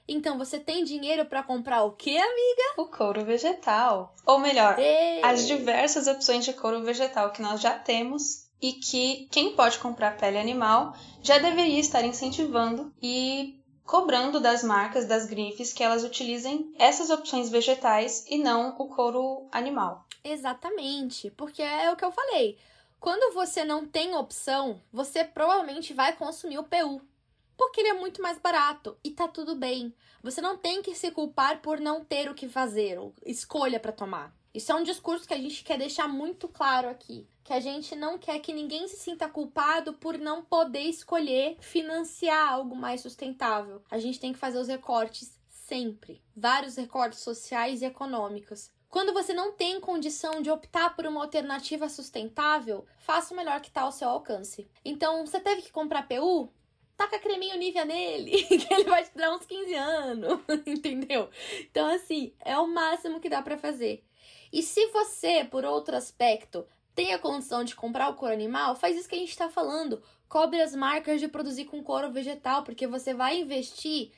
então 0.07 0.39
você 0.39 0.57
tem 0.57 0.85
dinheiro 0.85 1.26
para 1.26 1.43
comprar 1.43 1.83
o 1.83 1.97
que, 1.97 2.16
amiga? 2.16 2.62
O 2.76 2.87
couro 2.87 3.24
vegetal. 3.24 4.14
Ou 4.24 4.39
melhor, 4.39 4.79
Ei. 4.79 5.20
as 5.24 5.49
diversas 5.49 6.07
opções 6.07 6.45
de 6.45 6.53
couro 6.53 6.85
vegetal 6.85 7.33
que 7.33 7.43
nós 7.43 7.61
já 7.61 7.76
temos 7.76 8.49
e 8.62 8.74
que 8.74 9.26
quem 9.33 9.57
pode 9.57 9.81
comprar 9.81 10.16
pele 10.16 10.39
animal 10.39 10.95
já 11.24 11.39
deveria 11.39 11.81
estar 11.81 12.05
incentivando 12.05 12.95
e 13.03 13.58
cobrando 13.89 14.39
das 14.39 14.62
marcas, 14.62 15.07
das 15.07 15.24
grifes, 15.24 15.72
que 15.72 15.82
elas 15.82 16.05
utilizem 16.05 16.70
essas 16.78 17.09
opções 17.09 17.49
vegetais 17.49 18.26
e 18.28 18.36
não 18.36 18.76
o 18.78 18.86
couro 18.86 19.49
animal. 19.51 20.07
Exatamente, 20.22 21.30
porque 21.30 21.62
é 21.62 21.91
o 21.91 21.97
que 21.97 22.05
eu 22.05 22.12
falei. 22.12 22.59
Quando 23.01 23.32
você 23.32 23.64
não 23.64 23.86
tem 23.86 24.14
opção, 24.14 24.78
você 24.93 25.24
provavelmente 25.24 25.95
vai 25.95 26.14
consumir 26.14 26.59
o 26.59 26.64
PU, 26.64 27.01
porque 27.57 27.80
ele 27.80 27.89
é 27.89 27.95
muito 27.95 28.20
mais 28.20 28.39
barato 28.39 28.95
e 29.03 29.11
tá 29.11 29.26
tudo 29.26 29.55
bem. 29.57 29.95
Você 30.22 30.43
não 30.43 30.59
tem 30.59 30.82
que 30.82 30.95
se 30.95 31.11
culpar 31.11 31.62
por 31.62 31.80
não 31.80 32.05
ter 32.05 32.30
o 32.30 32.34
que 32.34 32.47
fazer, 32.47 32.99
ou 32.99 33.14
escolha 33.24 33.80
para 33.80 33.91
tomar. 33.91 34.36
Isso 34.53 34.70
é 34.70 34.74
um 34.74 34.82
discurso 34.82 35.26
que 35.26 35.32
a 35.32 35.39
gente 35.39 35.64
quer 35.64 35.78
deixar 35.78 36.09
muito 36.09 36.47
claro 36.47 36.91
aqui, 36.91 37.26
que 37.49 37.55
a 37.55 37.61
gente 37.61 37.97
não 37.97 38.19
quer 38.19 38.41
que 38.41 38.53
ninguém 38.53 38.87
se 38.89 38.99
sinta 38.99 39.27
culpado 39.27 39.95
por 39.95 40.19
não 40.19 40.45
poder 40.45 40.83
escolher 40.83 41.57
financiar 41.61 42.53
algo 42.53 42.77
mais 42.77 43.01
sustentável. 43.01 43.83
A 43.91 43.99
gente 43.99 44.21
tem 44.21 44.35
que 44.35 44.39
fazer 44.39 44.59
os 44.59 44.69
recortes 44.69 45.33
sempre, 45.49 46.23
vários 46.37 46.77
recortes 46.77 47.21
sociais 47.21 47.81
e 47.81 47.87
econômicos. 47.87 48.71
Quando 48.91 49.15
você 49.15 49.33
não 49.33 49.53
tem 49.53 49.81
condição 49.81 50.43
de 50.43 50.51
optar 50.51 50.95
por 50.95 51.07
uma 51.07 51.23
alternativa 51.23 51.89
sustentável, 51.89 52.85
faça 52.99 53.33
o 53.33 53.37
melhor 53.37 53.63
que 53.63 53.69
está 53.69 53.81
ao 53.81 53.93
seu 53.93 54.11
alcance. 54.11 54.69
Então, 54.85 55.25
você 55.25 55.41
teve 55.41 55.63
que 55.63 55.73
comprar 55.73 56.07
PU? 56.07 56.53
Taca 56.99 57.19
creminho 57.19 57.57
Nivea 57.57 57.87
nele, 57.87 58.43
que 58.45 58.75
ele 58.75 58.91
vai 58.91 59.03
te 59.05 59.17
dar 59.17 59.35
uns 59.35 59.47
15 59.47 59.75
anos, 59.75 60.41
entendeu? 60.67 61.31
Então, 61.61 61.89
assim, 61.89 62.35
é 62.45 62.59
o 62.59 62.67
máximo 62.67 63.21
que 63.21 63.31
dá 63.31 63.41
para 63.41 63.57
fazer. 63.57 64.05
E 64.53 64.63
se 64.63 64.87
você, 64.89 65.45
por 65.45 65.65
outro 65.65 65.97
aspecto, 65.97 66.67
tem 66.99 67.15
a 67.15 67.19
condição 67.21 67.63
de 67.63 67.77
comprar 67.77 68.09
o 68.09 68.15
couro 68.15 68.35
animal, 68.35 68.75
faz 68.75 68.97
isso 68.97 69.09
que 69.09 69.15
a 69.15 69.19
gente 69.19 69.31
está 69.31 69.49
falando. 69.49 70.03
Cobre 70.29 70.61
as 70.61 70.75
marcas 70.75 71.21
de 71.21 71.29
produzir 71.29 71.67
com 71.67 71.81
couro 71.81 72.11
vegetal, 72.11 72.65
porque 72.65 72.89
você 72.89 73.15
vai 73.15 73.39
investir 73.39 74.11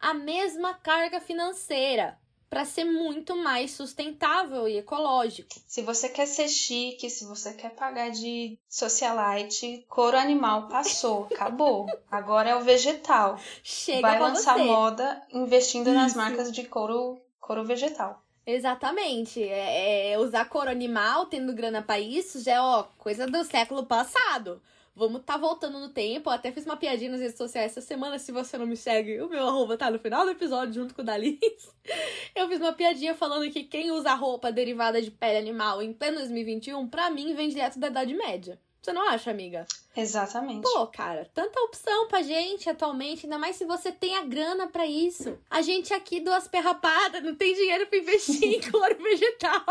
a 0.00 0.14
mesma 0.14 0.72
carga 0.72 1.20
financeira 1.20 2.16
para 2.48 2.64
ser 2.64 2.84
muito 2.84 3.36
mais 3.36 3.72
sustentável 3.72 4.68
e 4.68 4.78
ecológico. 4.78 5.48
Se 5.66 5.82
você 5.82 6.08
quer 6.08 6.26
ser 6.26 6.48
chique, 6.48 7.10
se 7.10 7.24
você 7.24 7.52
quer 7.54 7.70
pagar 7.70 8.12
de 8.12 8.56
socialite, 8.68 9.84
couro 9.88 10.16
animal 10.16 10.68
passou, 10.68 11.26
acabou. 11.34 11.88
Agora 12.08 12.50
é 12.50 12.54
o 12.54 12.60
vegetal. 12.60 13.36
Chega 13.64 14.00
Vai 14.00 14.20
lançar 14.20 14.56
você. 14.56 14.64
moda 14.64 15.26
investindo 15.32 15.88
Isso. 15.88 15.96
nas 15.98 16.14
marcas 16.14 16.52
de 16.52 16.62
couro, 16.68 17.20
couro 17.40 17.64
vegetal. 17.64 18.22
Exatamente. 18.48 19.42
É, 19.42 20.12
é, 20.12 20.18
usar 20.18 20.46
couro 20.46 20.70
animal, 20.70 21.26
tendo 21.26 21.52
grana 21.52 21.82
para 21.82 22.00
isso, 22.00 22.42
já 22.42 22.52
é 22.54 22.60
ó, 22.60 22.84
coisa 22.96 23.26
do 23.26 23.44
século 23.44 23.84
passado. 23.84 24.62
Vamos 24.96 25.22
tá 25.22 25.36
voltando 25.36 25.78
no 25.78 25.90
tempo. 25.90 26.30
Eu 26.30 26.32
até 26.32 26.50
fiz 26.50 26.64
uma 26.64 26.78
piadinha 26.78 27.10
nas 27.10 27.20
redes 27.20 27.36
sociais 27.36 27.72
essa 27.72 27.82
semana. 27.82 28.18
Se 28.18 28.32
você 28.32 28.56
não 28.56 28.66
me 28.66 28.74
segue, 28.74 29.20
o 29.20 29.28
meu 29.28 29.46
arroba 29.46 29.76
tá 29.76 29.90
no 29.90 29.98
final 29.98 30.24
do 30.24 30.30
episódio 30.30 30.72
junto 30.72 30.94
com 30.94 31.02
o 31.02 31.04
Dalis. 31.04 31.38
Eu 32.34 32.48
fiz 32.48 32.58
uma 32.58 32.72
piadinha 32.72 33.14
falando 33.14 33.50
que 33.50 33.64
quem 33.64 33.90
usa 33.90 34.14
roupa 34.14 34.50
derivada 34.50 35.02
de 35.02 35.10
pele 35.10 35.36
animal 35.36 35.82
em 35.82 35.92
pleno 35.92 36.16
2021, 36.16 36.88
pra 36.88 37.10
mim, 37.10 37.34
vem 37.34 37.50
direto 37.50 37.78
da 37.78 37.88
Idade 37.88 38.14
Média. 38.14 38.58
Você 38.80 38.94
não 38.94 39.06
acha, 39.10 39.30
amiga? 39.30 39.66
Exatamente. 40.00 40.62
Pô, 40.62 40.86
cara, 40.86 41.28
tanta 41.34 41.60
opção 41.60 42.06
pra 42.08 42.22
gente 42.22 42.70
atualmente, 42.70 43.26
ainda 43.26 43.38
mais 43.38 43.56
se 43.56 43.64
você 43.64 43.90
tem 43.90 44.16
a 44.16 44.24
grana 44.24 44.68
para 44.68 44.86
isso. 44.86 45.36
A 45.50 45.60
gente 45.60 45.92
aqui, 45.92 46.20
duas 46.20 46.46
perrapadas, 46.46 47.22
não 47.22 47.34
tem 47.34 47.54
dinheiro 47.54 47.86
pra 47.86 47.98
investir 47.98 48.44
em 48.44 48.60
couro 48.70 48.96
vegetal. 49.02 49.64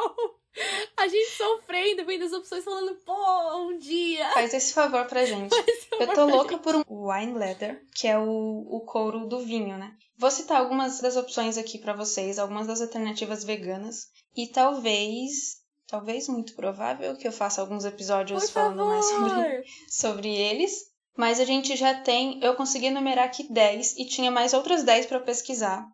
A 0.98 1.08
gente 1.08 1.30
sofrendo, 1.32 2.04
vendo 2.04 2.26
as 2.26 2.34
opções, 2.34 2.64
falando, 2.64 2.96
pô, 3.06 3.58
um 3.68 3.78
dia. 3.78 4.28
Faz 4.32 4.54
esse 4.54 4.74
favor 4.74 5.06
pra 5.06 5.24
gente. 5.26 5.56
Favor 5.90 6.02
Eu 6.02 6.14
tô 6.14 6.26
louca 6.26 6.56
gente. 6.56 6.64
por 6.64 6.76
um 6.76 6.84
wine 7.12 7.34
leather, 7.38 7.86
que 7.96 8.08
é 8.08 8.18
o, 8.18 8.66
o 8.68 8.82
couro 8.82 9.28
do 9.28 9.40
vinho, 9.40 9.78
né? 9.78 9.96
Vou 10.18 10.32
citar 10.32 10.58
algumas 10.60 11.00
das 11.00 11.16
opções 11.16 11.60
aqui 11.60 11.78
para 11.78 11.94
vocês, 11.94 12.40
algumas 12.40 12.66
das 12.66 12.82
alternativas 12.82 13.44
veganas. 13.44 14.08
E 14.36 14.48
talvez, 14.48 15.58
talvez 15.88 16.28
muito 16.28 16.54
provável 16.56 17.16
que 17.16 17.28
eu 17.28 17.32
faça 17.32 17.62
alguns 17.62 17.86
episódios 17.86 18.44
Por 18.46 18.52
falando 18.52 18.78
favor. 18.78 18.92
mais 18.92 19.06
sobre, 19.06 19.64
sobre 19.90 20.36
eles. 20.36 20.92
Mas 21.16 21.40
a 21.40 21.46
gente 21.46 21.76
já 21.76 21.96
tem, 21.96 22.40
eu 22.44 22.56
consegui 22.56 22.92
numerar 22.92 23.26
aqui 23.26 23.52
10 23.52 23.98
e 23.98 24.06
tinha 24.06 24.30
mais 24.30 24.54
outras 24.54 24.84
10 24.84 25.08
para 25.08 25.20
pesquisar 25.20 25.88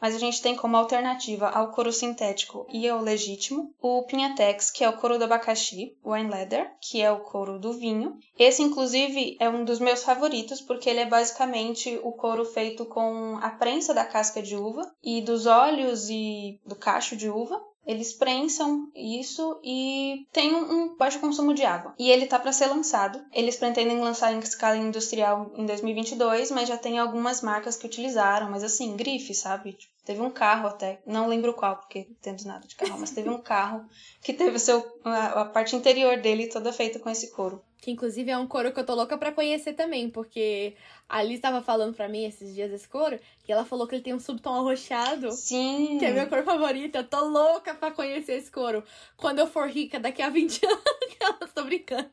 mas 0.00 0.14
a 0.14 0.18
gente 0.18 0.42
tem 0.42 0.54
como 0.54 0.76
alternativa 0.76 1.48
ao 1.48 1.70
couro 1.70 1.92
sintético 1.92 2.66
e 2.70 2.88
ao 2.88 3.00
legítimo 3.00 3.74
o 3.80 4.02
Pinhatex, 4.04 4.70
que 4.70 4.84
é 4.84 4.88
o 4.88 4.96
couro 4.96 5.18
do 5.18 5.24
abacaxi, 5.24 5.96
o 6.04 6.12
Wine 6.12 6.30
Leather, 6.30 6.70
que 6.80 7.00
é 7.00 7.10
o 7.10 7.20
couro 7.20 7.58
do 7.58 7.72
vinho. 7.72 8.18
Esse, 8.38 8.62
inclusive, 8.62 9.36
é 9.40 9.48
um 9.48 9.64
dos 9.64 9.78
meus 9.78 10.02
favoritos, 10.02 10.60
porque 10.60 10.90
ele 10.90 11.00
é 11.00 11.06
basicamente 11.06 11.98
o 12.02 12.12
couro 12.12 12.44
feito 12.44 12.84
com 12.86 13.38
a 13.38 13.50
prensa 13.50 13.94
da 13.94 14.04
casca 14.04 14.42
de 14.42 14.56
uva 14.56 14.82
e 15.02 15.22
dos 15.22 15.46
óleos 15.46 16.10
e 16.10 16.60
do 16.66 16.76
cacho 16.76 17.16
de 17.16 17.30
uva. 17.30 17.58
Eles 17.86 18.12
prensam 18.12 18.90
isso 18.94 19.60
e 19.62 20.26
tem 20.32 20.54
um, 20.54 20.96
baixo 20.96 21.20
consumo 21.20 21.54
de 21.54 21.64
água. 21.64 21.94
E 21.98 22.10
ele 22.10 22.26
tá 22.26 22.38
para 22.38 22.52
ser 22.52 22.66
lançado. 22.66 23.24
Eles 23.32 23.56
pretendem 23.56 24.00
lançar 24.00 24.32
em 24.32 24.40
escala 24.40 24.76
industrial 24.76 25.52
em 25.56 25.64
2022, 25.64 26.50
mas 26.50 26.68
já 26.68 26.76
tem 26.76 26.98
algumas 26.98 27.42
marcas 27.42 27.76
que 27.76 27.86
utilizaram, 27.86 28.50
mas 28.50 28.64
assim, 28.64 28.96
grife, 28.96 29.34
sabe? 29.34 29.74
Tipo, 29.74 29.94
teve 30.04 30.20
um 30.20 30.30
carro 30.30 30.68
até, 30.68 31.00
não 31.06 31.28
lembro 31.28 31.54
qual, 31.54 31.76
porque 31.76 32.00
não 32.00 32.10
entendo 32.10 32.44
nada 32.44 32.66
de 32.66 32.74
carro, 32.74 32.98
mas 32.98 33.10
teve 33.10 33.28
um 33.28 33.38
carro 33.38 33.84
que 34.22 34.32
teve 34.32 34.58
seu, 34.58 34.84
a, 35.04 35.42
a 35.42 35.44
parte 35.44 35.76
interior 35.76 36.16
dele 36.20 36.48
toda 36.48 36.72
feita 36.72 36.98
com 36.98 37.10
esse 37.10 37.30
couro. 37.30 37.62
Que 37.80 37.90
inclusive 37.90 38.30
é 38.30 38.38
um 38.38 38.46
couro 38.46 38.72
que 38.72 38.80
eu 38.80 38.86
tô 38.86 38.94
louca 38.94 39.18
pra 39.18 39.30
conhecer 39.30 39.74
também, 39.74 40.08
porque 40.08 40.74
a 41.08 41.18
Alice 41.18 41.36
estava 41.36 41.62
falando 41.62 41.94
pra 41.94 42.08
mim 42.08 42.24
esses 42.24 42.54
dias 42.54 42.70
desse 42.70 42.88
couro, 42.88 43.18
que 43.44 43.52
ela 43.52 43.64
falou 43.64 43.86
que 43.86 43.94
ele 43.94 44.02
tem 44.02 44.14
um 44.14 44.18
subtom 44.18 44.54
arroxeado. 44.54 45.30
Sim. 45.30 45.98
Que 45.98 46.06
é 46.06 46.08
a 46.08 46.12
minha 46.12 46.26
cor 46.26 46.42
favorita. 46.42 46.98
Eu 46.98 47.04
tô 47.04 47.24
louca 47.28 47.74
pra 47.74 47.90
conhecer 47.90 48.32
esse 48.32 48.50
couro. 48.50 48.82
Quando 49.16 49.38
eu 49.38 49.46
for 49.46 49.68
rica, 49.68 50.00
daqui 50.00 50.22
a 50.22 50.30
20 50.30 50.64
anos, 50.66 50.82
eu 51.20 51.48
tô 51.48 51.64
brincando. 51.64 52.10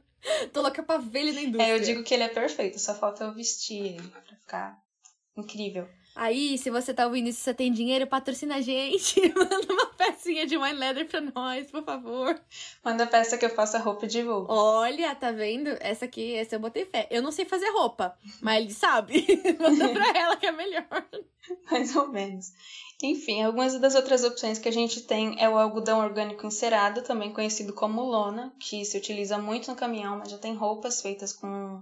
Tô 0.51 0.61
louca 0.61 0.83
pra 0.83 0.97
ver 0.97 1.19
ele 1.19 1.31
na 1.33 1.41
indústria. 1.41 1.71
É, 1.71 1.75
eu 1.75 1.79
digo 1.79 2.03
que 2.03 2.13
ele 2.13 2.23
é 2.23 2.29
perfeito, 2.29 2.79
só 2.79 2.93
falta 2.93 3.23
eu 3.23 3.33
vestir 3.33 3.85
ele 3.85 4.07
pra 4.07 4.21
ficar 4.21 4.79
incrível. 5.35 5.87
Aí, 6.15 6.57
se 6.57 6.69
você 6.69 6.93
tá 6.93 7.05
ouvindo 7.05 7.29
isso, 7.29 7.41
você 7.41 7.53
tem 7.53 7.71
dinheiro, 7.71 8.05
patrocina 8.05 8.55
a 8.55 8.61
gente. 8.61 9.19
Manda 9.35 9.73
uma 9.73 9.87
pecinha 9.87 10.45
de 10.45 10.57
wine 10.57 10.77
leather 10.77 11.07
pra 11.07 11.21
nós, 11.21 11.71
por 11.71 11.83
favor. 11.83 12.39
Manda 12.83 13.07
peça 13.07 13.37
que 13.37 13.45
eu 13.45 13.49
faça 13.49 13.79
roupa 13.79 14.05
de 14.05 14.21
voo. 14.21 14.45
Olha, 14.47 15.15
tá 15.15 15.31
vendo? 15.31 15.69
Essa 15.79 16.05
aqui, 16.05 16.35
essa 16.35 16.55
eu 16.55 16.59
botei 16.59 16.85
fé. 16.85 17.07
Eu 17.09 17.21
não 17.21 17.31
sei 17.31 17.45
fazer 17.45 17.69
roupa, 17.71 18.15
mas 18.41 18.63
ele 18.63 18.73
sabe. 18.73 19.25
Manda 19.59 19.89
pra 19.89 20.09
ela 20.17 20.37
que 20.37 20.45
é 20.45 20.51
melhor. 20.51 21.07
Mais 21.71 21.95
ou 21.95 22.07
menos. 22.09 22.51
Enfim, 23.01 23.41
algumas 23.41 23.77
das 23.79 23.95
outras 23.95 24.23
opções 24.23 24.59
que 24.59 24.69
a 24.69 24.71
gente 24.71 25.01
tem 25.01 25.35
é 25.41 25.49
o 25.49 25.57
algodão 25.57 25.99
orgânico 25.99 26.45
encerado, 26.45 27.01
também 27.01 27.33
conhecido 27.33 27.73
como 27.73 28.01
lona, 28.01 28.53
que 28.59 28.85
se 28.85 28.97
utiliza 28.97 29.37
muito 29.37 29.69
no 29.69 29.75
caminhão, 29.75 30.17
mas 30.17 30.29
já 30.29 30.37
tem 30.37 30.53
roupas 30.55 31.01
feitas 31.01 31.33
com 31.33 31.81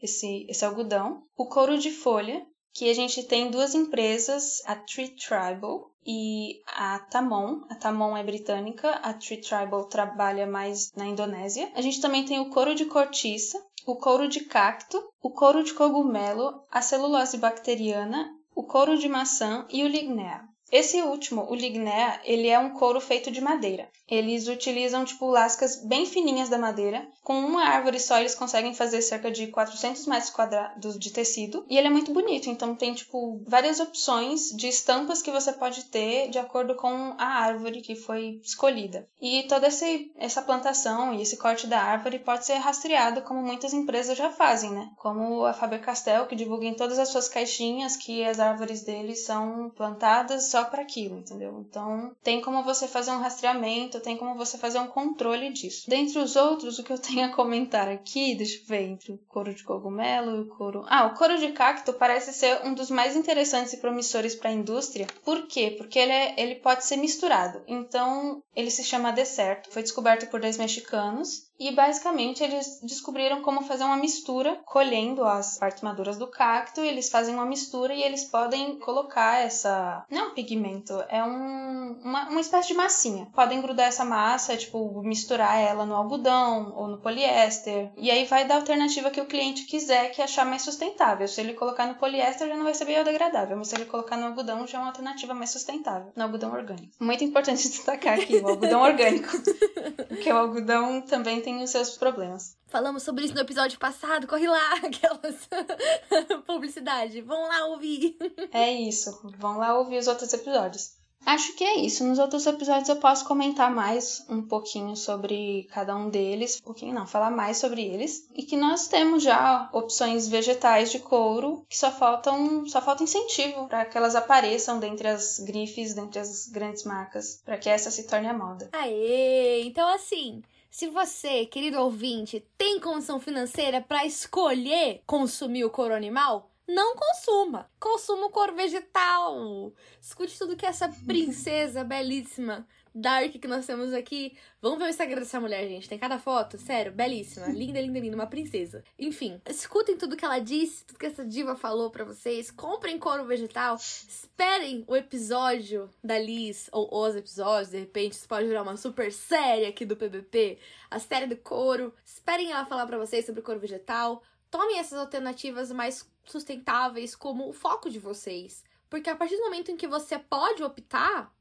esse, 0.00 0.46
esse 0.48 0.64
algodão. 0.64 1.24
O 1.36 1.46
couro 1.46 1.76
de 1.76 1.90
folha, 1.90 2.46
que 2.72 2.90
a 2.90 2.94
gente 2.94 3.22
tem 3.24 3.50
duas 3.50 3.74
empresas, 3.74 4.62
a 4.66 4.74
Tree 4.74 5.10
Tribal 5.10 5.90
e 6.06 6.60
a 6.66 6.98
Tamon. 6.98 7.60
A 7.68 7.74
Tamon 7.74 8.16
é 8.16 8.24
britânica, 8.24 8.90
a 8.90 9.12
Tree 9.12 9.40
Tribal 9.40 9.84
trabalha 9.84 10.46
mais 10.46 10.92
na 10.96 11.06
Indonésia. 11.06 11.70
A 11.74 11.82
gente 11.82 12.00
também 12.00 12.24
tem 12.24 12.40
o 12.40 12.50
couro 12.50 12.74
de 12.74 12.86
cortiça, 12.86 13.62
o 13.86 13.96
couro 13.96 14.28
de 14.28 14.40
cacto, 14.40 15.02
o 15.22 15.30
couro 15.30 15.62
de 15.62 15.74
cogumelo, 15.74 16.62
a 16.70 16.80
celulose 16.80 17.36
bacteriana, 17.36 18.34
o 18.54 18.62
couro 18.62 18.96
de 18.96 19.08
maçã 19.08 19.66
e 19.70 19.84
o 19.84 19.88
lignea. 19.88 20.51
Esse 20.72 21.02
último, 21.02 21.46
o 21.50 21.54
lignea, 21.54 22.18
ele 22.24 22.48
é 22.48 22.58
um 22.58 22.70
couro 22.70 22.98
feito 22.98 23.30
de 23.30 23.42
madeira. 23.42 23.90
Eles 24.08 24.48
utilizam, 24.48 25.04
tipo, 25.04 25.26
lascas 25.26 25.84
bem 25.84 26.06
fininhas 26.06 26.48
da 26.48 26.56
madeira. 26.56 27.06
Com 27.22 27.38
uma 27.38 27.64
árvore 27.64 28.00
só, 28.00 28.18
eles 28.18 28.34
conseguem 28.34 28.72
fazer 28.72 29.02
cerca 29.02 29.30
de 29.30 29.48
400 29.48 30.06
metros 30.06 30.30
quadrados 30.30 30.98
de 30.98 31.10
tecido. 31.10 31.64
E 31.68 31.76
ele 31.76 31.88
é 31.88 31.90
muito 31.90 32.10
bonito, 32.12 32.48
então 32.48 32.74
tem, 32.74 32.94
tipo, 32.94 33.42
várias 33.46 33.80
opções 33.80 34.48
de 34.56 34.66
estampas 34.68 35.20
que 35.20 35.30
você 35.30 35.52
pode 35.52 35.84
ter 35.84 36.30
de 36.30 36.38
acordo 36.38 36.74
com 36.74 37.14
a 37.18 37.26
árvore 37.26 37.82
que 37.82 37.94
foi 37.94 38.40
escolhida. 38.42 39.06
E 39.20 39.42
toda 39.42 39.68
esse, 39.68 40.10
essa 40.16 40.40
plantação 40.40 41.12
e 41.12 41.20
esse 41.20 41.36
corte 41.36 41.66
da 41.66 41.82
árvore 41.82 42.18
pode 42.18 42.46
ser 42.46 42.54
rastreado, 42.54 43.20
como 43.22 43.42
muitas 43.42 43.74
empresas 43.74 44.16
já 44.16 44.30
fazem, 44.30 44.70
né? 44.70 44.88
Como 44.96 45.44
a 45.44 45.52
Faber-Castell, 45.52 46.26
que 46.26 46.34
divulga 46.34 46.64
em 46.64 46.74
todas 46.74 46.98
as 46.98 47.10
suas 47.10 47.28
caixinhas 47.28 47.96
que 47.96 48.24
as 48.24 48.40
árvores 48.40 48.82
deles 48.82 49.26
são 49.26 49.70
plantadas 49.76 50.50
só 50.50 50.61
para 50.66 50.82
aquilo, 50.82 51.18
entendeu? 51.18 51.64
Então, 51.68 52.14
tem 52.22 52.40
como 52.40 52.62
você 52.62 52.86
fazer 52.88 53.10
um 53.10 53.20
rastreamento, 53.20 54.00
tem 54.00 54.16
como 54.16 54.34
você 54.34 54.58
fazer 54.58 54.78
um 54.78 54.86
controle 54.86 55.52
disso. 55.52 55.88
Dentre 55.88 56.18
os 56.18 56.36
outros, 56.36 56.78
o 56.78 56.84
que 56.84 56.92
eu 56.92 56.98
tenho 56.98 57.26
a 57.26 57.32
comentar 57.32 57.88
aqui, 57.88 58.34
deixa 58.34 58.58
eu 58.58 58.66
ver, 58.66 58.82
entre 58.82 59.12
o 59.12 59.18
couro 59.28 59.54
de 59.54 59.64
cogumelo 59.64 60.36
e 60.36 60.40
o 60.40 60.48
couro. 60.48 60.84
Ah, 60.88 61.06
o 61.06 61.14
couro 61.14 61.38
de 61.38 61.52
cacto 61.52 61.92
parece 61.92 62.32
ser 62.32 62.64
um 62.64 62.74
dos 62.74 62.90
mais 62.90 63.16
interessantes 63.16 63.72
e 63.72 63.78
promissores 63.78 64.34
para 64.34 64.50
a 64.50 64.54
indústria. 64.54 65.06
Por 65.24 65.46
quê? 65.46 65.74
Porque 65.76 65.98
ele, 65.98 66.12
é, 66.12 66.34
ele 66.36 66.56
pode 66.56 66.84
ser 66.84 66.96
misturado. 66.96 67.62
Então, 67.66 68.42
ele 68.54 68.70
se 68.70 68.84
chama 68.84 69.12
deserto. 69.12 69.70
Foi 69.70 69.82
descoberto 69.82 70.28
por 70.30 70.40
dois 70.40 70.56
mexicanos 70.58 71.51
e 71.68 71.72
basicamente 71.72 72.42
eles 72.42 72.80
descobriram 72.82 73.40
como 73.42 73.62
fazer 73.62 73.84
uma 73.84 73.96
mistura, 73.96 74.60
colhendo 74.64 75.24
as 75.24 75.58
partes 75.58 75.82
maduras 75.82 76.18
do 76.18 76.26
cacto, 76.26 76.80
eles 76.80 77.08
fazem 77.08 77.34
uma 77.34 77.46
mistura 77.46 77.94
e 77.94 78.02
eles 78.02 78.24
podem 78.24 78.78
colocar 78.78 79.38
essa. 79.38 80.04
Não 80.10 80.18
é 80.18 80.28
um 80.28 80.34
pigmento, 80.34 80.92
é 81.08 81.22
um, 81.22 82.00
uma, 82.02 82.28
uma 82.28 82.40
espécie 82.40 82.68
de 82.68 82.74
massinha. 82.74 83.28
Podem 83.34 83.60
grudar 83.60 83.86
essa 83.86 84.04
massa, 84.04 84.56
tipo, 84.56 85.02
misturar 85.02 85.58
ela 85.60 85.86
no 85.86 85.94
algodão 85.94 86.72
ou 86.74 86.88
no 86.88 86.98
poliéster. 86.98 87.90
E 87.96 88.10
aí 88.10 88.24
vai 88.24 88.44
da 88.44 88.56
alternativa 88.56 89.10
que 89.10 89.20
o 89.20 89.26
cliente 89.26 89.64
quiser, 89.64 90.10
que 90.10 90.20
achar 90.20 90.44
mais 90.44 90.62
sustentável. 90.62 91.28
Se 91.28 91.40
ele 91.40 91.54
colocar 91.54 91.86
no 91.86 91.94
poliéster, 91.94 92.48
já 92.48 92.56
não 92.56 92.64
vai 92.64 92.74
ser 92.74 92.86
biodegradável, 92.86 93.56
mas 93.56 93.68
se 93.68 93.76
ele 93.76 93.84
colocar 93.84 94.16
no 94.16 94.26
algodão, 94.26 94.66
já 94.66 94.78
é 94.78 94.80
uma 94.80 94.88
alternativa 94.88 95.32
mais 95.32 95.50
sustentável. 95.50 96.12
No 96.16 96.24
algodão 96.24 96.52
orgânico. 96.52 96.92
Muito 96.98 97.22
importante 97.22 97.62
destacar 97.68 98.18
aqui 98.18 98.36
o 98.36 98.48
algodão 98.48 98.82
orgânico. 98.82 99.28
Porque 100.08 100.32
o 100.32 100.36
algodão 100.36 101.00
também 101.02 101.40
tem 101.40 101.51
tem 101.52 101.62
os 101.62 101.70
seus 101.70 101.96
problemas. 101.96 102.56
Falamos 102.68 103.02
sobre 103.02 103.24
isso 103.24 103.34
no 103.34 103.40
episódio 103.40 103.78
passado, 103.78 104.26
corre 104.26 104.48
lá, 104.48 104.74
aquelas 104.82 105.48
publicidade. 106.46 107.20
Vão 107.20 107.48
lá 107.48 107.66
ouvir. 107.66 108.16
É 108.52 108.70
isso, 108.70 109.20
vão 109.38 109.58
lá 109.58 109.78
ouvir 109.78 109.98
os 109.98 110.06
outros 110.06 110.32
episódios. 110.32 110.92
Acho 111.24 111.54
que 111.54 111.64
é 111.64 111.76
isso. 111.76 112.04
Nos 112.04 112.18
outros 112.18 112.46
episódios 112.46 112.88
eu 112.88 112.96
posso 112.96 113.24
comentar 113.24 113.70
mais 113.72 114.24
um 114.28 114.42
pouquinho 114.42 114.96
sobre 114.96 115.68
cada 115.72 115.94
um 115.96 116.10
deles. 116.10 116.58
Um 116.60 116.64
pouquinho 116.64 116.94
não, 116.94 117.06
falar 117.06 117.30
mais 117.30 117.58
sobre 117.58 117.82
eles. 117.82 118.28
E 118.34 118.42
que 118.42 118.56
nós 118.56 118.88
temos 118.88 119.22
já 119.22 119.70
opções 119.72 120.28
vegetais 120.28 120.90
de 120.90 120.98
couro 120.98 121.64
que 121.68 121.78
só 121.78 121.90
faltam, 121.90 122.66
só 122.66 122.82
falta 122.82 123.04
incentivo 123.04 123.68
para 123.68 123.84
que 123.84 123.96
elas 123.96 124.16
apareçam 124.16 124.80
dentre 124.80 125.08
as 125.08 125.38
grifes, 125.38 125.94
dentre 125.94 126.18
as 126.18 126.48
grandes 126.48 126.84
marcas, 126.84 127.40
para 127.44 127.56
que 127.56 127.68
essa 127.68 127.90
se 127.90 128.06
torne 128.06 128.28
a 128.28 128.34
moda. 128.34 128.68
Aê! 128.72 129.62
Então 129.64 129.88
assim, 129.88 130.42
se 130.72 130.88
você, 130.88 131.44
querido 131.44 131.78
ouvinte, 131.78 132.42
tem 132.56 132.80
condição 132.80 133.20
financeira 133.20 133.82
para 133.82 134.06
escolher 134.06 135.02
consumir 135.06 135.66
o 135.66 135.70
couro 135.70 135.94
animal, 135.94 136.50
não 136.66 136.96
consuma. 136.96 137.70
Consuma 137.78 138.28
o 138.28 138.30
couro 138.30 138.54
vegetal. 138.54 139.70
Escute 140.00 140.38
tudo 140.38 140.56
que 140.56 140.64
essa 140.64 140.88
princesa 141.06 141.84
belíssima 141.84 142.66
dark 142.94 143.32
que 143.32 143.48
nós 143.48 143.66
temos 143.66 143.92
aqui. 143.92 144.36
Vamos 144.60 144.78
ver 144.78 144.84
o 144.84 144.88
Instagram 144.88 145.20
dessa 145.20 145.40
mulher, 145.40 145.66
gente. 145.68 145.88
Tem 145.88 145.98
cada 145.98 146.18
foto, 146.18 146.58
sério, 146.58 146.92
belíssima. 146.92 147.46
Linda, 147.52 147.80
linda, 147.80 147.98
linda, 147.98 148.16
uma 148.16 148.26
princesa. 148.26 148.84
Enfim, 148.98 149.40
escutem 149.48 149.96
tudo 149.96 150.16
que 150.16 150.24
ela 150.24 150.38
disse, 150.38 150.84
tudo 150.84 150.98
que 150.98 151.06
essa 151.06 151.24
diva 151.24 151.56
falou 151.56 151.90
para 151.90 152.04
vocês. 152.04 152.50
Comprem 152.50 152.98
couro 152.98 153.24
vegetal. 153.24 153.76
Esperem 153.76 154.84
o 154.86 154.96
episódio 154.96 155.90
da 156.02 156.18
Liz, 156.18 156.68
ou 156.72 156.88
os 156.92 157.16
episódios, 157.16 157.70
de 157.70 157.78
repente, 157.78 158.12
isso 158.12 158.28
pode 158.28 158.46
virar 158.46 158.62
uma 158.62 158.76
super 158.76 159.12
série 159.12 159.66
aqui 159.66 159.84
do 159.84 159.96
PBP. 159.96 160.58
A 160.90 160.98
série 160.98 161.26
do 161.26 161.36
couro. 161.36 161.94
Esperem 162.04 162.52
ela 162.52 162.64
falar 162.64 162.86
para 162.86 162.98
vocês 162.98 163.24
sobre 163.26 163.42
couro 163.42 163.60
vegetal. 163.60 164.22
Tomem 164.50 164.78
essas 164.78 164.98
alternativas 164.98 165.72
mais 165.72 166.06
sustentáveis 166.24 167.16
como 167.16 167.48
o 167.48 167.52
foco 167.52 167.88
de 167.88 167.98
vocês. 167.98 168.62
Porque 168.88 169.08
a 169.08 169.16
partir 169.16 169.36
do 169.36 169.44
momento 169.44 169.70
em 169.70 169.76
que 169.76 169.88
você 169.88 170.18
pode 170.18 170.62
optar 170.62 171.32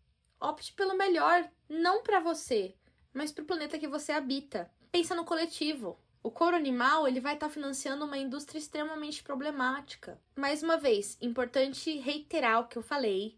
Opte 0.41 0.73
pelo 0.73 0.97
melhor, 0.97 1.47
não 1.69 2.01
para 2.01 2.19
você, 2.19 2.75
mas 3.13 3.31
para 3.31 3.43
o 3.43 3.45
planeta 3.45 3.77
que 3.77 3.87
você 3.87 4.11
habita. 4.11 4.71
Pensa 4.91 5.13
no 5.13 5.23
coletivo. 5.23 5.99
O 6.23 6.31
couro 6.31 6.55
animal 6.55 7.07
ele 7.07 7.19
vai 7.19 7.35
estar 7.35 7.45
tá 7.45 7.53
financiando 7.53 8.05
uma 8.05 8.17
indústria 8.17 8.57
extremamente 8.57 9.21
problemática. 9.21 10.19
Mais 10.35 10.63
uma 10.63 10.77
vez, 10.77 11.15
importante 11.21 11.95
reiterar 11.99 12.59
o 12.59 12.67
que 12.67 12.75
eu 12.75 12.81
falei. 12.81 13.37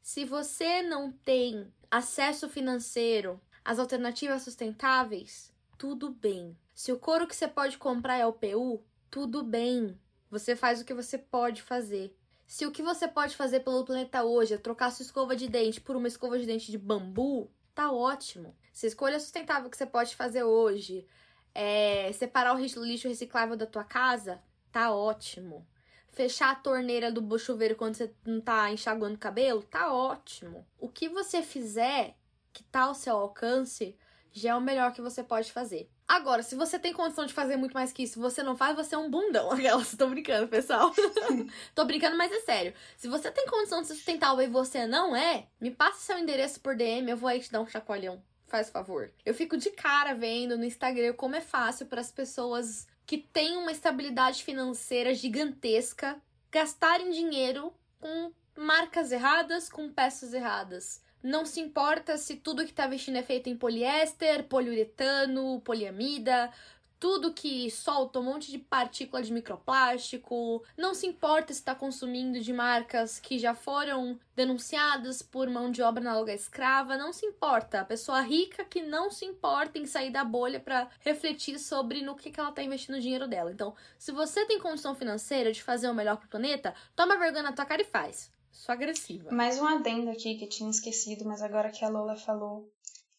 Se 0.00 0.24
você 0.24 0.80
não 0.80 1.10
tem 1.10 1.72
acesso 1.90 2.48
financeiro 2.48 3.40
às 3.64 3.80
alternativas 3.80 4.42
sustentáveis, 4.42 5.52
tudo 5.76 6.10
bem. 6.10 6.56
Se 6.72 6.92
o 6.92 6.98
couro 6.98 7.26
que 7.26 7.34
você 7.34 7.48
pode 7.48 7.78
comprar 7.78 8.18
é 8.18 8.26
o 8.26 8.32
PU, 8.32 8.80
tudo 9.10 9.42
bem. 9.42 9.98
Você 10.30 10.54
faz 10.54 10.80
o 10.80 10.84
que 10.84 10.94
você 10.94 11.18
pode 11.18 11.62
fazer. 11.62 12.16
Se 12.46 12.66
o 12.66 12.70
que 12.70 12.82
você 12.82 13.08
pode 13.08 13.36
fazer 13.36 13.60
pelo 13.60 13.84
planeta 13.84 14.22
hoje 14.22 14.54
é 14.54 14.58
trocar 14.58 14.90
sua 14.92 15.02
escova 15.02 15.34
de 15.34 15.48
dente 15.48 15.80
por 15.80 15.96
uma 15.96 16.08
escova 16.08 16.38
de 16.38 16.46
dente 16.46 16.70
de 16.70 16.78
bambu, 16.78 17.50
tá 17.74 17.90
ótimo. 17.90 18.54
Se 18.72 18.86
escolha 18.86 19.18
sustentável 19.18 19.70
que 19.70 19.76
você 19.76 19.86
pode 19.86 20.14
fazer 20.14 20.44
hoje 20.44 21.06
é 21.54 22.12
separar 22.12 22.54
o 22.54 22.58
lixo 22.58 23.08
reciclável 23.08 23.56
da 23.56 23.66
tua 23.66 23.84
casa, 23.84 24.42
tá 24.70 24.92
ótimo. 24.92 25.66
Fechar 26.10 26.50
a 26.52 26.56
torneira 26.56 27.10
do 27.10 27.38
chuveiro 27.38 27.76
quando 27.76 27.96
você 27.96 28.12
não 28.24 28.40
tá 28.40 28.70
enxaguando 28.70 29.16
o 29.16 29.18
cabelo, 29.18 29.62
tá 29.62 29.92
ótimo. 29.92 30.66
O 30.78 30.88
que 30.88 31.08
você 31.08 31.42
fizer 31.42 32.16
que 32.52 32.62
tá 32.62 32.82
ao 32.82 32.94
seu 32.94 33.16
alcance 33.16 33.96
já 34.34 34.50
é 34.50 34.54
o 34.54 34.60
melhor 34.60 34.92
que 34.92 35.00
você 35.00 35.22
pode 35.22 35.52
fazer. 35.52 35.88
Agora, 36.08 36.42
se 36.42 36.56
você 36.56 36.76
tem 36.76 36.92
condição 36.92 37.24
de 37.24 37.32
fazer 37.32 37.56
muito 37.56 37.72
mais 37.72 37.92
que 37.92 38.02
isso, 38.02 38.20
você 38.20 38.42
não 38.42 38.56
faz, 38.56 38.74
você 38.74 38.96
é 38.96 38.98
um 38.98 39.08
bundão. 39.08 39.48
Aquelas, 39.52 39.94
tô 39.96 40.08
brincando, 40.08 40.48
pessoal. 40.48 40.92
tô 41.72 41.84
brincando, 41.84 42.18
mas 42.18 42.32
é 42.32 42.40
sério. 42.40 42.74
Se 42.96 43.06
você 43.06 43.30
tem 43.30 43.46
condição 43.46 43.80
de 43.80 43.88
sustentar 43.88 44.36
e 44.42 44.48
você 44.48 44.86
não 44.86 45.14
é, 45.14 45.46
me 45.60 45.70
passa 45.70 46.00
seu 46.00 46.18
endereço 46.18 46.60
por 46.60 46.76
DM, 46.76 47.08
eu 47.08 47.16
vou 47.16 47.28
aí 47.28 47.40
te 47.40 47.50
dar 47.50 47.60
um 47.60 47.66
chacoalhão. 47.66 48.20
Faz 48.48 48.68
favor. 48.68 49.12
Eu 49.24 49.32
fico 49.32 49.56
de 49.56 49.70
cara 49.70 50.12
vendo 50.14 50.58
no 50.58 50.64
Instagram 50.64 51.14
como 51.14 51.36
é 51.36 51.40
fácil 51.40 51.86
para 51.86 52.00
as 52.00 52.10
pessoas 52.10 52.88
que 53.06 53.18
têm 53.18 53.56
uma 53.56 53.70
estabilidade 53.70 54.42
financeira 54.42 55.14
gigantesca 55.14 56.20
gastarem 56.50 57.10
dinheiro 57.10 57.72
com 58.00 58.32
marcas 58.56 59.12
erradas, 59.12 59.68
com 59.68 59.92
peças 59.92 60.34
erradas 60.34 61.03
não 61.24 61.46
se 61.46 61.58
importa 61.58 62.18
se 62.18 62.36
tudo 62.36 62.66
que 62.66 62.72
tá 62.72 62.86
vestindo 62.86 63.16
é 63.16 63.22
feito 63.22 63.48
em 63.48 63.56
poliéster, 63.56 64.44
poliuretano, 64.44 65.58
poliamida, 65.62 66.52
tudo 67.00 67.32
que 67.32 67.70
solta 67.70 68.18
um 68.18 68.22
monte 68.22 68.50
de 68.50 68.58
partícula 68.58 69.22
de 69.22 69.32
microplástico, 69.32 70.62
não 70.76 70.94
se 70.94 71.06
importa 71.06 71.52
se 71.52 71.60
está 71.60 71.74
consumindo 71.74 72.40
de 72.40 72.52
marcas 72.52 73.18
que 73.18 73.38
já 73.38 73.54
foram 73.54 74.20
denunciadas 74.36 75.22
por 75.22 75.48
mão 75.48 75.70
de 75.70 75.80
obra 75.80 76.02
análoga 76.02 76.34
escrava, 76.34 76.98
não 76.98 77.12
se 77.12 77.24
importa. 77.24 77.80
A 77.80 77.84
pessoa 77.84 78.20
rica 78.20 78.62
que 78.62 78.82
não 78.82 79.10
se 79.10 79.24
importa 79.24 79.78
em 79.78 79.86
sair 79.86 80.10
da 80.10 80.24
bolha 80.24 80.60
para 80.60 80.88
refletir 81.00 81.58
sobre 81.58 82.02
no 82.02 82.16
que, 82.16 82.30
que 82.30 82.38
ela 82.38 82.50
está 82.50 82.62
investindo 82.62 82.96
o 82.96 83.00
dinheiro 83.00 83.26
dela. 83.26 83.50
Então, 83.50 83.74
se 83.98 84.12
você 84.12 84.44
tem 84.44 84.58
condição 84.58 84.94
financeira 84.94 85.52
de 85.52 85.62
fazer 85.62 85.88
o 85.88 85.94
melhor 85.94 86.18
pro 86.18 86.28
planeta, 86.28 86.74
toma 86.94 87.16
vergonha 87.16 87.44
na 87.44 87.52
tua 87.52 87.64
cara 87.64 87.80
e 87.80 87.86
faz. 87.86 88.33
Sou 88.54 88.72
agressiva. 88.72 89.30
Mais 89.32 89.58
um 89.58 89.66
adendo 89.66 90.10
aqui 90.10 90.36
que 90.36 90.46
tinha 90.46 90.70
esquecido, 90.70 91.24
mas 91.24 91.42
agora 91.42 91.70
que 91.70 91.84
a 91.84 91.88
Lola 91.88 92.14
falou, 92.16 92.70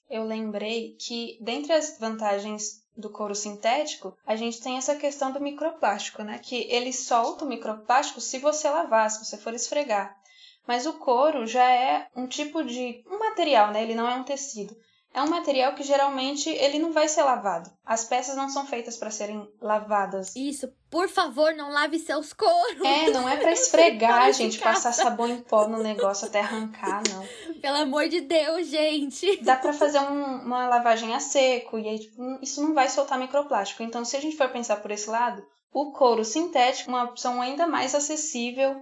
eu 0.09 0.23
lembrei 0.23 0.95
que, 0.97 1.37
dentre 1.41 1.73
as 1.73 1.99
vantagens 1.99 2.81
do 2.95 3.09
couro 3.09 3.35
sintético, 3.35 4.17
a 4.25 4.37
gente 4.37 4.61
tem 4.61 4.77
essa 4.77 4.95
questão 4.95 5.33
do 5.33 5.41
microplástico, 5.41 6.23
né? 6.23 6.39
Que 6.39 6.67
ele 6.71 6.93
solta 6.93 7.43
o 7.43 7.47
microplástico 7.47 8.21
se 8.21 8.39
você 8.39 8.69
lavar, 8.69 9.11
se 9.11 9.23
você 9.23 9.37
for 9.37 9.53
esfregar. 9.53 10.17
Mas 10.65 10.85
o 10.85 10.93
couro 10.93 11.45
já 11.45 11.69
é 11.69 12.07
um 12.15 12.27
tipo 12.27 12.63
de 12.63 13.03
um 13.05 13.19
material, 13.19 13.71
né? 13.71 13.83
Ele 13.83 13.93
não 13.93 14.07
é 14.09 14.15
um 14.15 14.23
tecido. 14.23 14.75
É 15.15 15.23
um 15.23 15.29
material 15.29 15.73
que 15.73 15.81
geralmente 15.81 16.49
ele 16.49 16.77
não 16.77 16.91
vai 16.91 17.07
ser 17.07 17.23
lavado. 17.23 17.71
As 17.85 18.03
peças 18.03 18.35
não 18.35 18.49
são 18.49 18.67
feitas 18.67 18.97
para 18.97 19.09
serem 19.09 19.49
lavadas. 19.61 20.35
Isso, 20.35 20.67
por 20.91 21.07
favor, 21.07 21.55
não 21.55 21.71
lave 21.71 21.97
seus 21.97 22.33
coros. 22.33 22.81
É, 22.83 23.09
não 23.11 23.27
é 23.27 23.37
para 23.37 23.53
esfregar, 23.53 24.33
gente, 24.33 24.59
passar 24.59 24.91
sabão 24.91 25.29
em 25.29 25.41
pó 25.41 25.69
no 25.69 25.81
negócio 25.81 26.27
até 26.27 26.41
arrancar, 26.41 27.01
não. 27.09 27.25
Pelo 27.61 27.77
amor 27.77 28.09
de 28.09 28.19
Deus, 28.19 28.67
gente. 28.67 29.37
Dá 29.41 29.55
para 29.55 29.71
fazer 29.71 29.99
um, 29.99 30.41
uma 30.41 30.67
lavagem 30.67 31.15
a 31.15 31.19
seco 31.21 31.79
e 31.79 31.87
aí 31.87 31.99
tipo, 31.99 32.21
isso 32.41 32.61
não 32.61 32.73
vai 32.73 32.89
soltar 32.89 33.17
microplástico. 33.17 33.83
Então, 33.83 34.03
se 34.03 34.17
a 34.17 34.19
gente 34.19 34.35
for 34.35 34.49
pensar 34.49 34.81
por 34.81 34.91
esse 34.91 35.09
lado, 35.09 35.41
o 35.71 35.93
couro 35.93 36.25
sintético 36.25 36.91
é 36.91 36.93
uma 36.93 37.03
opção 37.05 37.41
ainda 37.41 37.65
mais 37.65 37.95
acessível 37.95 38.75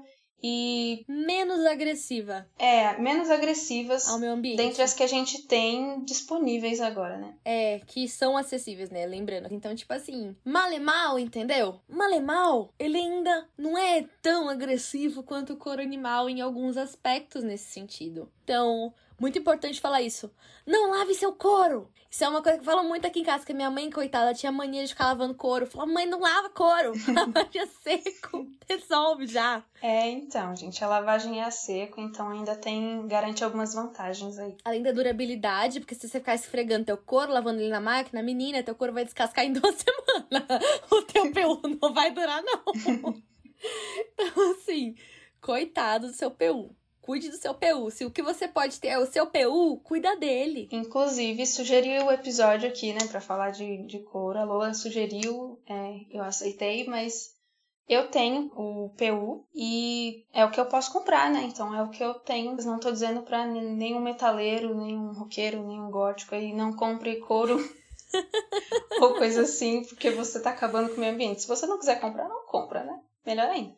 e 0.44 1.06
menos 1.08 1.66
agressiva. 1.66 2.46
É, 2.60 2.98
menos 3.00 3.30
agressivas 3.30 4.10
ao 4.10 4.20
meio 4.20 4.34
ambiente. 4.34 4.58
Dentre 4.58 4.84
as 4.84 4.94
que 4.94 5.02
a 5.02 5.08
gente 5.08 5.44
tem 5.44 6.04
disponíveis 6.04 6.82
agora, 6.82 7.18
né? 7.18 7.34
É, 7.46 7.80
que 7.88 8.08
são 8.08 8.36
acessíveis, 8.36 8.90
né? 8.90 9.06
Lembrando. 9.06 9.48
Então, 9.52 9.74
tipo 9.74 9.94
assim, 9.94 10.36
malemal, 10.44 11.18
entendeu? 11.18 11.80
Malemal, 11.88 12.74
ele 12.78 12.98
ainda 12.98 13.48
não 13.58 13.78
é 13.78 14.06
tão 14.22 14.50
agressivo 14.50 15.24
quanto 15.24 15.54
o 15.54 15.58
couro 15.58 15.82
animal 15.82 16.30
em 16.30 16.42
alguns 16.42 16.76
aspectos 16.76 17.44
nesse 17.44 17.72
sentido. 17.72 18.30
Então, 18.44 18.94
muito 19.24 19.40
importante 19.40 19.80
falar 19.80 20.02
isso. 20.02 20.30
Não 20.68 20.92
lave 20.92 21.14
seu 21.14 21.32
couro. 21.32 21.90
Isso 22.12 22.26
é 22.26 22.28
uma 22.28 22.44
coisa 22.44 22.60
que 22.60 22.66
falam 22.66 22.86
muito 22.86 23.08
aqui 23.08 23.22
em 23.22 23.24
casa, 23.24 23.46
que 23.46 23.54
minha 23.54 23.72
mãe, 23.72 23.90
coitada, 23.90 24.34
tinha 24.34 24.52
mania 24.52 24.84
de 24.84 24.90
ficar 24.90 25.06
lavando 25.06 25.34
couro. 25.34 25.66
Falou, 25.66 25.88
mãe, 25.88 26.06
não 26.06 26.20
lava 26.20 26.50
couro. 26.50 26.92
Lavagem 27.08 27.62
a 27.62 27.68
seco. 27.68 28.46
Resolve 28.68 29.26
já. 29.26 29.64
É, 29.82 30.10
então, 30.10 30.54
gente, 30.54 30.84
a 30.84 30.90
lavagem 30.90 31.40
é 31.40 31.46
a 31.46 31.52
seco, 31.52 32.02
então 32.02 32.32
ainda 32.32 32.54
tem, 32.54 33.08
garante 33.08 33.46
algumas 33.46 33.74
vantagens 33.74 34.38
aí. 34.38 34.58
Além 34.66 34.84
da 34.84 34.92
durabilidade, 34.92 35.80
porque 35.80 35.96
se 35.96 36.10
você 36.10 36.20
ficar 36.20 36.36
esfregando 36.36 36.86
teu 36.86 36.98
couro, 36.98 37.32
lavando 37.32 37.62
ele 37.62 37.70
na 37.70 37.80
máquina, 37.80 38.22
menina, 38.22 38.62
teu 38.62 38.76
couro 38.76 38.92
vai 38.92 39.06
descascar 39.06 39.46
em 39.46 39.54
duas 39.54 39.76
semanas. 39.80 40.64
O 40.92 41.02
teu 41.04 41.32
PU 41.32 41.62
não 41.82 41.94
vai 41.94 42.12
durar, 42.12 42.44
não. 42.44 42.62
Então, 44.14 44.52
assim, 44.52 44.96
coitado 45.40 46.08
do 46.08 46.14
seu 46.14 46.30
PU. 46.30 46.76
Cuide 47.04 47.30
do 47.30 47.36
seu 47.36 47.54
PU. 47.54 47.92
Se 47.92 48.06
o 48.06 48.12
que 48.12 48.24
você 48.24 48.48
pode 48.48 48.80
ter 48.80 48.88
é 48.88 48.98
o 48.98 49.06
seu 49.06 49.28
PU, 49.28 49.78
cuida 49.84 50.16
dele. 50.16 50.70
Inclusive, 50.72 51.46
sugeri 51.46 52.00
o 52.00 52.10
episódio 52.10 52.70
aqui, 52.70 52.94
né, 52.94 53.06
para 53.12 53.20
falar 53.20 53.52
de, 53.52 53.86
de 53.86 54.00
couro. 54.00 54.40
A 54.40 54.46
Lola 54.46 54.74
sugeriu, 54.74 55.60
é, 55.68 56.00
eu 56.10 56.24
aceitei, 56.24 56.88
mas 56.88 57.34
eu 57.90 58.08
tenho 58.08 58.50
o 58.56 58.90
PU 58.98 59.46
e 59.54 60.26
é 60.32 60.46
o 60.46 60.52
que 60.52 60.58
eu 60.58 60.66
posso 60.66 60.94
comprar, 60.94 61.30
né? 61.30 61.42
Então 61.44 61.76
é 61.76 61.84
o 61.84 61.90
que 61.90 62.02
eu 62.02 62.14
tenho. 62.14 62.54
Mas 62.54 62.64
não 62.64 62.80
tô 62.80 62.90
dizendo 62.90 63.22
pra 63.22 63.46
nenhum 63.46 64.00
metaleiro, 64.00 64.74
nenhum 64.74 65.12
roqueiro, 65.12 65.62
nenhum 65.68 65.92
gótico 65.92 66.34
aí, 66.34 66.54
não 66.54 66.72
compre 66.72 67.18
couro 67.18 67.58
ou 69.02 69.16
coisa 69.16 69.42
assim, 69.42 69.84
porque 69.84 70.10
você 70.10 70.40
tá 70.40 70.52
acabando 70.52 70.88
com 70.88 70.96
o 70.96 71.00
meio 71.02 71.12
ambiente. 71.12 71.42
Se 71.42 71.50
você 71.50 71.66
não 71.66 71.78
quiser 71.78 72.00
comprar, 72.00 72.30
não 72.30 72.46
compra, 72.46 72.82
né? 72.86 72.98
Melhor 73.26 73.50
ainda. 73.50 73.76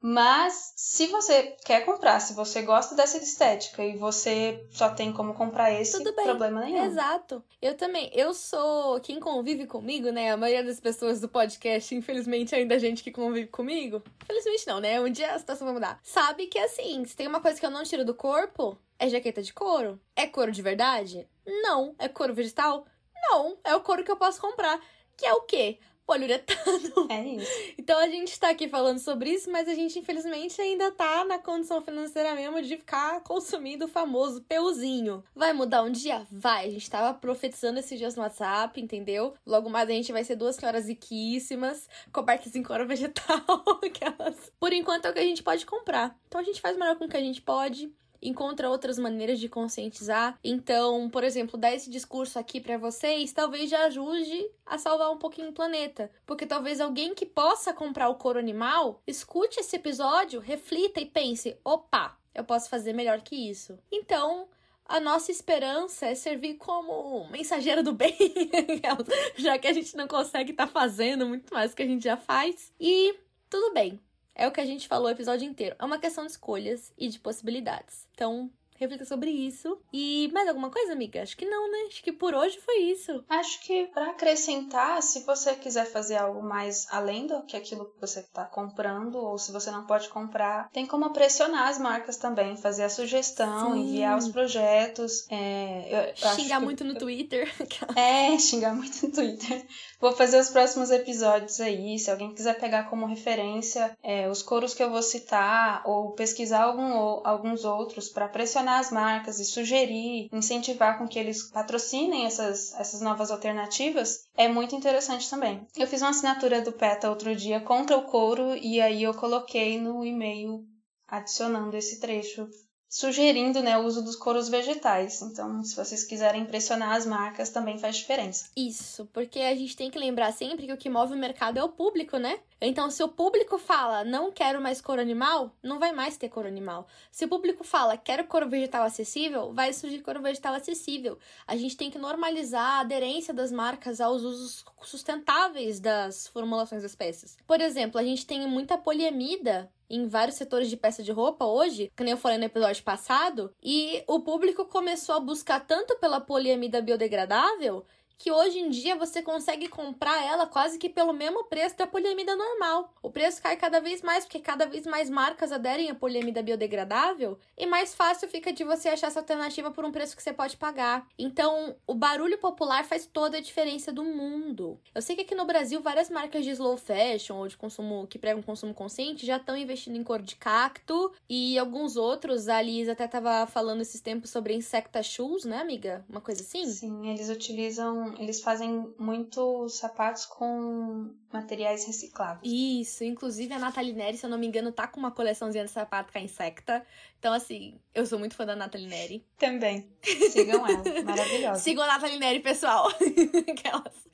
Mas 0.00 0.72
se 0.76 1.08
você 1.08 1.56
quer 1.64 1.84
comprar, 1.84 2.20
se 2.20 2.32
você 2.32 2.62
gosta 2.62 2.94
dessa 2.94 3.18
estética 3.18 3.84
e 3.84 3.96
você 3.96 4.64
só 4.70 4.90
tem 4.90 5.12
como 5.12 5.34
comprar 5.34 5.72
esse, 5.72 5.98
Tudo 5.98 6.14
bem. 6.14 6.24
problema 6.24 6.60
nenhum. 6.60 6.84
Exato. 6.84 7.42
Eu 7.60 7.76
também. 7.76 8.08
Eu 8.14 8.32
sou 8.32 9.00
quem 9.00 9.18
convive 9.18 9.66
comigo, 9.66 10.10
né? 10.10 10.30
A 10.30 10.36
maioria 10.36 10.64
das 10.64 10.78
pessoas 10.78 11.20
do 11.20 11.28
podcast, 11.28 11.92
infelizmente, 11.94 12.54
ainda 12.54 12.76
a 12.76 12.78
gente 12.78 13.02
que 13.02 13.10
convive 13.10 13.48
comigo. 13.48 14.00
Infelizmente 14.22 14.66
não, 14.68 14.78
né? 14.78 15.00
Um 15.00 15.10
dia 15.10 15.34
a 15.34 15.38
situação 15.38 15.66
vai 15.66 15.74
mudar. 15.74 15.98
Sabe 16.04 16.46
que 16.46 16.58
assim, 16.58 17.04
se 17.04 17.16
tem 17.16 17.26
uma 17.26 17.40
coisa 17.40 17.58
que 17.58 17.66
eu 17.66 17.70
não 17.70 17.82
tiro 17.82 18.04
do 18.04 18.14
corpo, 18.14 18.78
é 19.00 19.08
jaqueta 19.08 19.42
de 19.42 19.52
couro. 19.52 20.00
É 20.14 20.28
couro 20.28 20.52
de 20.52 20.62
verdade? 20.62 21.28
Não. 21.44 21.96
É 21.98 22.06
couro 22.08 22.34
vegetal? 22.34 22.86
Não. 23.30 23.58
É 23.64 23.74
o 23.74 23.80
couro 23.80 24.04
que 24.04 24.10
eu 24.12 24.16
posso 24.16 24.40
comprar. 24.40 24.80
Que 25.16 25.26
é 25.26 25.32
o 25.32 25.40
quê? 25.42 25.80
Poliuretano. 26.08 27.06
É 27.10 27.22
isso. 27.22 27.74
Então 27.76 27.98
a 27.98 28.08
gente 28.08 28.40
tá 28.40 28.48
aqui 28.48 28.66
falando 28.66 28.98
sobre 28.98 29.28
isso, 29.28 29.50
mas 29.52 29.68
a 29.68 29.74
gente 29.74 29.98
infelizmente 29.98 30.58
ainda 30.58 30.90
tá 30.90 31.22
na 31.26 31.38
condição 31.38 31.82
financeira 31.82 32.34
mesmo 32.34 32.62
de 32.62 32.78
ficar 32.78 33.20
consumindo 33.20 33.84
o 33.84 33.88
famoso 33.88 34.40
peuzinho. 34.42 35.22
Vai 35.36 35.52
mudar 35.52 35.82
um 35.82 35.92
dia? 35.92 36.26
Vai. 36.32 36.66
A 36.66 36.70
gente 36.70 36.88
tava 36.88 37.12
profetizando 37.12 37.78
esses 37.78 37.98
dias 37.98 38.16
no 38.16 38.22
WhatsApp, 38.22 38.80
entendeu? 38.80 39.34
Logo 39.46 39.68
mais 39.68 39.90
a 39.90 39.92
gente 39.92 40.10
vai 40.10 40.24
ser 40.24 40.36
duas 40.36 40.56
senhoras 40.56 40.88
riquíssimas, 40.88 41.86
cobertas 42.10 42.56
em 42.56 42.62
couro 42.62 42.86
vegetal, 42.86 43.44
aquelas. 43.84 44.50
Por 44.58 44.72
enquanto 44.72 45.04
é 45.04 45.10
o 45.10 45.12
que 45.12 45.20
a 45.20 45.24
gente 45.24 45.42
pode 45.42 45.66
comprar. 45.66 46.18
Então 46.26 46.40
a 46.40 46.44
gente 46.44 46.60
faz 46.60 46.74
o 46.74 46.80
melhor 46.80 46.96
com 46.96 47.04
o 47.04 47.08
que 47.08 47.18
a 47.18 47.20
gente 47.20 47.42
pode 47.42 47.92
encontra 48.22 48.70
outras 48.70 48.98
maneiras 48.98 49.38
de 49.38 49.48
conscientizar. 49.48 50.38
Então, 50.42 51.08
por 51.10 51.24
exemplo, 51.24 51.58
dar 51.58 51.74
esse 51.74 51.90
discurso 51.90 52.38
aqui 52.38 52.60
para 52.60 52.78
vocês 52.78 53.32
talvez 53.32 53.70
já 53.70 53.84
ajude 53.84 54.50
a 54.66 54.78
salvar 54.78 55.10
um 55.10 55.18
pouquinho 55.18 55.50
o 55.50 55.54
planeta, 55.54 56.10
porque 56.26 56.46
talvez 56.46 56.80
alguém 56.80 57.14
que 57.14 57.26
possa 57.26 57.72
comprar 57.72 58.08
o 58.08 58.16
couro 58.16 58.38
animal 58.38 59.02
escute 59.06 59.60
esse 59.60 59.76
episódio, 59.76 60.40
reflita 60.40 61.00
e 61.00 61.06
pense: 61.06 61.56
opa, 61.64 62.16
eu 62.34 62.44
posso 62.44 62.68
fazer 62.68 62.92
melhor 62.92 63.20
que 63.20 63.48
isso. 63.48 63.78
Então, 63.90 64.48
a 64.88 64.98
nossa 64.98 65.30
esperança 65.30 66.06
é 66.06 66.14
servir 66.14 66.54
como 66.54 67.28
mensageira 67.30 67.82
do 67.82 67.92
bem, 67.92 68.16
já 69.36 69.58
que 69.58 69.68
a 69.68 69.72
gente 69.72 69.94
não 69.96 70.08
consegue 70.08 70.52
estar 70.52 70.66
tá 70.66 70.72
fazendo 70.72 71.26
muito 71.26 71.52
mais 71.52 71.70
do 71.70 71.76
que 71.76 71.82
a 71.82 71.86
gente 71.86 72.04
já 72.04 72.16
faz. 72.16 72.72
E 72.80 73.14
tudo 73.50 73.74
bem, 73.74 74.00
é 74.38 74.46
o 74.46 74.52
que 74.52 74.60
a 74.60 74.64
gente 74.64 74.86
falou 74.86 75.08
o 75.08 75.10
episódio 75.10 75.46
inteiro. 75.46 75.74
É 75.78 75.84
uma 75.84 75.98
questão 75.98 76.24
de 76.24 76.30
escolhas 76.30 76.92
e 76.96 77.08
de 77.08 77.18
possibilidades. 77.18 78.06
Então, 78.14 78.50
reflita 78.78 79.04
sobre 79.04 79.30
isso. 79.30 79.78
E 79.92 80.30
mais 80.32 80.48
alguma 80.48 80.70
coisa, 80.70 80.92
amiga? 80.92 81.22
Acho 81.22 81.36
que 81.36 81.44
não, 81.44 81.70
né? 81.70 81.78
Acho 81.88 82.02
que 82.02 82.12
por 82.12 82.34
hoje 82.34 82.58
foi 82.60 82.78
isso. 82.82 83.24
Acho 83.28 83.60
que 83.62 83.86
para 83.88 84.10
acrescentar, 84.10 85.02
se 85.02 85.24
você 85.24 85.54
quiser 85.54 85.86
fazer 85.86 86.16
algo 86.16 86.42
mais 86.42 86.86
além 86.90 87.26
do 87.26 87.42
que 87.42 87.56
aquilo 87.56 87.86
que 87.86 88.00
você 88.00 88.20
está 88.20 88.44
comprando, 88.44 89.16
ou 89.16 89.36
se 89.36 89.50
você 89.50 89.70
não 89.70 89.84
pode 89.84 90.08
comprar, 90.08 90.70
tem 90.70 90.86
como 90.86 91.10
pressionar 91.12 91.68
as 91.68 91.78
marcas 91.78 92.16
também, 92.16 92.56
fazer 92.56 92.84
a 92.84 92.88
sugestão, 92.88 93.72
Sim. 93.72 93.80
enviar 93.80 94.16
os 94.16 94.28
projetos. 94.28 95.26
É, 95.28 96.12
eu, 96.12 96.16
xingar 96.34 96.60
muito 96.60 96.84
no 96.84 96.94
Twitter. 96.94 97.52
é, 97.96 98.38
xingar 98.38 98.74
muito 98.74 99.06
no 99.06 99.12
Twitter. 99.12 99.66
Vou 100.00 100.12
fazer 100.12 100.38
os 100.38 100.48
próximos 100.48 100.90
episódios 100.90 101.60
aí. 101.60 101.98
Se 101.98 102.08
alguém 102.08 102.32
quiser 102.32 102.58
pegar 102.60 102.88
como 102.88 103.04
referência 103.04 103.96
é, 104.00 104.28
os 104.28 104.42
coros 104.42 104.72
que 104.72 104.82
eu 104.82 104.90
vou 104.90 105.02
citar, 105.02 105.82
ou 105.84 106.12
pesquisar 106.12 106.62
algum, 106.62 106.92
alguns 107.26 107.64
outros 107.64 108.08
para 108.08 108.28
pressionar 108.28 108.78
as 108.78 108.92
marcas 108.92 109.40
e 109.40 109.44
sugerir, 109.44 110.28
incentivar 110.32 110.98
com 110.98 111.08
que 111.08 111.18
eles 111.18 111.50
patrocinem 111.50 112.26
essas, 112.26 112.72
essas 112.74 113.00
novas 113.00 113.32
alternativas, 113.32 114.20
é 114.36 114.46
muito 114.46 114.76
interessante 114.76 115.28
também. 115.28 115.66
Eu 115.76 115.86
fiz 115.88 116.00
uma 116.00 116.10
assinatura 116.10 116.62
do 116.62 116.72
PETA 116.72 117.10
outro 117.10 117.34
dia 117.34 117.60
contra 117.60 117.96
o 117.96 118.04
couro 118.04 118.54
e 118.56 118.80
aí 118.80 119.02
eu 119.02 119.14
coloquei 119.14 119.80
no 119.80 120.04
e-mail 120.04 120.64
adicionando 121.08 121.76
esse 121.76 121.98
trecho 121.98 122.46
sugerindo 122.88 123.62
né, 123.62 123.76
o 123.76 123.84
uso 123.84 124.02
dos 124.02 124.16
couros 124.16 124.48
vegetais. 124.48 125.20
Então, 125.20 125.62
se 125.62 125.76
vocês 125.76 126.04
quiserem 126.04 126.42
impressionar 126.42 126.92
as 126.92 127.04
marcas, 127.04 127.50
também 127.50 127.78
faz 127.78 127.96
diferença. 127.96 128.46
Isso, 128.56 129.06
porque 129.12 129.40
a 129.40 129.54
gente 129.54 129.76
tem 129.76 129.90
que 129.90 129.98
lembrar 129.98 130.32
sempre 130.32 130.66
que 130.66 130.72
o 130.72 130.76
que 130.76 130.88
move 130.88 131.14
o 131.14 131.18
mercado 131.18 131.58
é 131.58 131.62
o 131.62 131.68
público, 131.68 132.16
né? 132.16 132.40
Então, 132.60 132.90
se 132.90 133.02
o 133.02 133.08
público 133.08 133.58
fala 133.58 134.04
não 134.04 134.32
quero 134.32 134.60
mais 134.60 134.80
couro 134.80 135.00
animal, 135.00 135.54
não 135.62 135.78
vai 135.78 135.92
mais 135.92 136.16
ter 136.16 136.28
couro 136.28 136.48
animal. 136.48 136.88
Se 137.12 137.24
o 137.24 137.28
público 137.28 137.62
fala 137.62 137.96
quero 137.96 138.24
couro 138.24 138.48
vegetal 138.48 138.84
acessível, 138.84 139.52
vai 139.52 139.72
surgir 139.72 140.00
couro 140.00 140.22
vegetal 140.22 140.54
acessível. 140.54 141.18
A 141.46 141.56
gente 141.56 141.76
tem 141.76 141.90
que 141.90 141.98
normalizar 141.98 142.78
a 142.78 142.80
aderência 142.80 143.32
das 143.32 143.52
marcas 143.52 144.00
aos 144.00 144.22
usos 144.22 144.64
sustentáveis 144.82 145.78
das 145.78 146.26
formulações 146.28 146.82
das 146.82 146.96
peças. 146.96 147.36
Por 147.46 147.60
exemplo, 147.60 148.00
a 148.00 148.02
gente 148.02 148.26
tem 148.26 148.48
muita 148.48 148.76
poliamida 148.76 149.70
em 149.90 150.06
vários 150.06 150.36
setores 150.36 150.68
de 150.68 150.76
peça 150.76 151.02
de 151.02 151.12
roupa 151.12 151.44
hoje, 151.44 151.92
que 151.96 152.04
nem 152.04 152.12
eu 152.12 152.18
falei 152.18 152.38
no 152.38 152.44
episódio 152.44 152.82
passado, 152.82 153.52
e 153.62 154.02
o 154.06 154.20
público 154.20 154.64
começou 154.64 155.14
a 155.14 155.20
buscar 155.20 155.60
tanto 155.60 155.96
pela 155.98 156.20
poliamida 156.20 156.80
biodegradável 156.80 157.84
que 158.18 158.32
hoje 158.32 158.58
em 158.58 158.68
dia 158.68 158.96
você 158.96 159.22
consegue 159.22 159.68
comprar 159.68 160.22
ela 160.24 160.46
quase 160.46 160.76
que 160.78 160.88
pelo 160.88 161.12
mesmo 161.12 161.44
preço 161.44 161.78
da 161.78 161.86
poliamida 161.86 162.34
normal. 162.34 162.92
O 163.00 163.10
preço 163.10 163.40
cai 163.40 163.56
cada 163.56 163.80
vez 163.80 164.02
mais 164.02 164.24
porque 164.24 164.40
cada 164.40 164.66
vez 164.66 164.84
mais 164.86 165.08
marcas 165.08 165.52
aderem 165.52 165.88
à 165.88 165.94
poliamida 165.94 166.42
biodegradável 166.42 167.38
e 167.56 167.64
mais 167.64 167.94
fácil 167.94 168.28
fica 168.28 168.52
de 168.52 168.64
você 168.64 168.88
achar 168.88 169.06
essa 169.06 169.20
alternativa 169.20 169.70
por 169.70 169.84
um 169.84 169.92
preço 169.92 170.16
que 170.16 170.22
você 170.22 170.32
pode 170.32 170.56
pagar. 170.56 171.06
Então, 171.16 171.76
o 171.86 171.94
barulho 171.94 172.38
popular 172.38 172.84
faz 172.84 173.06
toda 173.06 173.38
a 173.38 173.40
diferença 173.40 173.92
do 173.92 174.02
mundo. 174.02 174.80
Eu 174.92 175.00
sei 175.00 175.14
que 175.14 175.22
aqui 175.22 175.34
no 175.34 175.46
Brasil 175.46 175.80
várias 175.80 176.10
marcas 176.10 176.44
de 176.44 176.50
slow 176.50 176.76
fashion 176.76 177.36
ou 177.36 177.46
de 177.46 177.56
consumo 177.56 178.06
que 178.08 178.18
pregam 178.18 178.42
consumo 178.42 178.74
consciente 178.74 179.24
já 179.24 179.36
estão 179.36 179.56
investindo 179.56 179.96
em 179.96 180.02
cor 180.02 180.20
de 180.20 180.34
cacto 180.34 181.12
e 181.28 181.56
alguns 181.56 181.96
outros. 181.96 182.48
A 182.48 182.60
Liz 182.60 182.88
até 182.88 183.06
tava 183.06 183.46
falando 183.46 183.82
esses 183.82 184.00
tempos 184.00 184.30
sobre 184.30 184.54
insecta 184.54 185.02
shoes, 185.02 185.44
né, 185.44 185.58
amiga? 185.58 186.04
Uma 186.08 186.20
coisa 186.20 186.42
assim? 186.42 186.66
Sim, 186.66 187.08
eles 187.08 187.28
utilizam 187.28 188.07
Eles 188.18 188.40
fazem 188.40 188.94
muitos 188.98 189.78
sapatos 189.78 190.26
com 190.26 191.14
materiais 191.32 191.84
recicláveis. 191.84 192.40
Isso, 192.44 193.04
inclusive 193.04 193.52
a 193.52 193.58
Nathalie 193.58 193.92
Neri, 193.92 194.16
se 194.16 194.24
eu 194.24 194.30
não 194.30 194.38
me 194.38 194.46
engano, 194.46 194.72
tá 194.72 194.86
com 194.86 194.98
uma 194.98 195.10
coleçãozinha 195.10 195.64
de 195.64 195.70
sapato 195.70 196.12
com 196.12 196.18
a 196.18 196.22
Insecta. 196.22 196.84
Então, 197.18 197.32
assim, 197.32 197.78
eu 197.94 198.06
sou 198.06 198.18
muito 198.18 198.34
fã 198.34 198.46
da 198.46 198.56
Nathalie 198.56 198.86
Neri. 198.86 199.26
Também. 199.36 199.90
Sigam 200.30 200.66
ela. 200.66 200.82
Maravilhosa. 201.04 201.60
Sigam 201.60 201.84
a 201.84 201.86
Nathalie 201.88 202.18
Neri, 202.18 202.40
pessoal. 202.40 202.88
Aquelas. 203.50 204.08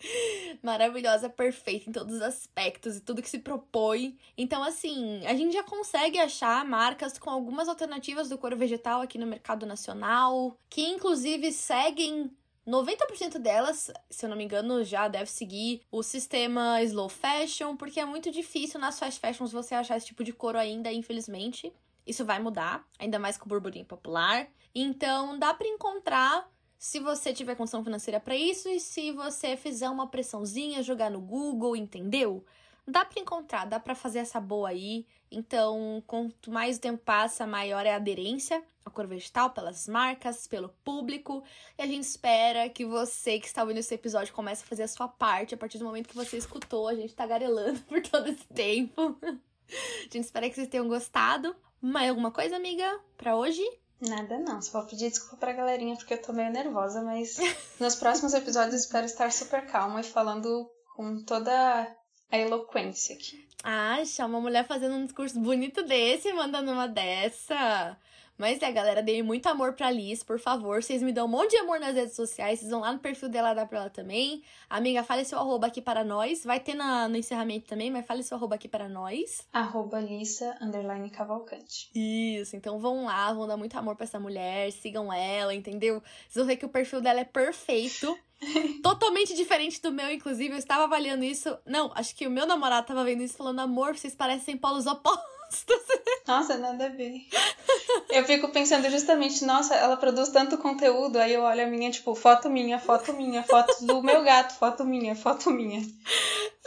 Maravilhosa, 0.63 1.29
perfeita 1.29 1.91
em 1.91 1.93
todos 1.93 2.17
os 2.17 2.23
aspectos 2.23 2.97
e 2.97 3.01
tudo 3.01 3.23
que 3.23 3.29
se 3.29 3.39
propõe. 3.39 4.19
Então, 4.37 4.63
assim, 4.63 5.25
a 5.27 5.35
gente 5.35 5.53
já 5.53 5.63
consegue 5.63 6.19
achar 6.19 6.65
marcas 6.65 7.19
com 7.19 7.31
algumas 7.31 7.69
alternativas 7.69 8.29
do 8.29 8.39
couro 8.39 8.57
vegetal 8.57 9.03
aqui 9.03 9.19
no 9.19 9.27
mercado 9.27 9.67
nacional, 9.67 10.59
que 10.69 10.83
inclusive 10.83 11.53
seguem 11.53 12.31
90% 12.67 13.39
delas, 13.39 13.91
se 14.09 14.25
eu 14.25 14.31
não 14.31 14.37
me 14.37 14.45
engano, 14.45 14.83
já 14.83 15.07
deve 15.07 15.31
seguir 15.31 15.83
o 15.91 16.03
sistema 16.03 16.83
slow 16.83 17.09
fashion, 17.09 17.77
porque 17.77 18.01
é 18.01 18.05
muito 18.05 18.31
difícil 18.31 18.81
nas 18.81 18.99
fast 18.99 19.21
fashions 19.21 19.53
você 19.53 19.75
achar 19.75 19.97
esse 19.97 20.07
tipo 20.07 20.25
de 20.25 20.33
couro 20.33 20.59
ainda, 20.59 20.93
infelizmente. 20.93 21.73
Isso 22.07 22.25
vai 22.25 22.39
mudar, 22.39 22.87
ainda 22.99 23.19
mais 23.19 23.37
com 23.37 23.45
o 23.45 23.49
burburinho 23.49 23.85
popular. 23.85 24.49
Então, 24.75 25.39
dá 25.39 25.53
para 25.53 25.69
encontrar 25.69 26.51
se 26.79 27.01
você 27.01 27.33
tiver 27.33 27.55
condição 27.55 27.83
financeira 27.83 28.21
para 28.21 28.37
isso 28.37 28.69
e 28.69 28.79
se 28.79 29.11
você 29.13 29.57
fizer 29.57 29.89
uma 29.89 30.07
pressãozinha, 30.07 30.83
jogar 30.83 31.11
no 31.11 31.21
Google, 31.21 31.77
entendeu? 31.77 32.45
Dá 32.87 33.05
para 33.05 33.21
encontrar, 33.21 33.65
dá 33.65 33.81
para 33.81 33.95
fazer 33.95 34.19
essa 34.19 34.41
boa 34.41 34.69
aí. 34.69 35.07
Então, 35.31 36.03
quanto 36.07 36.51
mais 36.51 36.77
o 36.77 36.81
tempo 36.81 37.03
passa, 37.03 37.47
maior 37.47 37.87
é 37.87 37.93
a 37.93 37.97
aderência 37.97 38.63
ao 38.85 38.93
cor 38.93 39.07
vegetal 39.07 39.51
pelas 39.51 39.89
marcas, 39.89 40.47
pelo 40.47 40.69
público. 40.85 41.43
E 41.79 41.83
a 41.83 41.87
gente 41.87 42.05
espera 42.05 42.69
que 42.69 42.85
você 42.85 43.39
que 43.41 43.47
está 43.47 43.63
ouvindo 43.63 43.79
esse 43.79 43.95
episódio 43.95 44.35
comece 44.35 44.63
a 44.63 44.67
fazer 44.67 44.83
a 44.83 44.89
sua 44.89 45.09
parte 45.09 45.55
a 45.55 45.59
partir 45.59 45.79
do 45.79 45.85
momento 45.85 46.09
que 46.09 46.15
você 46.15 46.37
escutou 46.37 46.87
a 46.87 46.95
gente 46.95 47.15
tagarelando 47.15 47.81
por 47.89 48.03
todo 48.03 48.29
esse 48.29 48.47
tempo. 48.49 49.17
A 49.23 50.03
gente 50.03 50.19
espera 50.19 50.49
que 50.49 50.55
vocês 50.55 50.69
tenham 50.69 50.87
gostado. 50.87 51.57
Mais 51.81 52.11
alguma 52.11 52.31
coisa, 52.31 52.57
amiga, 52.57 53.01
para 53.17 53.37
hoje? 53.37 53.63
Nada 54.01 54.39
não, 54.39 54.61
só 54.61 54.81
vou 54.81 54.89
pedir 54.89 55.09
desculpa 55.09 55.37
pra 55.37 55.53
galerinha 55.53 55.97
porque 55.97 56.15
eu 56.15 56.23
tô 56.23 56.33
meio 56.33 56.51
nervosa, 56.51 57.03
mas 57.03 57.39
nos 57.81 57.95
próximos 57.95 58.35
episódios 58.35 58.75
espero 58.75 59.07
estar 59.07 59.33
super 59.33 59.67
calma 59.67 60.01
e 60.01 60.05
falando 60.05 60.71
com 60.95 61.23
toda 61.25 61.87
a 62.35 62.39
eloquência 62.39 63.15
aqui. 63.15 63.47
Ah, 63.63 64.03
uma 64.27 64.41
mulher 64.41 64.67
fazendo 64.67 64.95
um 64.95 65.05
discurso 65.05 65.39
bonito 65.41 65.83
desse, 65.85 66.33
mandando 66.33 66.71
uma 66.73 66.87
dessa. 66.87 67.97
Mas 68.37 68.61
é, 68.61 68.73
galera, 68.73 69.01
dei 69.01 69.23
muito 69.23 69.47
amor 69.47 69.75
pra 69.75 69.91
Liz, 69.91 70.25
por 70.25 70.41
favor. 70.41 70.83
Vocês 70.83 71.03
me 71.03 71.13
dão 71.13 71.27
um 71.27 71.29
monte 71.29 71.51
de 71.53 71.59
amor 71.59 71.79
nas 71.79 71.95
redes 71.95 72.17
sociais. 72.17 72.59
Vocês 72.59 72.71
vão 72.71 72.81
lá 72.81 72.93
no 72.93 72.99
perfil 72.99 73.29
dela, 73.29 73.55
dá 73.55 73.65
pra 73.65 73.79
ela 73.79 73.91
também. 73.91 74.43
Amiga, 74.69 75.05
fale 75.05 75.25
seu 75.25 75.39
arroba 75.39 75.69
aqui 75.69 75.81
para 75.81 76.03
nós. 76.03 76.45
Vai 76.45 76.59
ter 76.59 76.75
na, 76.75 77.09
no 77.09 77.17
encerramento 77.17 77.69
também, 77.69 77.93
mas 77.93 78.05
fale 78.05 78.25
seu 78.25 78.37
arroba 78.37 78.57
aqui 78.57 78.67
para 78.67 78.89
nós. 78.89 79.47
Arroba 79.53 80.01
Lissa, 80.01 80.57
underline 80.61 81.09
Cavalcante. 81.11 81.91
Isso, 81.95 82.57
então 82.57 82.81
vão 82.81 83.05
lá, 83.05 83.33
vão 83.33 83.47
dar 83.47 83.57
muito 83.57 83.79
amor 83.79 83.95
pra 83.95 84.05
essa 84.05 84.19
mulher. 84.19 84.73
Sigam 84.73 85.13
ela, 85.13 85.55
entendeu? 85.55 86.03
Vocês 86.29 86.35
vão 86.35 86.47
ver 86.47 86.57
que 86.57 86.67
o 86.67 86.69
perfil 86.69 87.01
dela 87.01 87.21
é 87.21 87.25
perfeito. 87.25 88.19
Totalmente 88.83 89.35
diferente 89.35 89.81
do 89.81 89.93
meu, 89.93 90.11
inclusive. 90.11 90.55
Eu 90.55 90.59
estava 90.59 90.85
avaliando 90.85 91.25
isso. 91.25 91.57
Não, 91.65 91.93
acho 91.95 92.15
que 92.17 92.27
o 92.27 92.31
meu 92.31 92.47
namorado 92.47 92.83
estava 92.83 93.05
vendo 93.05 93.23
isso 93.23 93.37
falando, 93.37 93.61
amor, 93.61 93.97
vocês 93.97 94.15
parecem 94.15 94.57
polos 94.57 94.87
opostos. 94.87 95.34
Nossa, 96.27 96.57
nada 96.57 96.87
a 96.87 96.89
ver. 96.89 97.27
Eu 98.09 98.25
fico 98.25 98.49
pensando 98.49 98.89
justamente, 98.89 99.45
nossa, 99.45 99.75
ela 99.75 99.97
produz 99.97 100.31
tanto 100.31 100.57
conteúdo, 100.57 101.19
aí 101.19 101.35
eu 101.35 101.43
olho 101.43 101.63
a 101.63 101.67
minha, 101.67 101.91
tipo, 101.91 102.15
foto 102.15 102.49
minha, 102.49 102.79
foto 102.79 103.13
minha, 103.13 103.43
foto 103.43 103.85
do 103.85 104.03
meu 104.03 104.23
gato, 104.23 104.55
foto 104.59 104.85
minha, 104.85 105.15
foto 105.15 105.51
minha. 105.51 105.83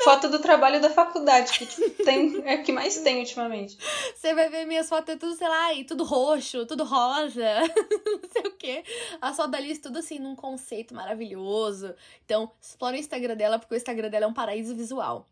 Foto 0.04 0.30
do 0.30 0.40
trabalho 0.40 0.80
da 0.80 0.92
faculdade, 0.92 1.52
que 1.58 1.66
tipo, 1.66 2.04
tem, 2.04 2.42
é 2.46 2.56
o 2.56 2.64
que 2.64 2.72
mais 2.72 3.00
tem 3.00 3.18
ultimamente. 3.20 3.78
Você 4.16 4.34
vai 4.34 4.48
ver 4.48 4.66
minhas 4.66 4.88
fotos, 4.88 5.16
é 5.16 5.18
tudo, 5.18 5.36
sei 5.36 5.48
lá, 5.48 5.74
e 5.74 5.84
tudo 5.84 6.04
roxo, 6.04 6.66
tudo 6.66 6.84
rosa, 6.84 7.62
não 8.06 8.30
sei 8.32 8.44
o 8.44 8.56
quê. 8.58 8.84
A 9.20 9.34
foto 9.34 9.50
da 9.50 9.60
Liz, 9.60 9.80
tudo 9.80 9.98
assim, 9.98 10.20
num 10.20 10.36
conceito 10.36 10.94
maravilhoso. 10.94 11.96
Então, 12.24 12.52
explore 12.62 12.96
o 12.96 13.00
Instagram 13.00 13.36
dela, 13.36 13.58
porque 13.58 13.74
o 13.74 13.78
Instagram 13.78 14.10
dela 14.10 14.26
é 14.26 14.28
um 14.28 14.34
paraíso 14.34 14.76
visual. 14.76 15.28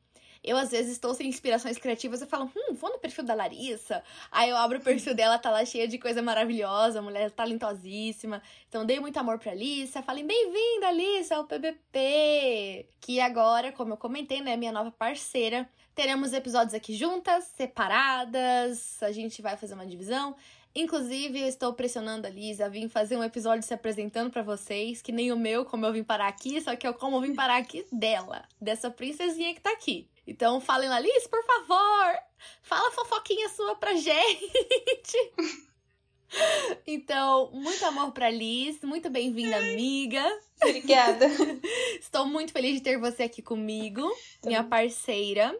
Eu, 0.47 0.57
às 0.57 0.69
vezes, 0.69 0.91
estou 0.91 1.11
sem 1.15 1.27
inspirações 1.27 1.79
criativas 1.79 2.21
e 2.21 2.25
falo, 2.27 2.51
hum, 2.55 2.75
vou 2.75 2.91
no 2.91 2.99
perfil 2.99 3.23
da 3.23 3.33
Larissa. 3.33 4.03
Aí 4.31 4.51
eu 4.51 4.55
abro 4.55 4.77
o 4.77 4.81
perfil 4.81 5.15
dela, 5.15 5.39
tá 5.39 5.49
lá 5.49 5.65
cheia 5.65 5.87
de 5.87 5.97
coisa 5.97 6.21
maravilhosa, 6.21 7.01
mulher 7.01 7.31
talentosíssima. 7.31 8.43
Então, 8.69 8.85
dei 8.85 8.99
muito 8.99 9.17
amor 9.17 9.39
pra 9.39 9.53
Alissa. 9.53 10.03
Falei, 10.03 10.23
bem-vinda, 10.23 10.89
Alissa, 10.89 11.37
ao 11.37 11.45
PBP. 11.45 12.87
Que 13.01 13.19
agora, 13.19 13.71
como 13.71 13.93
eu 13.93 13.97
comentei, 13.97 14.39
né, 14.39 14.55
minha 14.55 14.71
nova 14.71 14.91
parceira. 14.91 15.67
Teremos 15.95 16.31
episódios 16.31 16.75
aqui 16.75 16.93
juntas, 16.93 17.45
separadas. 17.57 19.01
A 19.01 19.11
gente 19.11 19.41
vai 19.41 19.57
fazer 19.57 19.73
uma 19.73 19.87
divisão. 19.87 20.35
Inclusive, 20.75 21.39
eu 21.39 21.47
estou 21.47 21.73
pressionando 21.73 22.27
a 22.27 22.29
Lisa 22.29 22.65
a 22.65 22.69
vir 22.69 22.87
fazer 22.87 23.17
um 23.17 23.23
episódio 23.23 23.63
se 23.63 23.73
apresentando 23.73 24.29
para 24.29 24.43
vocês, 24.43 25.01
que 25.01 25.11
nem 25.11 25.31
o 25.31 25.37
meu, 25.37 25.65
como 25.65 25.87
eu 25.87 25.93
vim 25.93 26.03
parar 26.03 26.27
aqui, 26.27 26.61
só 26.61 26.75
que 26.75 26.85
é 26.85 26.93
como 26.93 27.15
eu 27.15 27.21
vim 27.21 27.33
parar 27.33 27.57
aqui 27.57 27.85
dela, 27.91 28.43
dessa 28.61 28.91
princesinha 28.91 29.53
que 29.55 29.61
tá 29.61 29.71
aqui. 29.71 30.07
Então, 30.27 30.59
falem 30.59 30.89
lá, 30.89 30.99
Liz, 30.99 31.27
por 31.27 31.43
favor, 31.43 32.17
fala 32.63 32.91
fofoquinha 32.91 33.49
sua 33.49 33.75
pra 33.75 33.93
gente. 33.95 35.17
Então, 36.85 37.49
muito 37.53 37.85
amor 37.85 38.11
pra 38.11 38.29
Liz, 38.29 38.81
muito 38.81 39.09
bem-vinda, 39.09 39.57
amiga. 39.57 40.21
Obrigada. 40.61 41.27
Estou 41.99 42.25
muito 42.25 42.51
feliz 42.51 42.73
de 42.73 42.81
ter 42.81 42.97
você 42.97 43.23
aqui 43.23 43.41
comigo, 43.41 44.01
minha 44.43 44.63
parceira. 44.63 45.57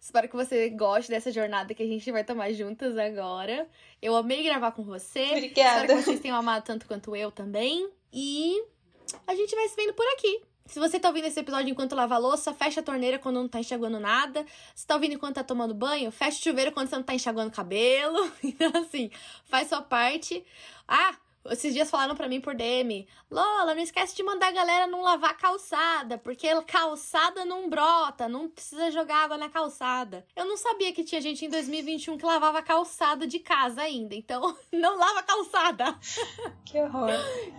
Espero 0.00 0.28
que 0.28 0.36
você 0.36 0.68
goste 0.70 1.10
dessa 1.10 1.30
jornada 1.30 1.72
que 1.72 1.82
a 1.82 1.86
gente 1.86 2.10
vai 2.10 2.24
tomar 2.24 2.52
juntas 2.52 2.98
agora. 2.98 3.68
Eu 4.02 4.16
amei 4.16 4.42
gravar 4.42 4.72
com 4.72 4.82
você. 4.82 5.30
Obrigada. 5.30 5.82
Espero 5.82 5.98
que 5.98 6.04
vocês 6.04 6.20
tenham 6.20 6.36
amado 6.36 6.64
tanto 6.64 6.86
quanto 6.86 7.14
eu 7.14 7.30
também. 7.30 7.88
E 8.12 8.62
a 9.26 9.34
gente 9.34 9.54
vai 9.54 9.68
se 9.68 9.76
vendo 9.76 9.94
por 9.94 10.06
aqui. 10.08 10.42
Se 10.66 10.78
você 10.78 10.98
tá 10.98 11.08
ouvindo 11.08 11.26
esse 11.26 11.40
episódio 11.40 11.70
enquanto 11.70 11.94
lava 11.94 12.14
a 12.14 12.18
louça, 12.18 12.54
fecha 12.54 12.80
a 12.80 12.82
torneira 12.82 13.18
quando 13.18 13.36
não 13.36 13.48
tá 13.48 13.60
enxaguando 13.60 13.98
nada. 13.98 14.46
Se 14.74 14.86
tá 14.86 14.94
ouvindo 14.94 15.14
enquanto 15.14 15.36
tá 15.36 15.44
tomando 15.44 15.74
banho, 15.74 16.10
fecha 16.10 16.38
o 16.38 16.42
chuveiro 16.42 16.72
quando 16.72 16.88
você 16.88 16.96
não 16.96 17.02
tá 17.02 17.14
enxaguando 17.14 17.50
cabelo. 17.50 18.32
Então, 18.42 18.70
assim, 18.80 19.10
faz 19.44 19.68
sua 19.68 19.82
parte. 19.82 20.44
Ah, 20.86 21.14
esses 21.50 21.74
dias 21.74 21.90
falaram 21.90 22.14
para 22.14 22.28
mim 22.28 22.40
por 22.40 22.54
DM: 22.54 23.06
Lola, 23.30 23.74
não 23.74 23.82
esquece 23.82 24.14
de 24.14 24.22
mandar 24.22 24.48
a 24.48 24.52
galera 24.52 24.86
não 24.86 25.02
lavar 25.02 25.36
calçada, 25.36 26.16
porque 26.18 26.48
calçada 26.62 27.44
não 27.44 27.68
brota, 27.68 28.28
não 28.28 28.48
precisa 28.48 28.90
jogar 28.90 29.24
água 29.24 29.36
na 29.36 29.48
calçada. 29.48 30.24
Eu 30.36 30.44
não 30.44 30.56
sabia 30.56 30.92
que 30.92 31.02
tinha 31.02 31.20
gente 31.20 31.44
em 31.44 31.48
2021 31.48 32.16
que 32.16 32.24
lavava 32.24 32.62
calçada 32.62 33.26
de 33.26 33.38
casa 33.40 33.82
ainda, 33.82 34.14
então 34.14 34.56
não 34.72 34.96
lava 34.96 35.22
calçada. 35.22 35.98
Que 36.64 36.80
horror. 36.80 37.10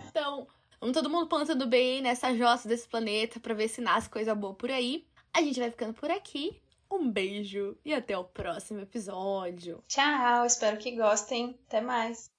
Então, 0.08 0.46
vamos 0.84 0.98
todo 0.98 1.08
mundo 1.08 1.26
plantando 1.26 1.66
bem 1.66 2.02
nessa 2.02 2.34
jossa 2.34 2.68
desse 2.68 2.86
planeta 2.86 3.40
pra 3.40 3.54
ver 3.54 3.68
se 3.68 3.80
nasce 3.80 4.10
coisa 4.10 4.34
boa 4.34 4.52
por 4.52 4.70
aí. 4.70 5.06
A 5.32 5.40
gente 5.40 5.58
vai 5.58 5.70
ficando 5.70 5.94
por 5.94 6.10
aqui. 6.10 6.60
Um 6.92 7.10
beijo 7.10 7.74
e 7.82 7.94
até 7.94 8.16
o 8.18 8.24
próximo 8.24 8.80
episódio. 8.80 9.82
Tchau, 9.88 10.44
espero 10.44 10.76
que 10.76 10.94
gostem. 10.94 11.58
Até 11.66 11.80
mais. 11.80 12.30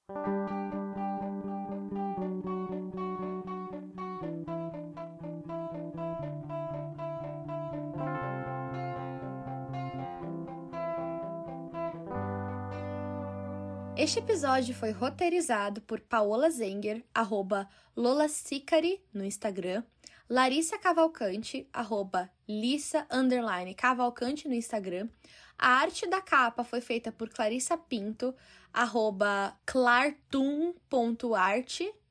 Este 14.05 14.19
episódio 14.19 14.75
foi 14.75 14.91
roteirizado 14.91 15.81
por 15.81 15.99
Paola 15.99 16.51
Zenger, 16.51 17.03
arroba 17.11 17.67
Lola 17.95 18.29
Sicari 18.29 19.03
no 19.11 19.25
Instagram, 19.25 19.81
Larissa 20.29 20.77
Cavalcante, 20.77 21.67
arroba 21.73 22.29
Lissa 22.47 23.07
underline 23.11 23.73
Cavalcante 23.73 24.47
no 24.47 24.53
Instagram. 24.53 25.09
A 25.57 25.69
arte 25.79 26.05
da 26.05 26.21
capa 26.21 26.63
foi 26.63 26.81
feita 26.81 27.11
por 27.11 27.29
Clarissa 27.31 27.75
Pinto, 27.79 28.35
arroba 28.71 29.57
clartum.art 29.65 30.21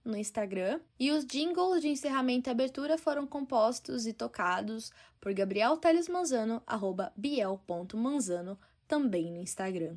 no 0.05 0.17
Instagram. 0.17 0.81
E 0.99 1.13
os 1.13 1.25
jingles 1.25 1.81
de 1.81 1.91
encerramento 1.91 2.51
e 2.51 2.51
abertura 2.51 2.99
foram 2.99 3.25
compostos 3.25 4.05
e 4.05 4.13
tocados 4.13 4.91
por 5.21 5.33
Gabriel 5.33 5.77
Teles 5.77 6.09
Manzano, 6.09 6.61
arroba 6.67 7.13
biel.manzano, 7.17 8.59
também 8.89 9.31
no 9.31 9.39
Instagram. 9.39 9.97